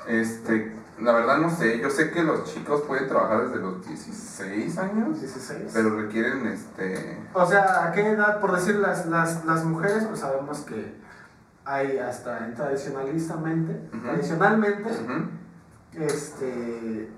Este, 0.07 0.75
la 0.99 1.11
verdad 1.11 1.37
no 1.37 1.51
sé. 1.51 1.79
Yo 1.79 1.91
sé 1.91 2.09
que 2.09 2.23
los 2.23 2.45
chicos 2.45 2.81
pueden 2.81 3.07
trabajar 3.07 3.47
desde 3.47 3.61
los 3.61 3.85
16 3.85 4.77
años, 4.79 5.19
16. 5.19 5.71
pero 5.71 6.01
requieren, 6.01 6.47
este. 6.47 7.27
O 7.33 7.45
sea, 7.45 7.85
¿a 7.85 7.91
qué 7.91 8.07
edad? 8.09 8.39
Por 8.39 8.55
decir, 8.55 8.75
las, 8.77 9.05
las, 9.05 9.45
las 9.45 9.63
mujeres, 9.63 10.05
pues 10.05 10.21
sabemos 10.21 10.61
que 10.61 10.99
hay 11.63 11.99
hasta 11.99 12.45
en 12.47 12.55
tradicionalistamente, 12.55 13.89
Ujú. 13.95 14.03
tradicionalmente, 14.03 14.89
este, 15.93 17.11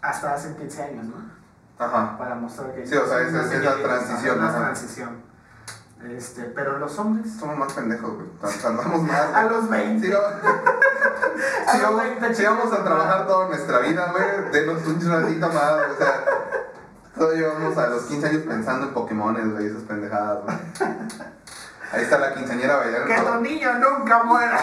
hasta 0.00 0.34
hace 0.34 0.56
15 0.56 0.82
años, 0.82 1.04
¿no? 1.06 1.41
Ajá. 1.84 2.16
Para 2.18 2.34
mostrar 2.34 2.74
que... 2.74 2.86
Sí, 2.86 2.94
o 2.96 3.06
sea, 3.06 3.20
esa 3.20 3.42
es 3.54 3.64
la 3.64 3.74
transición, 3.76 4.38
transición. 4.38 5.32
Este, 6.16 6.42
pero 6.46 6.78
los 6.78 6.98
hombres... 6.98 7.32
Somos 7.38 7.56
más 7.56 7.72
pendejos, 7.72 8.14
güey. 8.14 8.28
Tardamos 8.60 9.02
más. 9.02 9.20
A 9.34 9.44
los 9.44 9.68
20. 9.68 10.06
Sí, 10.06 10.12
vamos- 10.12 10.42
A 11.66 11.72
sí, 11.72 11.78
los 11.78 11.82
vamos, 11.82 12.02
20 12.02 12.34
sí 12.34 12.44
vamos 12.44 12.66
a 12.66 12.70
chicos, 12.70 12.84
trabajar 12.84 13.26
toda 13.26 13.48
nuestra 13.48 13.78
vida, 13.78 14.12
güey. 14.12 14.50
Denos 14.52 14.86
un 14.86 15.10
ratito 15.10 15.48
más, 15.48 15.72
o 15.72 15.96
sea. 15.96 16.24
Todavía 17.16 17.48
vamos 17.48 17.78
a 17.78 17.86
los 17.88 18.02
15 18.04 18.26
años 18.28 18.42
pensando 18.46 18.86
en 18.88 18.94
Pokémon, 18.94 19.52
güey, 19.52 19.66
esas 19.66 19.82
pendejadas, 19.82 20.42
güey. 20.44 20.56
Ahí 21.92 22.02
está 22.02 22.18
la 22.18 22.32
quinceañera 22.34 22.76
bailando. 22.76 23.06
Que 23.06 23.20
tu 23.20 23.40
niño 23.40 23.70
nunca 23.78 24.22
muera. 24.22 24.58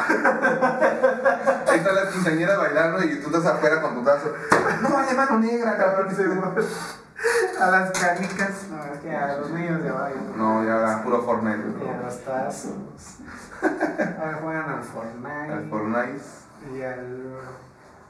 Ahí 1.68 1.78
está 1.78 1.92
la 1.92 2.10
quinceañera 2.10 2.58
bailando 2.58 3.04
y 3.04 3.20
tú 3.22 3.28
estás 3.28 3.46
afuera 3.46 3.82
con 3.82 3.96
tu 3.96 4.04
tazo. 4.04 4.34
No 4.82 4.90
vaya 4.90 5.14
mano 5.14 5.40
negra, 5.40 5.78
cabrón. 5.78 6.08
A 7.60 7.72
las 7.72 7.92
canicas, 7.92 8.68
no, 8.70 8.84
es 8.94 9.00
que 9.02 9.14
a 9.16 9.38
los 9.38 9.52
niños 9.52 9.84
de 9.84 9.90
ahora... 9.90 10.12
No, 10.36 10.64
ya 10.64 10.78
era 10.78 11.04
puro 11.04 11.22
Fortnite, 11.24 11.58
Y 11.86 11.90
a 11.90 12.02
los 12.02 12.24
tazos. 12.24 12.72
Ahora 13.62 14.40
juegan 14.42 14.70
al 14.70 14.84
Fortnite. 14.84 15.54
Al 15.54 15.70
Fortnite. 15.70 16.22
Y 16.74 16.82
al 16.82 17.36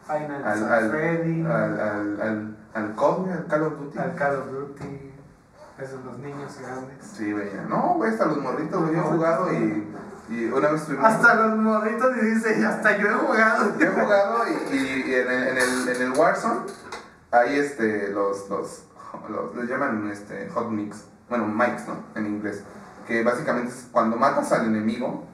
Final 0.05 0.43
Al, 0.45 0.73
al, 0.73 0.89
Freddy. 0.91 1.45
al, 1.45 1.79
al, 1.79 2.21
al, 2.21 2.57
al 2.75 2.95
COD, 2.95 3.29
al 3.31 3.47
Call 3.47 3.63
of 3.63 3.79
Duty. 3.79 3.97
al 3.99 4.15
Call 4.15 4.35
of 4.35 4.51
Duty. 4.51 5.11
Esos 5.79 6.03
los 6.05 6.17
niños 6.19 6.55
grandes. 6.61 6.97
Sí, 7.15 7.31
güey. 7.31 7.49
No, 7.67 7.93
güey, 7.95 8.11
hasta 8.11 8.25
los 8.25 8.37
morritos, 8.37 8.81
güey. 8.81 8.93
Yo 8.95 8.99
he 8.99 9.03
jugado 9.03 9.53
y, 9.53 9.87
y 10.29 10.45
una 10.45 10.69
vez 10.69 10.81
estuvimos. 10.81 11.07
Hasta 11.07 11.33
los 11.35 11.57
morritos 11.57 12.15
y 12.21 12.25
dice, 12.25 12.65
hasta 12.65 12.97
yo 12.97 13.07
he 13.07 13.13
jugado. 13.13 13.77
Yo 13.79 13.85
he 13.87 13.89
jugado 13.89 14.43
y, 14.47 14.75
y- 14.75 15.03
y 15.07 15.15
en, 15.15 15.31
el, 15.31 15.47
en, 15.47 15.57
el, 15.57 15.89
en 15.95 16.01
el 16.01 16.11
Warzone 16.11 16.59
hay 17.31 17.59
este, 17.59 18.09
los, 18.09 18.49
los, 18.49 18.83
los, 19.29 19.55
les 19.55 19.69
llaman 19.69 20.09
este, 20.11 20.49
hot 20.49 20.69
mix, 20.69 21.05
bueno, 21.29 21.45
mics, 21.47 21.87
¿no? 21.87 21.95
En 22.15 22.25
inglés. 22.27 22.63
Que 23.07 23.23
básicamente 23.23 23.71
es 23.71 23.87
cuando 23.91 24.17
matas 24.17 24.51
al 24.51 24.65
enemigo, 24.65 25.25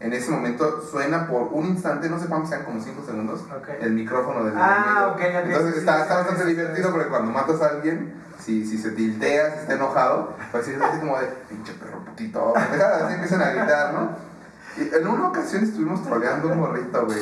en 0.00 0.12
ese 0.12 0.30
momento 0.30 0.82
suena 0.82 1.26
por 1.26 1.48
un 1.52 1.66
instante, 1.66 2.08
no 2.10 2.18
sé 2.18 2.26
cuántos 2.26 2.50
sean, 2.50 2.64
como 2.64 2.80
5 2.80 3.02
segundos, 3.06 3.44
el 3.80 3.92
micrófono 3.92 4.44
del 4.44 4.54
Ah, 4.56 4.84
enemigo. 4.86 5.12
ok, 5.12 5.20
ok, 5.44 5.50
Entonces 5.50 5.76
está, 5.78 5.96
bastante 5.96 6.44
divertido 6.44 6.90
porque 6.90 7.08
cuando 7.08 7.30
matas 7.32 7.62
a 7.62 7.68
alguien, 7.68 8.14
si, 8.38 8.66
si 8.66 8.76
se 8.76 8.90
tiltea, 8.90 9.52
si 9.52 9.58
está 9.60 9.74
enojado, 9.74 10.34
pues 10.52 10.68
es 10.68 10.80
así 10.80 10.98
como 11.00 11.18
de, 11.18 11.26
pinche 11.48 11.72
perro 11.74 12.04
putito, 12.04 12.54
así 12.56 13.14
empiezan 13.14 13.42
a 13.42 13.50
gritar, 13.50 13.94
¿no? 13.94 14.10
En 14.76 15.06
una 15.06 15.28
ocasión 15.28 15.62
estuvimos 15.62 16.02
troleando 16.02 16.48
un 16.48 16.58
morrito, 16.58 17.06
güey. 17.06 17.20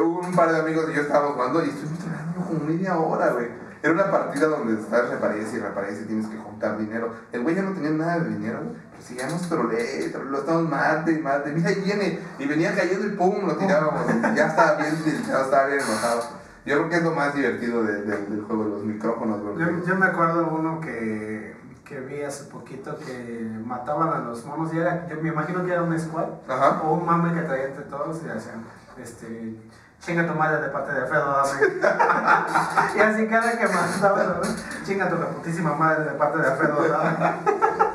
Un 0.00 0.34
par 0.34 0.52
de 0.52 0.60
amigos 0.60 0.86
y 0.90 0.94
yo 0.94 1.02
estábamos 1.02 1.34
jugando 1.34 1.64
y 1.64 1.68
estuvimos 1.68 1.98
troleando 1.98 2.40
como 2.46 2.64
media 2.64 2.96
hora, 2.96 3.30
güey. 3.30 3.48
Era 3.84 3.92
una 3.92 4.10
partida 4.10 4.46
donde 4.46 4.80
estás 4.80 5.10
reparece 5.10 5.58
y 5.58 5.60
reparece 5.60 6.02
y 6.02 6.06
tienes 6.06 6.26
que 6.28 6.38
juntar 6.38 6.78
dinero. 6.78 7.12
El 7.32 7.42
güey 7.42 7.54
ya 7.54 7.60
no 7.60 7.72
tenía 7.72 7.90
nada 7.90 8.18
de 8.20 8.30
dinero. 8.30 8.60
Pero 8.90 9.02
seguíamos 9.06 9.46
trolé, 9.46 10.08
lo 10.30 10.38
estábamos 10.38 10.70
mate 10.70 11.12
y 11.12 11.18
mate. 11.18 11.52
Mira, 11.52 11.68
ahí 11.68 11.82
viene. 11.84 12.18
Y 12.38 12.46
venía 12.46 12.74
cayendo 12.74 13.06
y 13.06 13.10
pum, 13.10 13.46
lo 13.46 13.56
tirábamos. 13.58 14.06
Ya 14.34 14.46
estaba 14.46 14.76
bien 14.76 14.96
tilteado, 15.04 15.44
estaba 15.44 15.66
bien 15.66 15.80
enojado. 15.80 16.22
Yo 16.64 16.76
creo 16.78 16.88
que 16.88 16.96
es 16.96 17.02
lo 17.02 17.10
más 17.10 17.34
divertido 17.34 17.84
de- 17.84 18.02
de- 18.04 18.16
del 18.26 18.42
juego, 18.44 18.64
los 18.64 18.84
micrófonos. 18.84 19.40
Yo, 19.58 19.86
yo 19.86 19.96
me 19.96 20.06
acuerdo 20.06 20.48
uno 20.48 20.80
que, 20.80 21.53
que 21.84 22.00
vi 22.00 22.22
hace 22.22 22.44
poquito 22.44 22.96
que 22.98 23.46
mataban 23.64 24.08
a 24.12 24.18
los 24.20 24.44
monos 24.44 24.72
y 24.72 24.78
era, 24.78 25.06
yo 25.06 25.20
me 25.20 25.28
imagino 25.28 25.64
que 25.64 25.72
era 25.72 25.82
un 25.82 25.98
squad 25.98 26.28
Ajá. 26.48 26.80
o 26.82 26.94
un 26.94 27.04
mame 27.04 27.34
que 27.34 27.46
traía 27.46 27.66
entre 27.66 27.84
todos 27.84 28.22
y 28.24 28.28
hacían, 28.28 28.64
este, 28.96 29.56
chinga 30.00 30.26
tu 30.26 30.34
madre 30.34 30.62
de 30.62 30.68
parte 30.68 30.92
de 30.92 31.00
Alfredo 31.00 31.32
Dame. 31.32 32.96
y 32.96 33.00
así 33.00 33.26
cada 33.26 33.58
que 33.58 33.68
mataban, 33.68 34.40
chinga 34.84 35.08
tu 35.08 35.16
reputísima 35.16 35.74
madre 35.74 36.04
de 36.04 36.10
parte 36.12 36.38
de 36.38 36.46
Alfredo 36.46 36.88
Dame. 36.88 37.16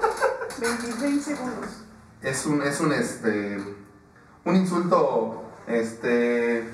26 0.60 1.24
segundos. 1.24 1.84
Es 2.22 2.46
un, 2.46 2.62
es 2.62 2.80
un, 2.82 2.92
este, 2.92 3.64
un 4.44 4.56
insulto, 4.56 5.44
este, 5.68 6.70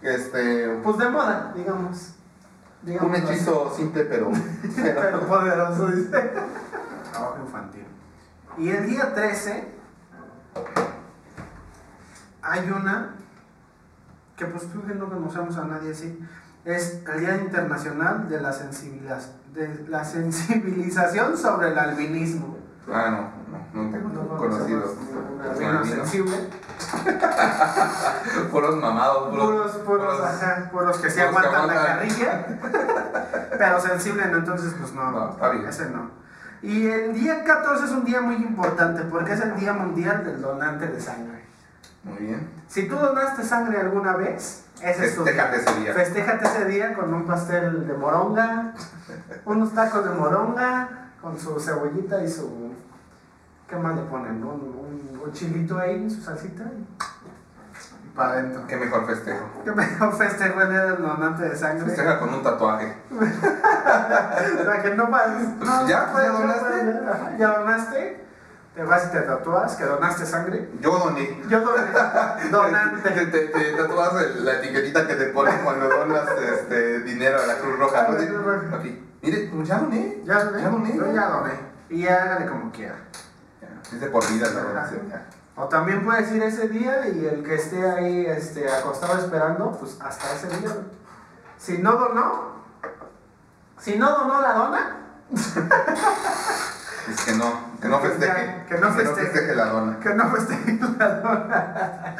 este, 0.00 0.80
Pues 0.82 0.98
de 0.98 1.08
moda, 1.08 1.52
digamos. 1.54 2.14
Un 3.04 3.14
así. 3.14 3.22
hechizo 3.24 3.72
simple 3.76 4.04
pero, 4.04 4.30
pero 4.76 5.00
Pero 5.00 5.20
poderoso, 5.26 5.86
dice. 5.88 6.32
Trabajo 7.12 7.38
infantil. 7.44 7.84
Y 8.58 8.68
el 8.70 8.86
día 8.86 9.14
13 9.14 9.68
hay 12.42 12.70
una 12.70 13.14
que 14.36 14.46
pues 14.46 14.64
creo 14.72 14.86
que 14.86 14.94
no 14.94 15.08
conocemos 15.08 15.56
a 15.56 15.64
nadie 15.64 15.92
así. 15.92 16.18
Es 16.64 17.02
el 17.12 17.20
Día 17.20 17.36
Internacional 17.36 18.28
de 18.28 18.40
la, 18.40 18.52
Sensibiliz- 18.52 19.32
de 19.54 19.86
la 19.88 20.04
Sensibilización 20.04 21.36
sobre 21.36 21.68
el 21.68 21.78
Albinismo. 21.78 22.56
Ah, 22.92 23.30
no, 23.74 23.82
no, 23.82 23.84
no 23.84 23.90
tengo 23.90 24.08
No 24.08 25.78
Albino. 25.78 25.84
sensible. 25.84 26.36
Puros 28.50 28.76
mamados, 28.76 29.28
puros. 29.30 29.46
Puros, 29.46 29.72
puros, 29.86 30.20
ajá, 30.20 30.68
puros 30.70 30.98
que 30.98 31.10
se 31.10 31.26
puros 31.26 31.40
que 31.40 31.46
aguantan 31.48 31.66
la 31.66 31.86
carrilla. 31.86 32.46
Pero 33.58 33.80
sensible, 33.80 34.26
no, 34.26 34.38
entonces 34.38 34.74
pues 34.78 34.92
no, 34.92 35.10
No, 35.10 35.30
está 35.30 35.50
bien. 35.50 35.66
ese 35.66 35.90
no. 35.90 36.10
Y 36.62 36.88
el 36.88 37.14
día 37.14 37.44
14 37.44 37.84
es 37.84 37.90
un 37.90 38.04
día 38.04 38.20
muy 38.20 38.36
importante 38.36 39.02
porque 39.04 39.32
es 39.32 39.40
el 39.40 39.56
Día 39.56 39.72
Mundial 39.72 40.24
del 40.24 40.42
Donante 40.42 40.88
de 40.88 41.00
Sangre. 41.00 41.44
Muy 42.04 42.18
bien. 42.18 42.48
Si 42.68 42.88
tú 42.88 42.96
donaste 42.96 43.42
sangre 43.42 43.78
alguna 43.78 44.16
vez, 44.16 44.64
ese 44.82 45.06
es 45.06 45.14
tu 45.14 45.24
Festéjate 45.24 45.56
ese 45.56 45.80
día. 45.80 45.92
Festéjate 45.92 46.44
ese 46.46 46.64
día 46.66 46.94
con 46.94 47.12
un 47.12 47.26
pastel 47.26 47.86
de 47.86 47.94
moronga, 47.94 48.72
unos 49.44 49.74
tacos 49.74 50.04
de 50.04 50.10
moronga, 50.10 51.10
con 51.20 51.38
su 51.38 51.58
cebollita 51.60 52.22
y 52.22 52.30
su... 52.30 52.74
¿Qué 53.70 53.76
más 53.76 53.94
le 53.96 54.02
ponen? 54.02 54.42
Un, 54.42 54.50
un- 54.50 55.20
un 55.24 55.32
chilito 55.32 55.78
ahí, 55.78 56.10
su 56.10 56.20
salsita 56.20 56.64
y 56.64 56.86
para 58.16 58.32
adentro. 58.32 58.66
Qué 58.66 58.76
mejor 58.76 59.06
festejo. 59.06 59.44
Que 59.64 59.70
mejor 59.70 60.12
festejo 60.18 60.60
el 60.60 60.70
día 60.70 60.84
del 60.86 61.02
donante 61.02 61.42
de 61.48 61.56
sangre. 61.56 61.84
Festeja 61.86 62.18
con 62.18 62.34
un 62.34 62.42
tatuaje. 62.42 62.96
O 63.10 64.64
sea, 64.64 64.82
que 64.82 64.94
no 64.94 65.08
¿Ya? 65.88 66.06
no 66.06 66.12
puedes, 66.12 66.26
¿Ya 66.28 66.32
no 66.32 66.38
donaste? 66.40 67.00
ajá, 67.10 67.36
¿Ya 67.38 67.58
donaste? 67.58 68.24
Te 68.74 68.84
vas 68.84 69.06
y 69.06 69.10
te 69.10 69.20
tatúas 69.22 69.74
que 69.76 69.84
donaste 69.84 70.26
sangre. 70.26 70.68
Yo 70.80 70.98
doné. 70.98 71.42
Yo 71.48 71.60
doné. 71.60 71.82
Te, 72.42 72.48
Donante. 72.48 73.10
te, 73.10 73.26
te 73.48 73.72
tatúas 73.76 74.14
el- 74.22 74.44
la 74.44 74.52
etiquetita 74.54 75.06
que 75.06 75.14
te 75.14 75.26
ponen 75.26 75.58
cuando 75.64 75.88
donas 75.88 76.28
este, 76.30 77.00
dinero 77.00 77.38
a 77.42 77.46
la 77.46 77.54
Cruz 77.56 77.78
Roja. 77.78 78.08
¿no? 78.08 78.76
Aquí. 78.76 79.06
Mire, 79.22 79.50
pues 79.52 79.68
ya 79.68 79.78
doné. 79.78 80.22
Ya 80.24 80.44
doné. 80.44 80.62
Ya 80.62 80.68
doné. 80.70 80.96
Yo 80.96 81.12
ya 81.12 81.26
doné. 81.28 81.52
Y 81.90 82.02
ya 82.02 82.22
hágale 82.22 82.46
como 82.46 82.70
quiera. 82.70 82.94
Es 83.92 84.00
de 84.00 84.06
por 84.08 84.26
vida 84.30 84.48
la 84.50 84.62
donación. 84.62 85.08
ya. 85.08 85.26
O 85.56 85.68
también 85.68 86.04
puedes 86.04 86.30
ir 86.32 86.42
ese 86.42 86.68
día 86.68 87.08
y 87.08 87.26
el 87.26 87.42
que 87.42 87.54
esté 87.56 87.88
ahí 87.88 88.24
este, 88.26 88.70
acostado 88.70 89.18
esperando, 89.18 89.72
pues 89.72 89.98
hasta 90.00 90.32
ese 90.34 90.48
día. 90.58 90.70
Si 91.58 91.78
no 91.78 91.92
donó, 91.92 92.54
si 93.78 93.98
no 93.98 94.10
donó 94.10 94.40
la 94.40 94.52
dona, 94.54 94.96
Es 97.08 97.20
que 97.24 97.32
no, 97.32 97.52
que 97.80 97.88
no 97.88 98.00
Pues 98.00 98.12
ya, 98.20 98.26
festeje. 98.34 98.64
que 98.68 98.78
no 98.78 98.92
festeje. 98.92 99.54
la 99.54 99.64
dona. 99.66 99.98
que 100.00 100.14
no 100.14 100.30
festeje 100.30 100.78
la 100.98 101.08
dona. 101.16 102.16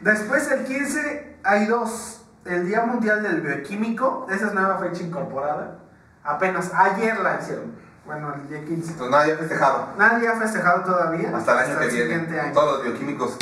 Después 0.00 0.50
el 0.50 0.64
15 0.64 1.38
hay 1.44 1.66
dos. 1.66 2.16
El 2.44 2.66
Día 2.66 2.80
Mundial 2.86 3.22
del 3.22 3.42
Bioquímico, 3.42 4.26
esa 4.30 4.46
es 4.46 4.54
nueva 4.54 4.78
fecha 4.78 5.02
incorporada. 5.02 5.78
Apenas 6.24 6.72
ayer 6.74 7.18
la 7.20 7.38
hicieron. 7.40 7.74
Bueno, 8.06 8.34
el 8.34 8.48
día 8.48 8.64
15. 8.64 8.92
Entonces 8.92 9.10
nadie 9.10 9.32
ha 9.34 9.36
festejado. 9.36 9.88
Nadie 9.98 10.28
ha 10.28 10.36
festejado 10.36 10.82
todavía. 10.84 11.36
Hasta 11.36 11.52
el 11.64 11.70
año 11.70 11.78
que 11.80 11.86
viene. 11.88 12.40
año. 12.40 12.52
Todos 12.52 12.78
los 12.78 12.84
bioquímicos. 12.84 13.36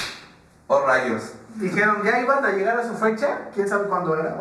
Oh 0.66 0.84
rayos. 0.86 1.32
Dijeron, 1.54 2.02
ya 2.04 2.20
iban 2.20 2.44
a 2.44 2.50
llegar 2.50 2.78
a 2.78 2.86
su 2.86 2.94
fecha, 2.94 3.38
quién 3.54 3.66
sabe 3.68 3.88
cuándo 3.88 4.14
era. 4.18 4.36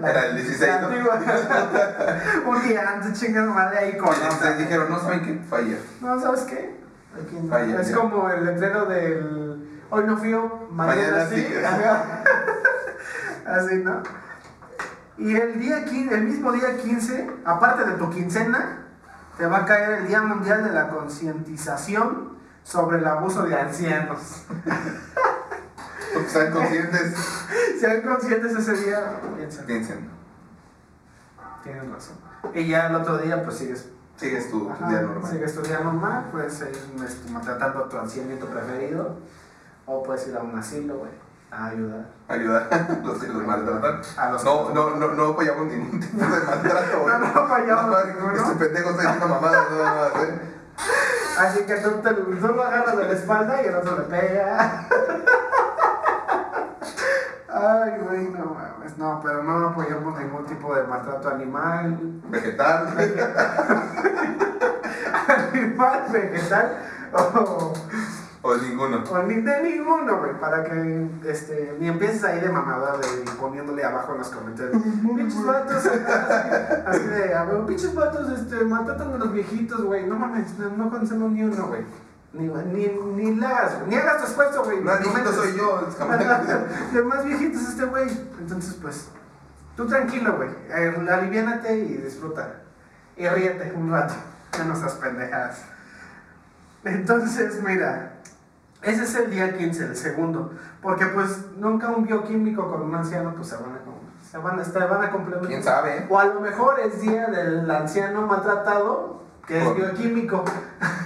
La- 0.00 0.10
Era 0.10 0.26
el 0.26 0.36
16, 0.36 0.60
la 0.60 0.80
¿no? 0.82 0.86
antigua. 0.88 1.18
Un 2.46 2.62
día 2.68 2.88
antes, 2.88 3.18
chingas 3.18 3.46
madre 3.46 3.78
ahí 3.78 3.96
con 3.98 4.14
Entonces 4.14 4.58
dijeron, 4.58 4.90
no 4.90 5.00
saben 5.00 5.22
qué 5.24 5.40
falla. 5.48 5.76
No, 6.00 6.20
¿sabes 6.20 6.42
qué? 6.42 6.76
Aquí 7.14 7.36
no. 7.42 7.48
Falla, 7.50 7.80
es 7.80 7.88
ya. 7.88 7.96
como 7.96 8.28
el 8.30 8.44
letrero 8.44 8.84
del. 8.86 9.82
Hoy 9.90 10.04
no 10.06 10.16
fío, 10.18 10.68
mañana, 10.70 11.10
Mañana 11.10 11.26
sí. 11.30 11.46
sí. 11.48 11.64
Ajá. 11.64 12.22
Así, 13.46 13.74
¿no? 13.76 14.02
Y 15.18 15.34
el 15.36 15.58
día 15.58 15.84
15, 15.84 16.14
el 16.14 16.22
mismo 16.24 16.52
día 16.52 16.76
15, 16.76 17.30
aparte 17.44 17.84
de 17.84 17.92
tu 17.94 18.08
quincena, 18.10 18.81
te 19.36 19.46
va 19.46 19.58
a 19.58 19.64
caer 19.64 20.00
el 20.00 20.08
Día 20.08 20.22
Mundial 20.22 20.64
de 20.64 20.72
la 20.72 20.88
Concientización 20.88 22.38
sobre 22.62 22.98
el 22.98 23.06
abuso 23.06 23.44
de 23.44 23.54
ancianos. 23.54 24.44
Porque 26.12 26.26
están 26.26 26.52
conscientes. 26.52 27.14
Sean 27.80 28.02
conscientes 28.02 28.52
ese 28.56 28.84
día, 28.84 29.20
piensen. 29.36 29.66
Piensen. 29.66 30.10
Tienes 31.62 31.90
razón. 31.90 32.16
Y 32.54 32.66
ya 32.66 32.88
el 32.88 32.96
otro 32.96 33.18
día, 33.18 33.42
pues 33.42 33.58
sigues. 33.58 33.88
Sigues 34.16 34.50
tu, 34.50 34.66
día 34.88 35.00
normal. 35.02 35.30
Sigues 35.30 35.54
tu 35.54 35.62
día 35.62 35.80
normal, 35.80 36.28
puedes 36.30 36.60
ir 36.60 36.68
este, 37.04 37.30
maltratando 37.30 37.84
a 37.84 37.88
tu 37.88 37.98
ancianito 37.98 38.46
preferido. 38.46 39.16
O 39.86 40.02
puedes 40.02 40.28
ir 40.28 40.36
a 40.36 40.42
un 40.42 40.56
asilo, 40.56 40.98
güey, 40.98 41.10
a 41.52 41.66
ayudar. 41.66 42.06
Ayudar 42.28 42.66
los 43.04 43.18
que 43.18 43.28
los 43.28 43.46
maltratan. 43.46 44.00
A 44.16 44.30
los 44.30 44.42
No, 44.44 44.70
no, 44.70 44.96
no, 44.96 45.08
no 45.08 45.26
apoyamos 45.28 45.66
ningún 45.66 46.00
tipo 46.00 46.16
de 46.24 46.40
maltrato. 46.46 47.06
No, 47.06 47.18
no 47.18 47.26
apoyamos 47.26 47.90
No, 47.90 48.04
ninguno. 48.06 48.36
Este 48.36 48.54
pendejo 48.54 48.90
está 48.90 49.02
diciendo 49.02 49.28
mamadas, 49.28 49.70
no 49.70 49.76
mamadas, 49.84 50.16
¿eh? 50.16 50.40
Así 51.38 51.64
que 51.66 51.76
tú, 51.76 51.90
te, 52.02 52.14
tú 52.14 52.46
lo 52.48 52.62
agarras 52.62 52.96
de 52.96 53.04
la 53.04 53.12
espalda 53.12 53.62
y 53.62 53.66
el 53.66 53.74
otro 53.76 53.98
le 53.98 54.04
pega. 54.04 54.86
Ay, 57.54 57.98
güey, 58.00 58.28
no 58.28 58.46
mames. 58.46 58.96
No, 58.96 59.20
pero 59.22 59.42
no 59.42 59.68
apoyamos 59.68 60.18
ningún 60.18 60.46
tipo 60.46 60.74
de 60.74 60.84
maltrato 60.84 61.28
animal. 61.28 61.98
Vegetal. 62.28 62.88
Animal, 65.52 66.04
vegetal. 66.10 66.78
O, 67.12 67.74
Ninguno. 68.56 69.04
o 69.10 69.22
ni 69.22 69.34
de 69.34 69.62
ninguno, 69.62 70.18
güey. 70.18 70.38
Para 70.38 70.64
que 70.64 71.08
este, 71.26 71.76
ni 71.78 71.88
empieces 71.88 72.24
ahí 72.24 72.40
de 72.40 72.48
mamador 72.48 73.00
de 73.00 73.30
poniéndole 73.32 73.84
abajo 73.84 74.12
en 74.12 74.18
los 74.18 74.28
comentarios. 74.28 74.82
Pinches 74.82 75.44
vatos. 75.44 75.76
Así, 75.76 75.88
así 76.86 77.06
de, 77.06 77.34
a 77.34 77.44
ver, 77.44 77.66
pinches 77.66 77.94
vatos, 77.94 78.30
este, 78.38 78.64
maltratan 78.64 79.14
a 79.14 79.18
los 79.18 79.32
viejitos, 79.32 79.82
güey. 79.82 80.06
No 80.06 80.16
mames, 80.16 80.58
no, 80.58 80.70
no 80.70 80.90
conocemos 80.90 81.30
ni 81.32 81.44
uno, 81.44 81.66
güey. 81.68 81.84
Ni, 82.32 82.46
ni, 82.46 82.86
ni 83.14 83.36
la 83.36 83.50
hagas, 83.50 83.78
güey. 83.78 83.90
Ni 83.90 83.96
hagas 83.96 84.18
tu 84.18 84.24
esfuerzo, 84.26 84.64
güey. 84.64 84.80
Más 84.80 85.00
viejito 85.00 85.32
soy 85.32 85.56
yo. 85.56 85.86
De 86.92 87.02
más 87.02 87.24
viejito 87.24 87.58
es 87.58 87.68
este 87.68 87.84
güey. 87.84 88.08
Entonces, 88.38 88.74
pues, 88.80 89.08
tú 89.76 89.86
tranquilo, 89.86 90.36
güey. 90.36 90.48
Eh, 90.70 91.08
aliviánate 91.10 91.78
y 91.78 91.96
disfruta. 91.98 92.62
Y 93.16 93.28
ríete 93.28 93.72
un 93.76 93.90
rato. 93.90 94.14
Ya 94.56 94.64
no 94.64 94.76
seas 94.76 94.94
pendejadas. 94.94 95.62
Entonces, 96.84 97.62
mira, 97.62 98.11
ese 98.82 99.04
es 99.04 99.14
el 99.14 99.30
día 99.30 99.56
15, 99.56 99.84
el 99.84 99.96
segundo. 99.96 100.52
Porque, 100.80 101.06
pues, 101.06 101.46
nunca 101.56 101.88
un 101.88 102.04
bioquímico 102.04 102.70
con 102.70 102.82
un 102.82 102.94
anciano, 102.94 103.34
pues 103.34 103.48
se 103.48 103.56
van 103.56 103.72
a, 103.72 103.80
se 104.30 104.38
van 104.38 104.58
a, 104.58 104.62
estar, 104.62 104.88
van 104.88 105.04
a 105.04 105.10
complementar. 105.10 105.48
¿Quién 105.48 105.62
sabe? 105.62 106.06
O 106.08 106.18
a 106.18 106.24
lo 106.26 106.40
mejor 106.40 106.80
es 106.80 107.00
día 107.00 107.26
del 107.28 107.70
anciano 107.70 108.26
maltratado, 108.26 109.22
que 109.46 109.62
es 109.62 109.74
bioquímico. 109.76 110.44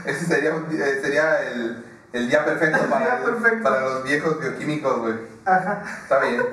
Ese 0.05 0.25
sería, 0.27 0.51
eh, 0.57 1.01
sería 1.03 1.43
el, 1.43 1.85
el 2.13 2.29
día 2.29 2.45
perfecto, 2.45 2.79
El 2.85 2.89
para, 2.91 3.05
día 3.17 3.25
perfecto. 3.25 3.63
para 3.63 3.81
los 3.83 4.05
viejos 4.05 4.41
bioquímicos, 4.41 4.99
güey. 5.01 5.15
Ajá. 5.45 5.83
Está 6.03 6.21
bien. 6.21 6.43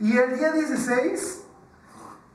Y 0.00 0.18
el 0.18 0.36
día 0.36 0.50
16 0.50 1.42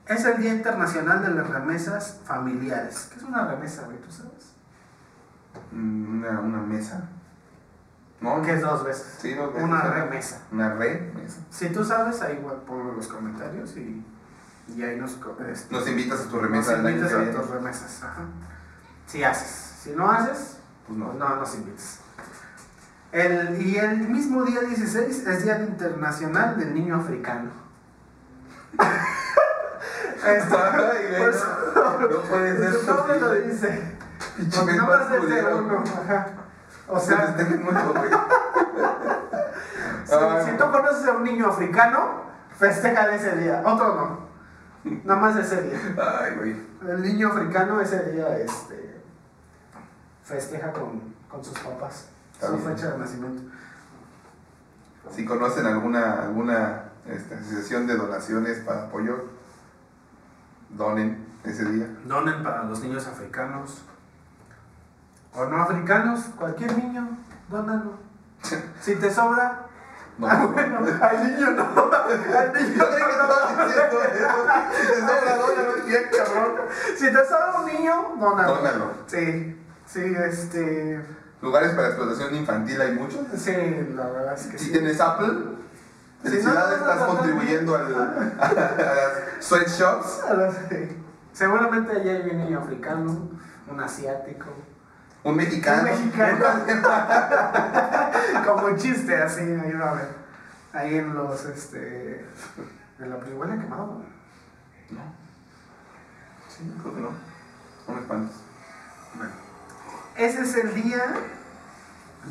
es 0.06 0.26
el 0.26 0.38
Día 0.42 0.54
Internacional 0.54 1.22
de 1.22 1.32
las 1.32 1.50
Remesas 1.50 2.22
Familiares. 2.24 3.10
¿Qué 3.12 3.20
es 3.20 3.24
una 3.26 3.46
remesa, 3.46 3.84
güey? 3.84 3.98
¿Tú 3.98 4.10
sabes? 4.10 4.54
Mm, 5.74 6.20
Una, 6.20 6.40
una 6.40 6.62
mesa. 6.62 7.10
¿No? 8.20 8.42
Que 8.42 8.54
es 8.54 8.62
dos 8.62 8.84
veces. 8.84 9.18
Sí, 9.22 9.34
dos 9.36 9.54
veces. 9.54 9.64
Una 9.64 9.82
remesa. 9.82 10.42
Una 10.52 10.74
remesa. 10.74 11.38
Si 11.52 11.70
tú 11.70 11.84
sabes, 11.86 12.22
ahí 12.22 12.38
igual 12.40 12.58
ponlo 12.66 12.90
en 12.92 12.98
los 12.98 13.08
comentarios 13.08 13.78
y, 13.78 14.04
y 14.76 14.84
ahí 14.84 14.98
nos, 15.00 15.18
este, 15.50 15.74
Nos 15.76 15.88
invitas 15.88 16.22
a 16.22 16.24
tu 16.24 16.36
nos 16.38 16.42
remesa 16.42 16.74
año 16.74 16.90
invitas 16.90 17.14
a 17.14 17.32
tus 17.32 17.50
remesas. 17.50 18.04
Ajá. 18.04 18.22
Si 19.06 19.24
haces. 19.24 19.76
Si 19.84 19.92
no 19.92 20.10
haces, 20.12 20.58
Pues 20.88 20.98
no. 20.98 21.06
pues 21.08 21.20
no 21.20 21.36
nos 21.36 21.56
invites. 21.56 22.00
El, 23.12 23.62
y 23.62 23.78
el 23.78 24.00
mismo 24.10 24.44
día 24.44 24.62
16 24.62 25.28
es 25.28 25.44
Día 25.44 25.60
Internacional 25.62 26.58
del 26.60 26.74
Niño 26.74 26.96
Africano. 26.98 27.52
Este, 30.26 30.56
Ay, 30.58 31.08
güey, 31.08 31.18
pues, 31.24 31.44
no, 31.76 32.00
no 32.00 32.22
puede 32.24 32.58
ser 32.58 32.86
¿Dónde 32.86 33.20
lo 33.20 33.32
dice? 33.34 33.96
Porque 34.56 34.74
no 34.74 34.96
es 35.02 35.10
de 35.10 35.18
culero. 35.20 35.58
uno. 35.60 35.84
Ajá. 35.86 36.28
O 36.88 37.00
Se 37.00 37.08
sea, 37.08 37.36
mucho, 37.64 37.94
güey. 37.94 38.10
si, 40.06 40.14
Ay, 40.16 40.46
si 40.46 40.52
tú 40.58 40.72
conoces 40.72 41.08
a 41.08 41.12
un 41.14 41.24
niño 41.24 41.48
africano, 41.48 42.22
festeja 42.58 43.14
ese 43.16 43.36
día. 43.38 43.62
Otro 43.66 43.96
no. 43.96 44.28
Nada 45.04 45.20
más 45.20 45.36
ese 45.36 45.64
día. 45.64 45.80
Ay, 46.22 46.36
güey. 46.36 46.68
El 46.90 47.02
niño 47.02 47.30
africano 47.30 47.82
ese 47.82 48.12
día 48.12 48.38
este, 48.38 49.02
festeja 50.24 50.72
con, 50.72 51.14
con 51.30 51.44
sus 51.44 51.58
papás. 51.60 52.08
Está 52.34 52.48
su 52.48 52.58
bien. 52.58 52.70
fecha 52.76 52.92
de 52.92 52.98
nacimiento. 53.00 53.44
Si 55.12 55.26
conocen 55.26 55.66
alguna, 55.66 56.22
alguna 56.24 56.84
este, 57.06 57.36
asociación 57.36 57.88
de 57.88 57.96
donaciones 57.96 58.60
para 58.60 58.84
apoyo, 58.84 59.26
donen 60.70 61.26
ese 61.44 61.66
día. 61.66 61.88
Donen 62.06 62.44
para 62.44 62.64
los 62.64 62.82
niños 62.82 63.08
africanos. 63.08 63.82
O 65.38 65.46
no 65.46 65.62
africanos, 65.62 66.22
cualquier 66.38 66.76
niño, 66.78 67.08
dónalo. 67.50 67.94
Si 68.82 68.96
te 68.96 69.14
sobra, 69.14 69.68
No. 70.18 70.28
ah, 70.28 70.48
bueno, 70.52 70.80
al 71.02 71.24
niño 71.28 71.52
no. 71.52 71.64
Al 72.38 72.54
niño 72.54 72.84
no. 72.88 73.28
Si 76.98 77.06
te 77.06 77.26
sobra 77.26 77.60
un 77.60 77.66
niño, 77.68 78.16
dónalo. 78.20 78.56
Dónalo. 78.56 78.92
Sí, 79.08 79.56
sí, 79.86 80.02
este. 80.28 81.06
Lugares 81.42 81.72
para 81.74 81.90
explotación 81.90 82.36
infantil 82.36 82.82
hay 82.82 82.94
muchos. 82.94 83.22
Sí, 83.38 83.54
la 83.96 84.08
verdad 84.08 84.34
es 84.34 84.48
que 84.48 84.58
Si 84.58 84.66
sí. 84.66 84.72
tienes 84.72 85.00
Apple, 85.00 85.34
Si 86.24 86.30
felicidades, 86.30 86.80
no, 86.80 86.86
no, 86.88 86.94
no, 86.96 87.00
estás 87.02 87.08
contribuyendo 87.16 87.76
al, 87.76 87.96
a, 88.40 88.54
las 88.54 89.46
sweatshops. 89.46 90.24
A 90.28 90.34
las- 90.34 90.56
sí. 90.70 90.98
Seguramente 91.34 91.92
allá 91.92 92.12
hay 92.14 92.30
un 92.32 92.38
niño 92.40 92.60
africano, 92.60 93.30
un 93.70 93.80
asiático. 93.80 94.46
Un 95.28 95.36
mexicano. 95.36 95.92
Un 95.92 96.06
mexicano. 96.06 96.46
Como 98.46 98.68
un 98.68 98.78
chiste 98.78 99.14
así, 99.14 99.42
ahí 99.42 99.74
va 99.74 99.92
a 99.92 99.94
ver. 99.96 100.10
Ahí 100.72 100.96
en 100.96 101.14
los, 101.14 101.44
este. 101.44 102.26
En 102.98 103.10
la 103.10 103.18
huele 103.18 103.62
quemado, 103.62 103.88
¿no? 103.88 104.98
No. 104.98 105.02
Sí, 106.48 106.74
creo 106.82 106.96
que 106.96 107.02
no. 107.02 107.10
No 107.10 107.94
me 107.94 108.00
espantes. 108.00 108.38
Bueno. 109.16 109.34
Ese 110.16 110.44
es 110.44 110.56
el 110.56 110.74
día 110.82 111.04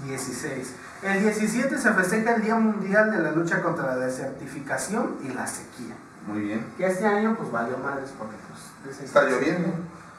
16. 0.06 0.74
El 1.02 1.20
17 1.20 1.76
se 1.76 1.92
festeja 1.92 2.34
el 2.36 2.42
Día 2.42 2.54
Mundial 2.54 3.10
de 3.10 3.18
la 3.18 3.32
Lucha 3.32 3.60
contra 3.60 3.94
la 3.94 3.96
Desertificación 4.06 5.18
y 5.22 5.28
la 5.34 5.46
Sequía. 5.46 5.94
Muy 6.26 6.40
bien. 6.40 6.66
Que 6.78 6.86
este 6.86 7.06
año, 7.06 7.36
pues 7.36 7.52
valió 7.52 7.76
madres 7.76 8.14
porque, 8.18 8.36
pues. 8.48 9.00
Está 9.02 9.24
lloviendo. 9.24 9.68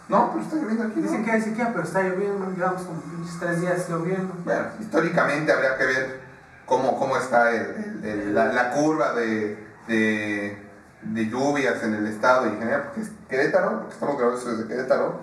No, 0.09 0.31
pero 0.31 0.43
está 0.43 0.55
lloviendo 0.55 0.83
aquí. 0.85 1.01
Dicen 1.01 1.19
¿no? 1.19 1.25
que 1.25 1.31
hay 1.31 1.41
sequía, 1.41 1.69
pero 1.73 1.83
está 1.83 2.01
lloviendo. 2.03 2.49
Llevamos 2.51 2.81
como 2.83 3.01
tres 3.39 3.61
días 3.61 3.89
lloviendo. 3.89 4.33
Bueno, 4.45 4.65
históricamente 4.79 5.51
habría 5.51 5.77
que 5.77 5.85
ver 5.85 6.21
cómo, 6.65 6.97
cómo 6.97 7.17
está 7.17 7.51
el- 7.51 8.01
el- 8.03 8.05
el- 8.05 8.35
la, 8.35 8.45
la 8.53 8.71
curva 8.71 9.13
de, 9.13 9.67
de, 9.87 10.65
de 11.01 11.25
lluvias 11.29 11.83
en 11.83 11.93
el 11.95 12.07
estado 12.07 12.45
y 12.45 12.49
en 12.49 12.59
general, 12.59 12.83
porque 12.85 13.01
es 13.01 13.11
Querétaro, 13.29 13.79
porque 13.79 13.93
estamos 13.93 14.17
grabando 14.17 14.39
eso 14.39 14.51
desde 14.51 14.67
Querétaro, 14.67 15.19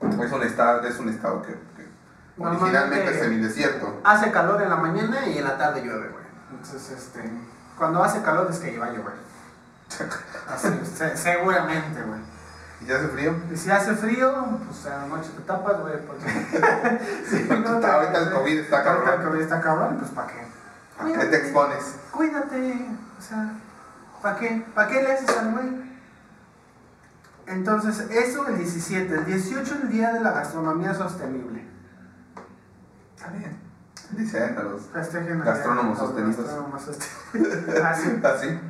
es 0.00 0.32
un 0.32 0.42
estado, 0.42 0.86
es 0.86 0.98
un 0.98 1.08
estado 1.10 1.42
que, 1.42 1.52
que 1.52 1.86
originalmente 2.38 3.10
es 3.14 3.20
semidesierto. 3.20 4.00
Hace 4.04 4.30
calor 4.32 4.62
en 4.62 4.70
la 4.70 4.76
mañana 4.76 5.26
y 5.26 5.36
en 5.38 5.44
la 5.44 5.58
tarde 5.58 5.82
llueve, 5.82 6.08
güey. 6.08 6.24
Entonces, 6.52 6.90
este. 6.90 7.30
Cuando 7.76 8.02
hace 8.02 8.22
calor 8.22 8.48
es 8.50 8.58
que 8.58 8.72
iba 8.72 8.86
a 8.86 8.90
llover. 8.92 9.14
Así, 10.48 10.68
se- 10.96 11.16
seguramente, 11.16 12.02
güey. 12.02 12.20
¿Y 12.80 12.86
ya 12.86 12.96
hace 12.96 13.08
frío? 13.08 13.34
Y 13.52 13.56
si 13.56 13.70
hace 13.70 13.94
frío, 13.94 14.32
pues 14.66 14.86
a 14.86 14.98
la 14.98 15.06
noche 15.06 15.30
te 15.36 15.42
tapas, 15.42 15.80
güey, 15.80 16.06
porque. 16.06 16.24
sí, 17.30 17.46
no, 17.50 17.78
te- 17.78 17.86
Ahorita 17.86 18.18
el 18.18 18.30
COVID 18.32 18.58
está 18.58 18.76
Ahorita 18.78 19.00
el 19.00 19.04
cabrón. 19.04 19.26
COVID 19.30 19.40
está 19.42 19.60
cabrón, 19.60 19.96
pues 19.98 20.10
¿para 20.12 20.26
qué? 20.28 20.40
¿A 20.98 21.18
qué 21.20 21.26
te 21.26 21.36
expones? 21.36 21.96
Cuídate, 22.10 22.88
o 23.18 23.22
sea, 23.22 23.52
¿para 24.22 24.36
qué? 24.38 24.64
¿Para 24.74 24.88
qué 24.88 25.02
le 25.02 25.12
haces 25.12 25.36
al 25.36 25.52
güey? 25.52 25.90
Entonces, 27.46 27.98
eso 28.10 28.46
el 28.48 28.58
17. 28.58 29.12
El 29.14 29.24
18 29.26 29.74
el 29.82 29.88
Día 29.90 30.12
de 30.12 30.20
la 30.20 30.30
Gastronomía 30.32 30.94
Sostenible. 30.94 31.64
Está 33.16 33.30
bien. 33.32 33.58
Dicen 34.12 34.56
a 34.58 34.62
los... 34.62 34.82
Festejen 34.92 35.40
Gastrónomos 35.40 35.98
sostenidos. 35.98 36.36
Gastrónomos 36.44 36.82
sostenidos. 36.82 37.68
Así, 37.84 38.20
Así. 38.22 38.60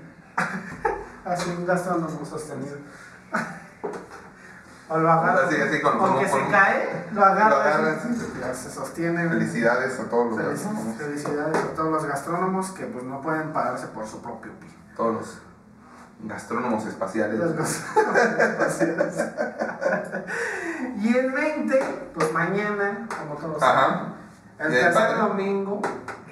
así, 1.24 1.50
un 1.50 1.66
gastrónomo 1.66 2.24
sostenido. 2.24 2.76
O 4.90 4.98
lo 4.98 5.10
agarras. 5.10 5.44
Así, 5.46 5.60
así, 5.60 5.80
con- 5.80 5.94
o 5.94 5.98
con- 5.98 6.18
que 6.18 6.28
con- 6.28 6.40
se 6.44 6.50
cae, 6.50 7.06
lo 7.12 7.20
ya 8.40 8.54
se 8.54 8.70
sostiene. 8.70 9.28
Felicidades 9.28 10.00
a 10.00 10.04
todos 10.10 10.30
los 10.36 10.38
gastrónomos. 10.44 10.96
Felicidades 10.96 11.56
a 11.56 11.74
todos 11.76 11.92
los 11.92 12.04
gastrónomos 12.06 12.70
que 12.72 12.86
pues 12.86 13.04
no 13.04 13.20
pueden 13.22 13.52
pararse 13.52 13.86
por 13.88 14.06
su 14.06 14.20
propio 14.20 14.52
pie. 14.58 14.68
Todos 14.96 15.14
los 15.14 15.38
gastrónomos 16.24 16.84
espaciales. 16.86 17.38
Los 17.38 17.54
gastrónomos 17.56 18.16
espaciales. 18.16 19.14
y 20.98 21.16
el 21.16 21.30
20, 21.30 22.10
pues 22.14 22.32
mañana, 22.32 23.06
como 23.16 23.34
todos 23.36 23.62
Ajá. 23.62 23.80
saben, 23.80 24.00
el 24.58 24.72
tercer 24.72 25.16
domingo, 25.18 25.80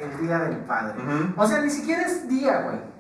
el 0.01 0.19
Día 0.27 0.39
del 0.41 0.57
Padre. 0.59 0.95
O 1.37 1.47
sea, 1.47 1.61
ni 1.61 1.71
siquiera 1.71 2.03
es 2.03 2.29
día, 2.29 2.63
güey. 2.63 2.98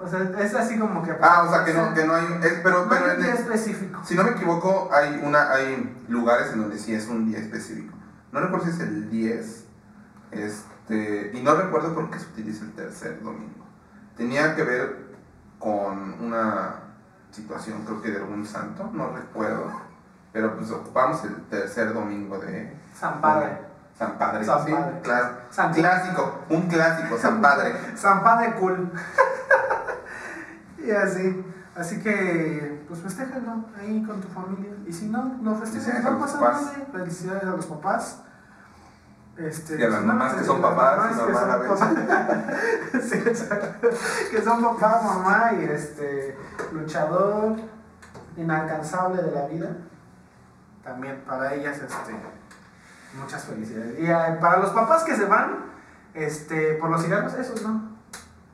O 0.00 0.06
sea, 0.08 0.20
es 0.38 0.54
así 0.54 0.78
como 0.78 1.02
que... 1.02 1.12
Ah, 1.20 1.44
o 1.46 1.50
sea 1.52 1.64
que 1.64 1.74
no, 1.74 1.92
que 1.92 2.04
no 2.04 2.14
hay... 2.14 2.24
es- 2.42 2.60
pero, 2.62 2.84
no 2.84 2.88
pero 2.88 3.04
hay 3.06 3.10
en 3.12 3.16
un 3.16 3.22
día 3.24 3.34
específico. 3.34 4.00
Si 4.04 4.14
no 4.14 4.22
me 4.24 4.30
equivoco, 4.30 4.88
hay, 4.92 5.20
una, 5.24 5.50
hay 5.52 6.04
lugares 6.08 6.52
en 6.52 6.60
donde 6.60 6.78
sí 6.78 6.94
es 6.94 7.08
un 7.08 7.26
día 7.26 7.38
específico. 7.38 7.94
No 8.30 8.40
recuerdo 8.40 8.66
si 8.66 8.70
es 8.72 8.80
el 8.80 9.10
10. 9.10 9.64
Este, 10.30 11.30
y 11.34 11.42
no 11.42 11.54
recuerdo 11.54 11.94
por 11.94 12.10
qué 12.10 12.18
se 12.18 12.26
utiliza 12.26 12.64
el 12.64 12.72
tercer 12.72 13.22
domingo. 13.22 13.66
Tenía 14.16 14.54
que 14.54 14.62
ver 14.62 15.08
con 15.58 16.14
una 16.22 16.74
situación, 17.30 17.82
creo 17.84 18.00
que 18.02 18.10
de 18.10 18.18
algún 18.18 18.46
santo, 18.46 18.90
no 18.92 19.10
recuerdo. 19.14 19.70
Pero 20.32 20.56
pues 20.56 20.70
ocupamos 20.70 21.24
el 21.24 21.34
tercer 21.46 21.92
domingo 21.94 22.38
de 22.38 22.76
San 22.94 23.20
Padre. 23.20 23.58
San 23.98 24.16
Padre. 24.18 24.44
San 24.44 24.64
sí, 24.64 24.72
Padre. 24.72 25.00
claro. 25.02 25.28
San- 25.50 25.72
Clásico, 25.72 26.40
un 26.50 26.62
clásico, 26.68 27.18
San 27.18 27.40
Padre. 27.40 27.74
San 27.96 28.22
Padre 28.22 28.54
cool. 28.60 28.92
Y 30.84 30.90
así. 30.90 31.44
Así 31.76 32.00
que, 32.00 32.84
pues 32.88 33.00
festéjalo 33.00 33.64
ahí 33.78 34.02
con 34.02 34.20
tu 34.20 34.28
familia. 34.28 34.72
Y 34.86 34.92
si 34.92 35.06
no, 35.06 35.38
no 35.40 35.54
festejes, 35.54 36.02
no 36.02 36.10
los 36.12 36.20
pasa 36.22 36.40
papás. 36.40 36.62
nada. 36.62 36.86
Felicidades 36.92 37.42
a 37.44 37.50
los 37.50 37.66
papás. 37.66 38.22
Este, 39.36 39.78
Y 39.78 39.84
a 39.84 39.88
las 39.88 40.04
mamás 40.04 40.34
que 40.34 40.44
son 40.44 40.60
papás, 40.60 41.16
y 41.16 41.20
a 41.20 41.56
veces. 41.56 41.78
Sí, 43.08 43.22
exacto. 43.24 43.88
que 44.32 44.42
son 44.42 44.60
papá, 44.60 45.00
mamá 45.04 45.52
y 45.60 45.64
este 45.64 46.36
luchador 46.72 47.56
inalcanzable 48.36 49.22
de 49.22 49.30
la 49.30 49.46
vida. 49.46 49.76
También 50.82 51.22
para 51.24 51.54
ellas, 51.54 51.76
este, 51.78 52.16
muchas 53.20 53.44
felicidades. 53.44 54.00
Y 54.00 54.06
eh, 54.10 54.38
para 54.40 54.58
los 54.58 54.70
papás 54.70 55.04
que 55.04 55.14
se 55.14 55.26
van, 55.26 55.66
este, 56.14 56.74
por 56.74 56.90
los 56.90 57.04
cigarros, 57.04 57.34
esos 57.34 57.62
no. 57.62 57.96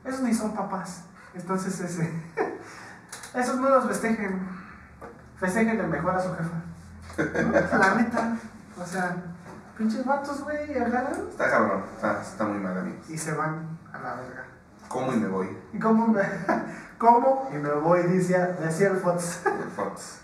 Esos 0.04 0.20
ni 0.20 0.34
son 0.34 0.54
papás. 0.54 1.04
Entonces, 1.35 1.80
ese, 1.80 2.11
esos 3.35 3.57
no 3.59 3.68
los 3.68 3.87
festejen. 3.87 4.49
Festejen 5.39 5.91
mejor 5.91 6.14
a 6.14 6.20
su 6.20 6.30
jefa. 6.35 7.43
¿No? 7.43 7.78
La 7.78 7.95
neta. 7.95 8.37
O 8.80 8.87
sea, 8.87 9.16
pinches 9.76 10.05
vatos, 10.05 10.43
güey, 10.43 10.76
agarran 10.76 11.28
Está 11.30 11.51
cabrón, 11.51 11.85
está, 11.95 12.20
está 12.20 12.45
muy 12.45 12.59
mal, 12.59 12.76
amigos. 12.78 13.09
y 13.09 13.18
se 13.18 13.32
van 13.32 13.78
a 13.93 13.99
la 13.99 14.14
verga. 14.14 14.45
¿Cómo 14.89 15.12
y 15.12 15.16
me 15.16 15.28
voy? 15.28 15.57
¿Y 15.72 15.78
cómo 15.78 16.09
me, 16.09 16.22
cómo? 16.99 17.49
Y 17.53 17.57
me 17.57 17.70
voy, 17.74 18.03
decía, 18.03 18.57
decía 18.61 18.89
el 18.89 18.97
Fox. 18.97 19.43
El 19.47 19.70
Fox. 19.70 20.20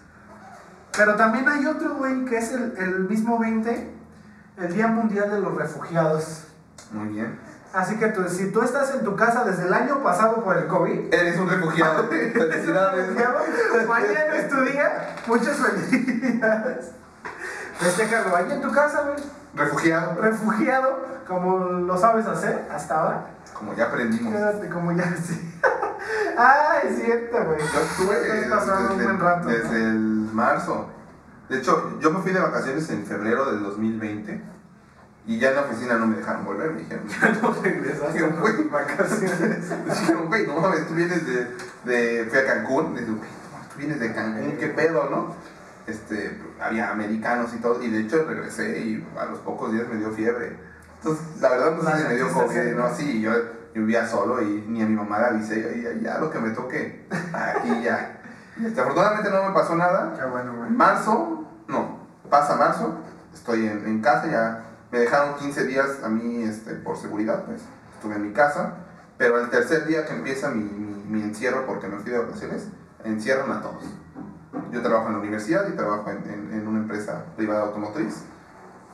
Pero 0.97 1.17
también 1.17 1.49
hay 1.49 1.67
otro, 1.67 1.97
güey, 1.97 2.25
que 2.25 2.39
es 2.39 2.53
el, 2.53 2.77
el 2.77 3.01
mismo 3.09 3.39
20, 3.39 3.95
el 4.59 4.75
Día 4.75 4.89
Mundial 4.89 5.31
de 5.31 5.41
los 5.41 5.55
Refugiados. 5.55 6.47
Muy 6.93 7.09
bien. 7.09 7.39
Así 7.73 7.97
que 7.99 8.09
tú, 8.09 8.25
si 8.29 8.51
tú 8.51 8.63
estás 8.63 8.93
en 8.95 9.05
tu 9.05 9.15
casa 9.15 9.45
desde 9.45 9.67
el 9.69 9.73
año 9.73 10.03
pasado 10.03 10.43
por 10.43 10.57
el 10.57 10.67
COVID, 10.67 11.15
Eres 11.15 11.39
un 11.39 11.49
refugiado. 11.49 12.05
Felicidades. 12.09 13.11
mañana 13.87 14.35
es 14.37 14.49
tu 14.49 14.61
día, 14.63 15.15
muchas 15.27 15.57
felicidades. 15.57 16.91
Festéjalo 17.79 18.37
ahí 18.37 18.51
en 18.53 18.61
tu 18.61 18.73
casa, 18.73 19.03
güey, 19.03 19.23
Refugiado. 19.55 20.21
refugiado, 20.21 20.99
como 21.27 21.59
lo 21.61 21.97
sabes 21.97 22.27
hacer 22.27 22.67
hasta 22.73 23.01
ahora. 23.01 23.27
Como 23.55 23.75
ya 23.75 23.87
aprendimos. 23.87 24.33
Quédate 24.33 24.69
como 24.69 24.93
ya, 24.93 25.15
sí. 25.17 25.61
ah, 26.37 26.75
es 26.83 26.97
cierto, 26.97 27.37
güey. 27.45 27.59
Yo 27.59 27.81
estuve 27.81 28.41
Estás 28.43 28.65
pasando 28.65 28.95
un 28.95 29.03
buen 29.05 29.21
rato. 29.21 29.49
desde 29.49 29.77
el 29.77 30.29
marzo. 30.33 30.89
De 31.49 31.59
hecho, 31.59 31.99
yo 32.01 32.11
me 32.11 32.21
fui 32.21 32.33
de 32.33 32.41
vacaciones 32.41 32.89
en 32.91 33.05
febrero 33.07 33.51
del 33.53 33.63
2020 33.63 34.43
Y 35.27 35.39
ya 35.39 35.51
en 35.51 35.57
la 35.57 35.63
oficina 35.63 35.97
no 35.97 36.07
me 36.07 36.17
dejaron 36.17 36.45
volver, 36.45 36.73
me 36.73 36.81
dijeron. 36.81 37.05
No 37.43 37.55
regresaste 37.63 38.13
Dijeron, 38.13 38.41
güey, 38.41 38.69
vacaciones. 38.69 39.71
Dijeron, 39.87 40.27
güey, 40.29 40.47
no 40.47 40.61
mames, 40.61 40.89
tú 40.89 40.95
vienes 40.95 41.27
de, 41.27 41.47
de. 41.85 42.25
Fui 42.25 42.39
a 42.39 42.47
Cancún. 42.47 42.97
Digo, 42.97 43.17
güey, 43.17 43.31
tú 43.73 43.79
vienes 43.79 44.01
de 44.01 44.15
Cancún, 44.15 44.57
qué 44.59 44.69
pedo, 44.69 45.09
¿no? 45.11 45.35
Este, 45.87 46.39
había 46.61 46.91
americanos 46.91 47.53
y 47.55 47.59
todo. 47.59 47.83
Y 47.83 47.91
de 47.91 48.01
hecho 48.01 48.25
regresé 48.25 48.81
y 48.81 49.07
a 49.19 49.27
los 49.27 49.41
pocos 49.41 49.73
días 49.73 49.87
me 49.89 49.97
dio 49.97 50.11
fiebre. 50.11 50.57
Entonces, 50.97 51.25
la 51.41 51.51
verdad, 51.51 51.73
no 51.77 51.83
sé 51.83 51.97
si 51.99 52.09
me 52.09 52.15
dio 52.15 52.27
¿Qué 52.27 52.33
estás 52.33 52.45
COVID? 52.47 52.75
¿no? 52.77 52.95
Sí, 52.95 53.21
yo, 53.21 53.33
yo 53.75 53.83
vivía 53.83 54.07
solo 54.07 54.43
y 54.43 54.65
ni 54.69 54.83
a 54.83 54.87
mi 54.87 54.97
mamá 54.97 55.19
le 55.19 55.27
avisé. 55.27 55.77
Y 55.77 55.83
ya, 55.83 56.13
ya 56.13 56.19
lo 56.19 56.31
que 56.31 56.39
me 56.39 56.51
toque, 56.51 57.07
aquí 57.33 57.83
ya. 57.83 58.21
Este, 58.65 58.81
afortunadamente 58.81 59.31
no 59.31 59.49
me 59.49 59.55
pasó 59.55 59.75
nada. 59.77 60.17
Qué 60.19 60.27
bueno, 60.27 60.55
güey. 60.57 60.71
Marzo, 60.71 61.47
no, 61.69 62.01
pasa 62.29 62.57
marzo, 62.57 62.99
estoy 63.33 63.67
en, 63.67 63.87
en 63.87 64.01
casa, 64.01 64.27
ya 64.27 64.70
me 64.91 64.99
dejaron 65.01 65.37
15 65.37 65.65
días 65.67 66.03
a 66.03 66.09
mí 66.09 66.43
este, 66.43 66.75
por 66.75 66.97
seguridad, 66.97 67.45
pues 67.45 67.63
estuve 67.95 68.15
en 68.17 68.29
mi 68.29 68.33
casa, 68.33 68.75
pero 69.19 69.39
el 69.39 69.51
tercer 69.51 69.87
día 69.87 70.05
que 70.07 70.15
empieza 70.15 70.49
mi, 70.51 70.63
mi- 70.65 71.05
mi 71.05 71.23
encierro, 71.23 71.67
porque 71.67 71.87
me 71.89 71.99
fui 71.99 72.11
de 72.11 72.19
vacaciones, 72.19 72.69
encierran 73.05 73.51
a 73.53 73.63
todos. 73.63 73.85
Yo 74.73 74.83
trabajo 74.83 75.07
en 75.09 75.13
la 75.15 75.19
universidad 75.21 75.69
y 75.69 75.73
trabajo 75.73 76.11
en, 76.11 76.19
en- 76.31 76.53
en 76.55 76.67
una 76.69 76.81
empresa 76.81 77.25
privada 77.37 77.63
automotriz. 77.63 78.25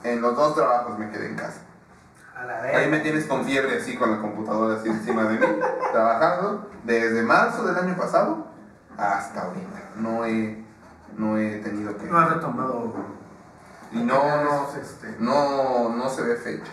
En 0.03 0.21
los 0.21 0.37
dos 0.37 0.55
trabajos 0.55 0.99
me 0.99 1.11
quedé 1.11 1.27
en 1.27 1.37
casa. 1.37 1.61
A 2.37 2.45
la 2.45 2.61
Ahí 2.61 2.91
me 2.91 3.01
tienes 3.01 3.25
con 3.25 3.45
fiebre 3.45 3.79
así, 3.79 3.97
con 3.97 4.11
la 4.11 4.19
computadora 4.21 4.77
así 4.79 4.89
encima 4.89 5.25
de 5.25 5.39
mí, 5.39 5.47
trabajando 5.93 6.71
desde 6.85 7.23
marzo 7.23 7.65
del 7.67 7.77
año 7.77 7.97
pasado 7.97 8.47
hasta 8.99 9.43
ahorita. 9.43 9.91
No 9.97 10.25
he, 10.27 10.63
no 11.17 11.39
he 11.39 11.59
tenido 11.61 11.97
que... 11.97 12.05
No 12.07 12.19
ha 12.19 12.27
retomado. 12.27 12.93
Y 13.93 14.03
no, 14.03 14.45
no, 14.45 14.69
Este, 14.81 15.17
no, 15.19 15.91
no 15.91 16.09
se 16.09 16.23
ve 16.23 16.37
fecha. 16.37 16.73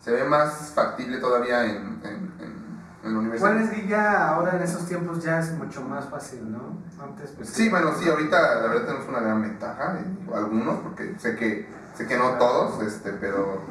Se 0.00 0.12
ve 0.12 0.24
más 0.24 0.72
factible 0.74 1.18
todavía 1.18 1.64
en, 1.64 2.00
en, 2.02 2.32
en, 2.40 2.80
en 3.04 3.12
la 3.12 3.18
universidad. 3.18 3.50
Bueno, 3.50 3.64
es 3.64 3.70
que 3.70 3.86
ya 3.86 4.28
ahora 4.28 4.56
en 4.56 4.62
esos 4.62 4.86
tiempos 4.86 5.22
ya 5.22 5.38
es 5.38 5.52
mucho 5.52 5.82
más 5.82 6.06
fácil, 6.06 6.50
¿no? 6.50 6.78
Antes, 7.02 7.30
pues. 7.36 7.48
Sí, 7.48 7.68
bueno, 7.68 7.92
sí, 7.98 8.08
ahorita 8.08 8.60
la 8.60 8.66
verdad 8.68 8.86
tenemos 8.86 9.08
una 9.08 9.20
gran 9.20 9.42
ventaja, 9.42 9.98
eh, 10.00 10.34
algunos, 10.34 10.80
porque 10.80 11.14
sé 11.18 11.36
que, 11.36 11.68
sé 11.94 12.06
que 12.06 12.16
no 12.16 12.30
todos, 12.32 12.82
este, 12.82 13.12
pero, 13.12 13.62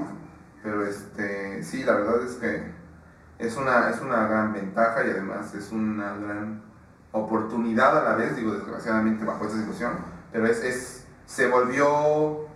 pero 0.63 0.85
este, 0.85 1.63
sí, 1.63 1.83
la 1.83 1.93
verdad 1.93 2.23
es 2.23 2.35
que 2.35 2.71
es 3.39 3.57
una, 3.57 3.89
es 3.89 3.99
una 4.01 4.27
gran 4.27 4.53
ventaja 4.53 5.05
y 5.05 5.11
además 5.11 5.53
es 5.53 5.71
una 5.71 6.13
gran 6.17 6.63
oportunidad 7.11 7.97
a 7.97 8.03
la 8.03 8.15
vez, 8.15 8.35
digo, 8.35 8.53
desgraciadamente 8.53 9.25
bajo 9.25 9.45
esta 9.45 9.57
situación, 9.57 9.93
pero 10.31 10.45
es, 10.47 10.63
es 10.63 11.05
se 11.25 11.47
volvió 11.49 12.46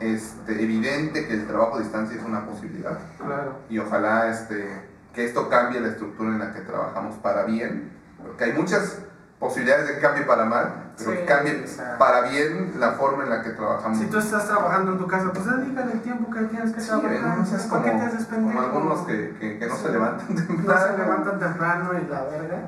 este, 0.00 0.62
evidente 0.62 1.26
que 1.26 1.34
el 1.34 1.46
trabajo 1.46 1.76
a 1.76 1.80
distancia 1.80 2.18
es 2.18 2.24
una 2.24 2.44
posibilidad 2.46 2.98
Claro. 3.18 3.54
y 3.68 3.78
ojalá 3.78 4.28
este, 4.30 4.66
que 5.14 5.26
esto 5.26 5.48
cambie 5.48 5.80
la 5.80 5.88
estructura 5.88 6.30
en 6.30 6.38
la 6.38 6.52
que 6.52 6.60
trabajamos 6.60 7.16
para 7.16 7.44
bien, 7.44 7.92
porque 8.22 8.44
hay 8.44 8.52
muchas 8.54 8.98
posibilidades 9.38 9.88
de 9.88 9.94
que 9.94 10.00
cambie 10.00 10.24
para 10.24 10.44
mal, 10.44 10.92
pero 10.98 11.12
Sí, 11.12 11.16
que 11.18 11.24
cambie 11.24 11.64
para 11.98 12.22
bien 12.28 12.74
la 12.78 12.92
forma 12.92 13.24
en 13.24 13.30
la 13.30 13.42
que 13.42 13.50
trabajamos. 13.50 13.98
Si 13.98 14.06
tú 14.06 14.18
estás 14.18 14.46
trabajando 14.46 14.92
en 14.92 14.98
tu 14.98 15.06
casa, 15.06 15.32
pues 15.32 15.46
dedícale 15.46 15.92
el 15.92 16.00
tiempo 16.02 16.30
que 16.30 16.40
tienes 16.42 16.72
que 16.72 16.80
Sí, 16.80 16.88
trabajar. 16.88 17.38
no 17.38 17.46
seas 17.46 17.62
¿Por 17.62 17.80
como, 17.80 17.84
qué 17.84 17.98
te 17.98 18.04
haces 18.06 18.26
como 18.26 18.46
pendejo? 18.48 18.60
algunos 18.66 19.06
que, 19.06 19.34
que, 19.40 19.58
que 19.58 19.66
no 19.66 19.76
Sí. 19.76 19.82
se 19.84 19.92
levantan 19.92 20.26
No 20.34 20.46
temprano. 20.46 20.80
se 20.86 20.98
levantan 20.98 21.38
temprano 21.38 21.90
y 21.98 22.10
la 22.10 22.22
verga. 22.24 22.58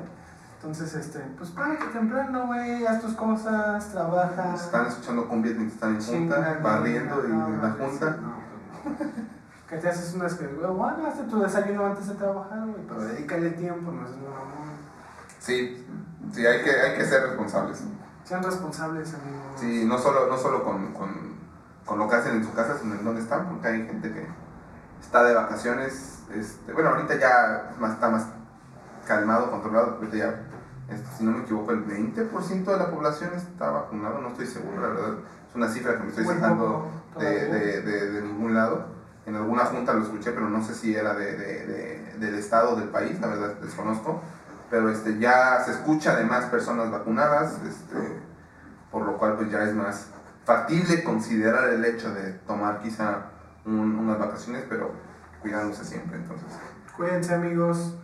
Entonces, 0.63 0.93
este, 0.95 1.19
pues 1.37 1.49
párate 1.49 1.87
temprano, 1.87 2.47
güey, 2.47 2.87
haz 2.87 3.01
tus 3.01 3.15
cosas, 3.15 3.85
trabaja. 3.91 4.55
Están 4.55 4.85
escuchando 4.85 5.27
cumbias 5.27 5.55
mientras 5.55 5.73
están 5.73 5.95
en 5.95 5.99
Chinga, 5.99 6.35
junta, 6.37 6.55
no, 6.55 6.63
barriendo 6.63 7.27
y 7.27 7.31
no, 7.33 7.47
en 7.47 7.61
la 7.61 7.69
junta. 7.71 8.17
no, 8.21 8.33
Que 9.67 9.75
te 9.75 9.89
haces 9.89 10.13
unas 10.13 10.35
que, 10.35 10.47
güey, 10.47 10.71
bueno, 10.71 11.05
hazte 11.05 11.23
tu 11.23 11.41
desayuno 11.41 11.87
antes 11.87 12.07
de 12.07 12.15
trabajar, 12.15 12.65
güey, 12.65 12.81
pero 12.87 13.01
dedícale 13.01 13.49
tiempo, 13.49 13.91
no 13.91 14.05
es 14.07 14.11
mamón. 14.11 14.69
Sí, 15.37 15.85
sí, 16.31 16.47
hay 16.47 16.63
que, 16.63 16.71
hay 16.71 16.97
que 16.97 17.05
ser 17.07 17.23
responsables. 17.23 17.83
Sean 18.23 18.41
responsables, 18.41 19.13
amigos. 19.15 19.43
Sí, 19.57 19.83
no 19.85 19.97
solo, 19.97 20.27
no 20.27 20.37
solo 20.37 20.63
con, 20.63 20.93
con, 20.93 21.09
con 21.83 21.99
lo 21.99 22.07
que 22.07 22.15
hacen 22.15 22.37
en 22.37 22.45
su 22.45 22.53
casa, 22.53 22.77
sino 22.79 22.95
en 22.95 23.03
dónde 23.03 23.19
están, 23.19 23.49
porque 23.49 23.67
hay 23.67 23.85
gente 23.85 24.13
que 24.13 24.25
está 25.01 25.25
de 25.25 25.35
vacaciones. 25.35 26.23
Este, 26.33 26.71
bueno, 26.71 26.91
ahorita 26.91 27.19
ya 27.19 27.73
más, 27.79 27.95
está 27.95 28.09
más 28.09 28.27
calmado, 29.07 29.51
controlado, 29.51 29.95
ahorita 29.95 30.15
ya, 30.17 30.39
este, 30.89 31.07
si 31.17 31.23
no 31.23 31.31
me 31.31 31.43
equivoco, 31.43 31.71
el 31.71 31.85
20% 31.85 32.63
de 32.65 32.77
la 32.77 32.89
población 32.91 33.31
está 33.35 33.69
vacunado, 33.71 34.19
no 34.21 34.29
estoy 34.29 34.47
seguro, 34.47 34.81
la 34.81 34.87
verdad. 34.87 35.13
Es 35.49 35.55
una 35.55 35.67
cifra 35.69 35.97
que 35.97 36.03
me 36.03 36.09
estoy 36.09 36.25
sacando 36.25 36.89
de, 37.19 37.45
de, 37.47 37.81
de, 37.81 38.11
de 38.11 38.21
ningún 38.21 38.53
lado. 38.53 38.87
En 39.25 39.35
alguna 39.35 39.65
junta 39.65 39.93
lo 39.93 40.03
escuché, 40.03 40.31
pero 40.31 40.49
no 40.49 40.63
sé 40.63 40.73
si 40.75 40.95
era 40.95 41.13
de, 41.13 41.37
de, 41.37 41.65
de- 41.67 42.13
del 42.19 42.35
estado 42.35 42.75
del 42.75 42.89
país, 42.89 43.19
la 43.21 43.27
verdad 43.27 43.53
desconozco. 43.61 44.21
Pero 44.69 44.89
este, 44.89 45.19
ya 45.19 45.59
se 45.63 45.71
escucha 45.71 46.15
de 46.15 46.25
más 46.25 46.45
personas 46.45 46.91
vacunadas, 46.91 47.59
este, 47.67 47.95
por 48.91 49.05
lo 49.05 49.17
cual 49.17 49.35
pues 49.37 49.49
ya 49.51 49.63
es 49.63 49.73
más 49.73 50.07
factible 50.45 51.03
considerar 51.03 51.69
el 51.69 51.85
hecho 51.85 52.13
de 52.13 52.33
tomar 52.47 52.79
quizá 52.81 53.25
un- 53.65 53.97
unas 53.99 54.19
vacaciones, 54.19 54.65
pero 54.67 54.91
cuidándose 55.41 55.85
siempre. 55.85 56.17
Entonces, 56.17 56.47
Cuídense, 56.97 57.33
amigos. 57.33 57.95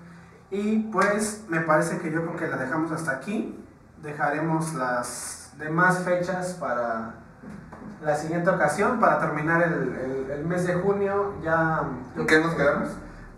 Y 0.51 0.79
pues, 0.91 1.43
me 1.47 1.59
parece 1.61 1.99
que 1.99 2.11
yo 2.11 2.21
creo 2.23 2.35
que 2.35 2.47
la 2.47 2.57
dejamos 2.57 2.91
hasta 2.91 3.11
aquí. 3.11 3.63
Dejaremos 4.01 4.73
las 4.73 5.51
demás 5.57 5.99
fechas 5.99 6.53
para 6.59 7.15
la 8.01 8.15
siguiente 8.15 8.49
ocasión, 8.49 8.99
para 8.99 9.19
terminar 9.19 9.61
el, 9.61 9.73
el- 9.73 10.31
el 10.31 10.45
mes 10.45 10.65
de 10.65 10.73
junio. 10.75 11.33
Ya. 11.43 11.81
¿en 12.15 12.25
qué 12.25 12.39
nos 12.39 12.55
quedamos? 12.55 12.89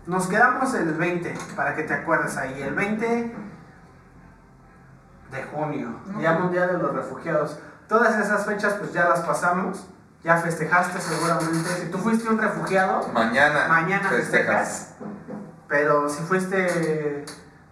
Nos 0.06 0.26
quedamos 0.26 0.72
el 0.74 0.94
20, 0.94 1.34
para 1.56 1.74
que 1.74 1.82
te 1.84 1.94
acuerdes 1.94 2.36
ahí. 2.36 2.60
El 2.62 2.74
20 2.74 3.34
de 5.30 5.42
junio, 5.44 5.96
Día 6.18 6.32
Mundial 6.34 6.68
de 6.72 6.78
los 6.78 6.94
Refugiados. 6.94 7.58
Todas 7.88 8.18
esas 8.18 8.44
fechas, 8.46 8.74
pues 8.74 8.92
ya 8.92 9.08
las 9.08 9.20
pasamos. 9.20 9.86
Ya 10.24 10.36
festejaste 10.36 11.00
seguramente. 11.00 11.68
Si 11.80 11.90
tú 11.90 11.98
fuiste 11.98 12.28
un 12.28 12.38
refugiado, 12.38 13.08
Mañana. 13.12 13.66
mañana 13.68 14.08
festejas. 14.08 14.94
festejas. 14.94 14.94
Pero 15.72 16.06
si 16.06 16.22
fuiste 16.24 17.24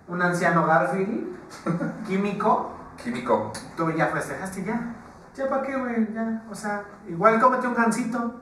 un 0.09 0.23
anciano 0.23 0.67
Garfield, 0.67 1.37
químico, 2.07 2.73
Químico. 2.97 3.53
tú 3.77 3.91
ya 3.91 4.07
festejaste 4.07 4.65
ya. 4.65 4.95
¿Ya 5.37 5.51
para 5.51 5.63
qué, 5.63 5.77
güey? 5.77 6.11
Ya, 6.15 6.43
o 6.51 6.55
sea, 6.55 6.83
igual 7.07 7.39
cómete 7.39 7.67
un 7.69 7.75
gansito, 7.75 8.41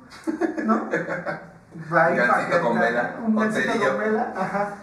¿no? 0.64 0.88
Ahí 1.90 2.16
Gansito 2.16 2.61
con 2.62 2.78
vela, 2.78 3.16
Un 3.26 3.34
gansito 3.34 3.72
con 3.72 3.98
vela, 3.98 4.32
ajá, 4.36 4.74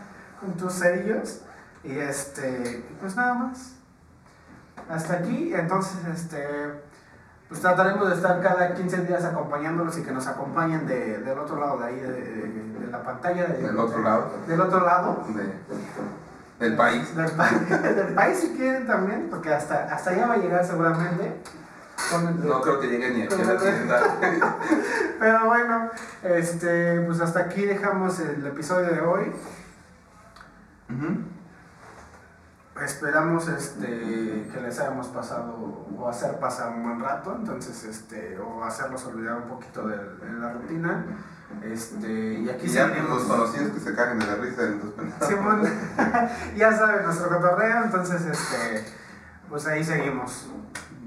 con 0.41 0.53
tus 0.57 0.73
cerillos. 0.73 1.41
Y 1.86 1.97
este, 1.97 2.86
pues 2.99 3.15
nada 3.15 3.34
más. 3.34 3.76
Hasta 4.89 5.13
aquí, 5.15 5.53
entonces, 5.53 6.05
este, 6.13 6.45
pues 7.47 7.61
trataremos 7.61 8.09
de 8.09 8.15
estar 8.15 8.41
cada 8.41 8.73
15 8.73 9.05
días 9.05 9.23
acompañándolos 9.23 9.97
y 9.97 10.03
que 10.03 10.11
nos 10.11 10.28
acompañen 10.28 10.86
de, 10.86 11.19
del 11.19 11.39
otro 11.39 11.59
lado 11.61 11.78
de 11.80 11.86
ahí, 11.86 11.95
de, 11.99 12.11
de- 12.11 12.63
de 12.73 12.74
la 12.98 13.04
pantalla. 13.04 13.46
de- 13.48 13.62
Del 13.62 13.78
otro 13.78 14.02
lado. 14.02 14.32
Del 14.48 14.62
otro 14.62 14.80
lado. 14.86 15.24
De, 15.30 16.66
del 16.68 16.76
país. 16.78 17.16
Del, 17.16 17.32
pa- 17.32 17.50
del 17.96 18.14
país 18.14 18.39
si 18.39 18.50
quieren 18.56 18.88
también, 18.88 19.28
porque 19.30 19.54
hasta, 19.54 19.84
hasta 19.93 20.12
allá 20.12 20.28
va 20.28 20.34
a 20.36 20.38
llegar 20.38 20.66
seguramente. 20.66 21.41
Con 22.12 22.48
No 22.48 22.62
creo 22.62 22.80
que 22.80 22.88
llegue 22.88 23.10
ni 23.12 23.22
aquí 23.24 23.41
a 23.41 23.46
la 23.54 23.58
tienda. 23.58 24.00
Pero 25.20 25.46
bueno, 25.46 25.89
este, 26.24 27.00
pues 27.02 27.22
hasta 27.22 27.39
aquí 27.39 27.66
dejamos 27.66 28.20
el 28.20 28.46
episodio 28.46 28.88
de 28.89 29.00
hoy. 29.02 29.32
Esperamos 32.84 33.48
este, 33.48 33.88
que 34.54 34.60
les 34.62 34.78
hayamos 34.82 35.08
pasado 35.08 35.86
o 35.98 36.10
hacer 36.10 36.38
pasar 36.39 36.74
un 36.76 36.84
buen 36.84 37.00
rato, 37.00 37.34
entonces 37.39 37.86
este, 37.86 38.38
o 38.38 38.64
hacerlos 38.66 39.06
olvidar 39.06 39.38
un 39.38 39.43
poquito 39.48 39.88
de, 39.88 39.96
de 39.96 40.34
la 40.39 40.52
rutina. 40.52 41.06
Este, 41.64 42.08
y 42.43 42.50
aquí 42.50 42.66
Y 42.68 42.70
ya 42.70 42.86
seguiremos. 42.86 43.10
los 43.22 43.24
conocidos 43.24 43.72
que 43.72 43.80
se 43.80 43.96
caen 43.96 44.20
de 44.20 44.26
la 44.26 44.36
risa 44.36 44.62
los. 44.64 45.28
Simón, 45.30 45.62
ya 46.58 46.76
saben 46.78 47.06
nuestro 47.06 47.30
cotorreo, 47.30 47.84
entonces 47.86 48.22
este, 48.26 48.86
pues 49.50 49.66
ahí 49.68 49.84
seguimos. 49.84 50.48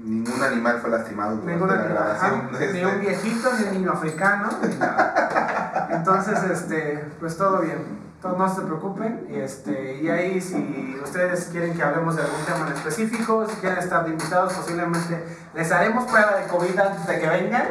Ningún 0.01 0.41
animal 0.41 0.79
fue 0.79 0.89
lastimado 0.91 1.35
durante 1.35 1.51
Ninguna 1.51 1.75
la 1.75 1.83
grabación 1.83 2.47
ajá, 2.49 2.57
de 2.57 2.73
ni 2.73 2.79
este. 2.79 2.85
un 2.95 3.01
viejito, 3.01 3.49
ni 3.53 3.63
un 3.67 3.73
niño 3.73 3.91
africano, 3.91 4.49
ni 4.67 4.75
nada. 4.75 5.87
Entonces, 5.91 6.41
este, 6.43 7.05
pues 7.19 7.35
todo 7.37 7.59
bien. 7.61 7.99
Todo, 8.21 8.37
no 8.37 8.53
se 8.53 8.61
preocupen. 8.61 9.27
Y, 9.29 9.35
este, 9.39 9.95
y 10.01 10.09
ahí, 10.09 10.39
si 10.41 10.97
ustedes 11.03 11.45
quieren 11.51 11.73
que 11.75 11.83
hablemos 11.83 12.15
de 12.15 12.23
algún 12.23 12.41
tema 12.45 12.67
en 12.67 12.73
específico, 12.73 13.45
si 13.47 13.55
quieren 13.57 13.79
estar 13.79 14.03
de 14.05 14.11
invitados, 14.11 14.53
posiblemente 14.53 15.23
les 15.53 15.71
haremos 15.71 16.05
prueba 16.05 16.35
de 16.35 16.47
COVID 16.47 16.79
antes 16.79 17.07
de 17.07 17.19
que 17.19 17.27
vengan. 17.27 17.67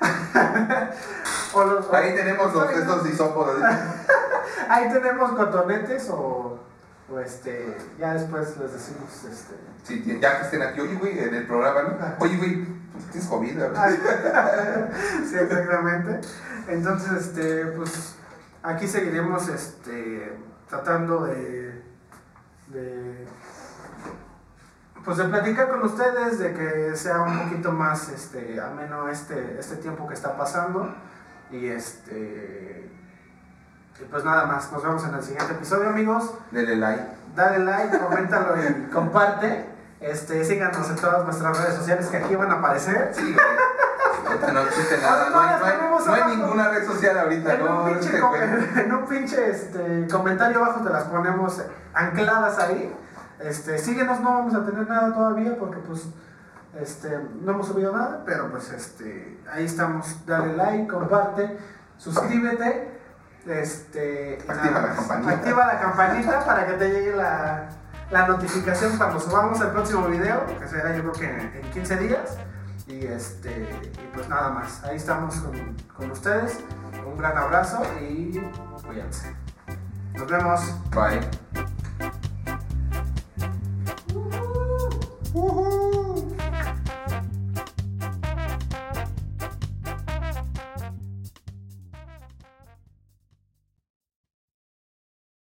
O 1.54 1.64
los- 1.64 1.86
o- 1.88 1.94
Ahí 1.94 2.14
tenemos 2.14 2.52
los 2.54 2.70
estos 2.70 3.08
hisopos. 3.08 3.50
Ahí 4.68 4.90
tenemos 4.92 5.32
cotonetes 5.32 6.08
o, 6.10 6.58
o 7.10 7.18
este, 7.20 7.76
ya 7.98 8.14
después 8.14 8.56
les 8.58 8.72
decimos, 8.72 9.24
este, 9.30 9.54
Sí, 9.84 10.18
ya 10.20 10.38
que 10.38 10.44
estén 10.44 10.62
aquí, 10.62 10.80
oye, 10.80 10.94
güey, 10.94 11.18
en 11.18 11.34
el 11.34 11.46
programa, 11.46 11.82
¿no? 11.82 11.96
Oye, 12.24 12.36
güey, 12.36 12.82
Tienes 13.10 13.28
COVID, 13.28 13.58
¿verdad? 13.58 13.90
sí, 15.28 15.34
exactamente. 15.36 16.20
Entonces, 16.68 17.10
este, 17.26 17.64
pues 17.66 18.14
aquí 18.62 18.86
seguiremos 18.86 19.48
este, 19.48 20.38
tratando 20.68 21.24
de, 21.24 21.82
de, 22.68 23.26
pues 25.04 25.16
de 25.16 25.24
platicar 25.24 25.68
con 25.70 25.82
ustedes, 25.82 26.38
de 26.38 26.54
que 26.54 26.96
sea 26.96 27.22
un 27.22 27.38
poquito 27.48 27.72
más 27.72 28.08
este, 28.10 28.60
ameno 28.60 29.08
este, 29.08 29.56
este 29.58 29.76
tiempo 29.76 30.06
que 30.06 30.14
está 30.14 30.36
pasando. 30.36 30.94
Y 31.52 31.66
este, 31.68 32.90
y 34.00 34.04
pues 34.10 34.24
nada 34.24 34.46
más, 34.46 34.72
nos 34.72 34.82
vemos 34.82 35.04
en 35.04 35.14
el 35.14 35.22
siguiente 35.22 35.52
episodio, 35.52 35.90
amigos. 35.90 36.34
Dele 36.50 36.76
like. 36.76 37.02
Dale 37.36 37.58
like, 37.60 37.98
coméntalo 37.98 38.54
y 38.62 38.90
comparte. 38.92 39.66
Este, 40.00 40.44
síganos 40.44 40.88
en 40.90 40.96
todas 40.96 41.24
nuestras 41.24 41.56
redes 41.58 41.74
sociales 41.76 42.06
que 42.08 42.16
aquí 42.16 42.34
van 42.34 42.50
a 42.50 42.54
aparecer. 42.54 43.12
Sí, 43.14 43.36
no 44.52 44.60
existe 44.62 44.98
nada. 45.00 45.30
No 45.30 45.40
hay, 45.40 45.58
no 45.60 45.66
hay- 45.66 45.76
no 46.04 46.12
hay 46.14 46.36
ninguna 46.36 46.68
red 46.70 46.84
social 46.84 47.16
ahorita, 47.18 47.54
En 47.54 47.64
no. 47.64 47.84
un 47.84 47.92
pinche, 47.92 48.18
en 48.84 48.92
un 48.92 49.06
pinche, 49.06 49.50
este, 49.50 50.08
comentario 50.10 50.58
abajo 50.64 50.80
te 50.82 50.90
las 50.90 51.04
ponemos 51.04 51.62
ancladas 51.94 52.58
ahí. 52.58 52.92
Este, 53.38 53.78
síguenos, 53.78 54.20
no 54.20 54.30
vamos 54.34 54.54
a 54.54 54.64
tener 54.64 54.88
nada 54.88 55.14
todavía 55.14 55.56
porque 55.58 55.78
pues 55.80 56.06
este, 56.80 57.18
no 57.40 57.52
hemos 57.52 57.68
subido 57.68 57.92
nada, 57.92 58.22
pero 58.24 58.50
pues 58.50 58.70
este, 58.70 59.40
ahí 59.50 59.64
estamos. 59.64 60.24
Dale 60.26 60.56
like, 60.56 60.86
comparte, 60.86 61.58
suscríbete. 61.98 63.00
Este, 63.46 64.38
Activa 64.48 64.80
la 64.80 64.94
campanita. 64.94 65.32
Activa 65.32 65.66
la 65.66 65.80
campanita 65.80 66.44
para 66.44 66.66
que 66.66 66.72
te 66.74 66.90
llegue 66.90 67.16
la, 67.16 67.68
la 68.10 68.28
notificación 68.28 68.96
cuando 68.96 69.18
subamos 69.18 69.60
el 69.60 69.68
próximo 69.68 70.06
video, 70.06 70.46
que 70.58 70.68
será 70.68 70.96
yo 70.96 71.02
creo 71.02 71.12
que 71.12 71.24
en, 71.24 71.64
en 71.64 71.70
15 71.72 71.96
días. 71.96 72.38
Y, 72.86 73.06
este, 73.06 73.50
y 73.50 74.10
pues 74.14 74.28
nada 74.28 74.50
más, 74.50 74.82
ahí 74.84 74.96
estamos 74.96 75.34
con, 75.36 75.76
con 75.96 76.10
ustedes. 76.10 76.60
Un 77.06 77.18
gran 77.18 77.36
abrazo 77.36 77.82
y 78.00 78.40
cuídense. 78.86 79.34
Nos 80.14 80.30
vemos. 80.30 80.60
Bye. 80.90 81.20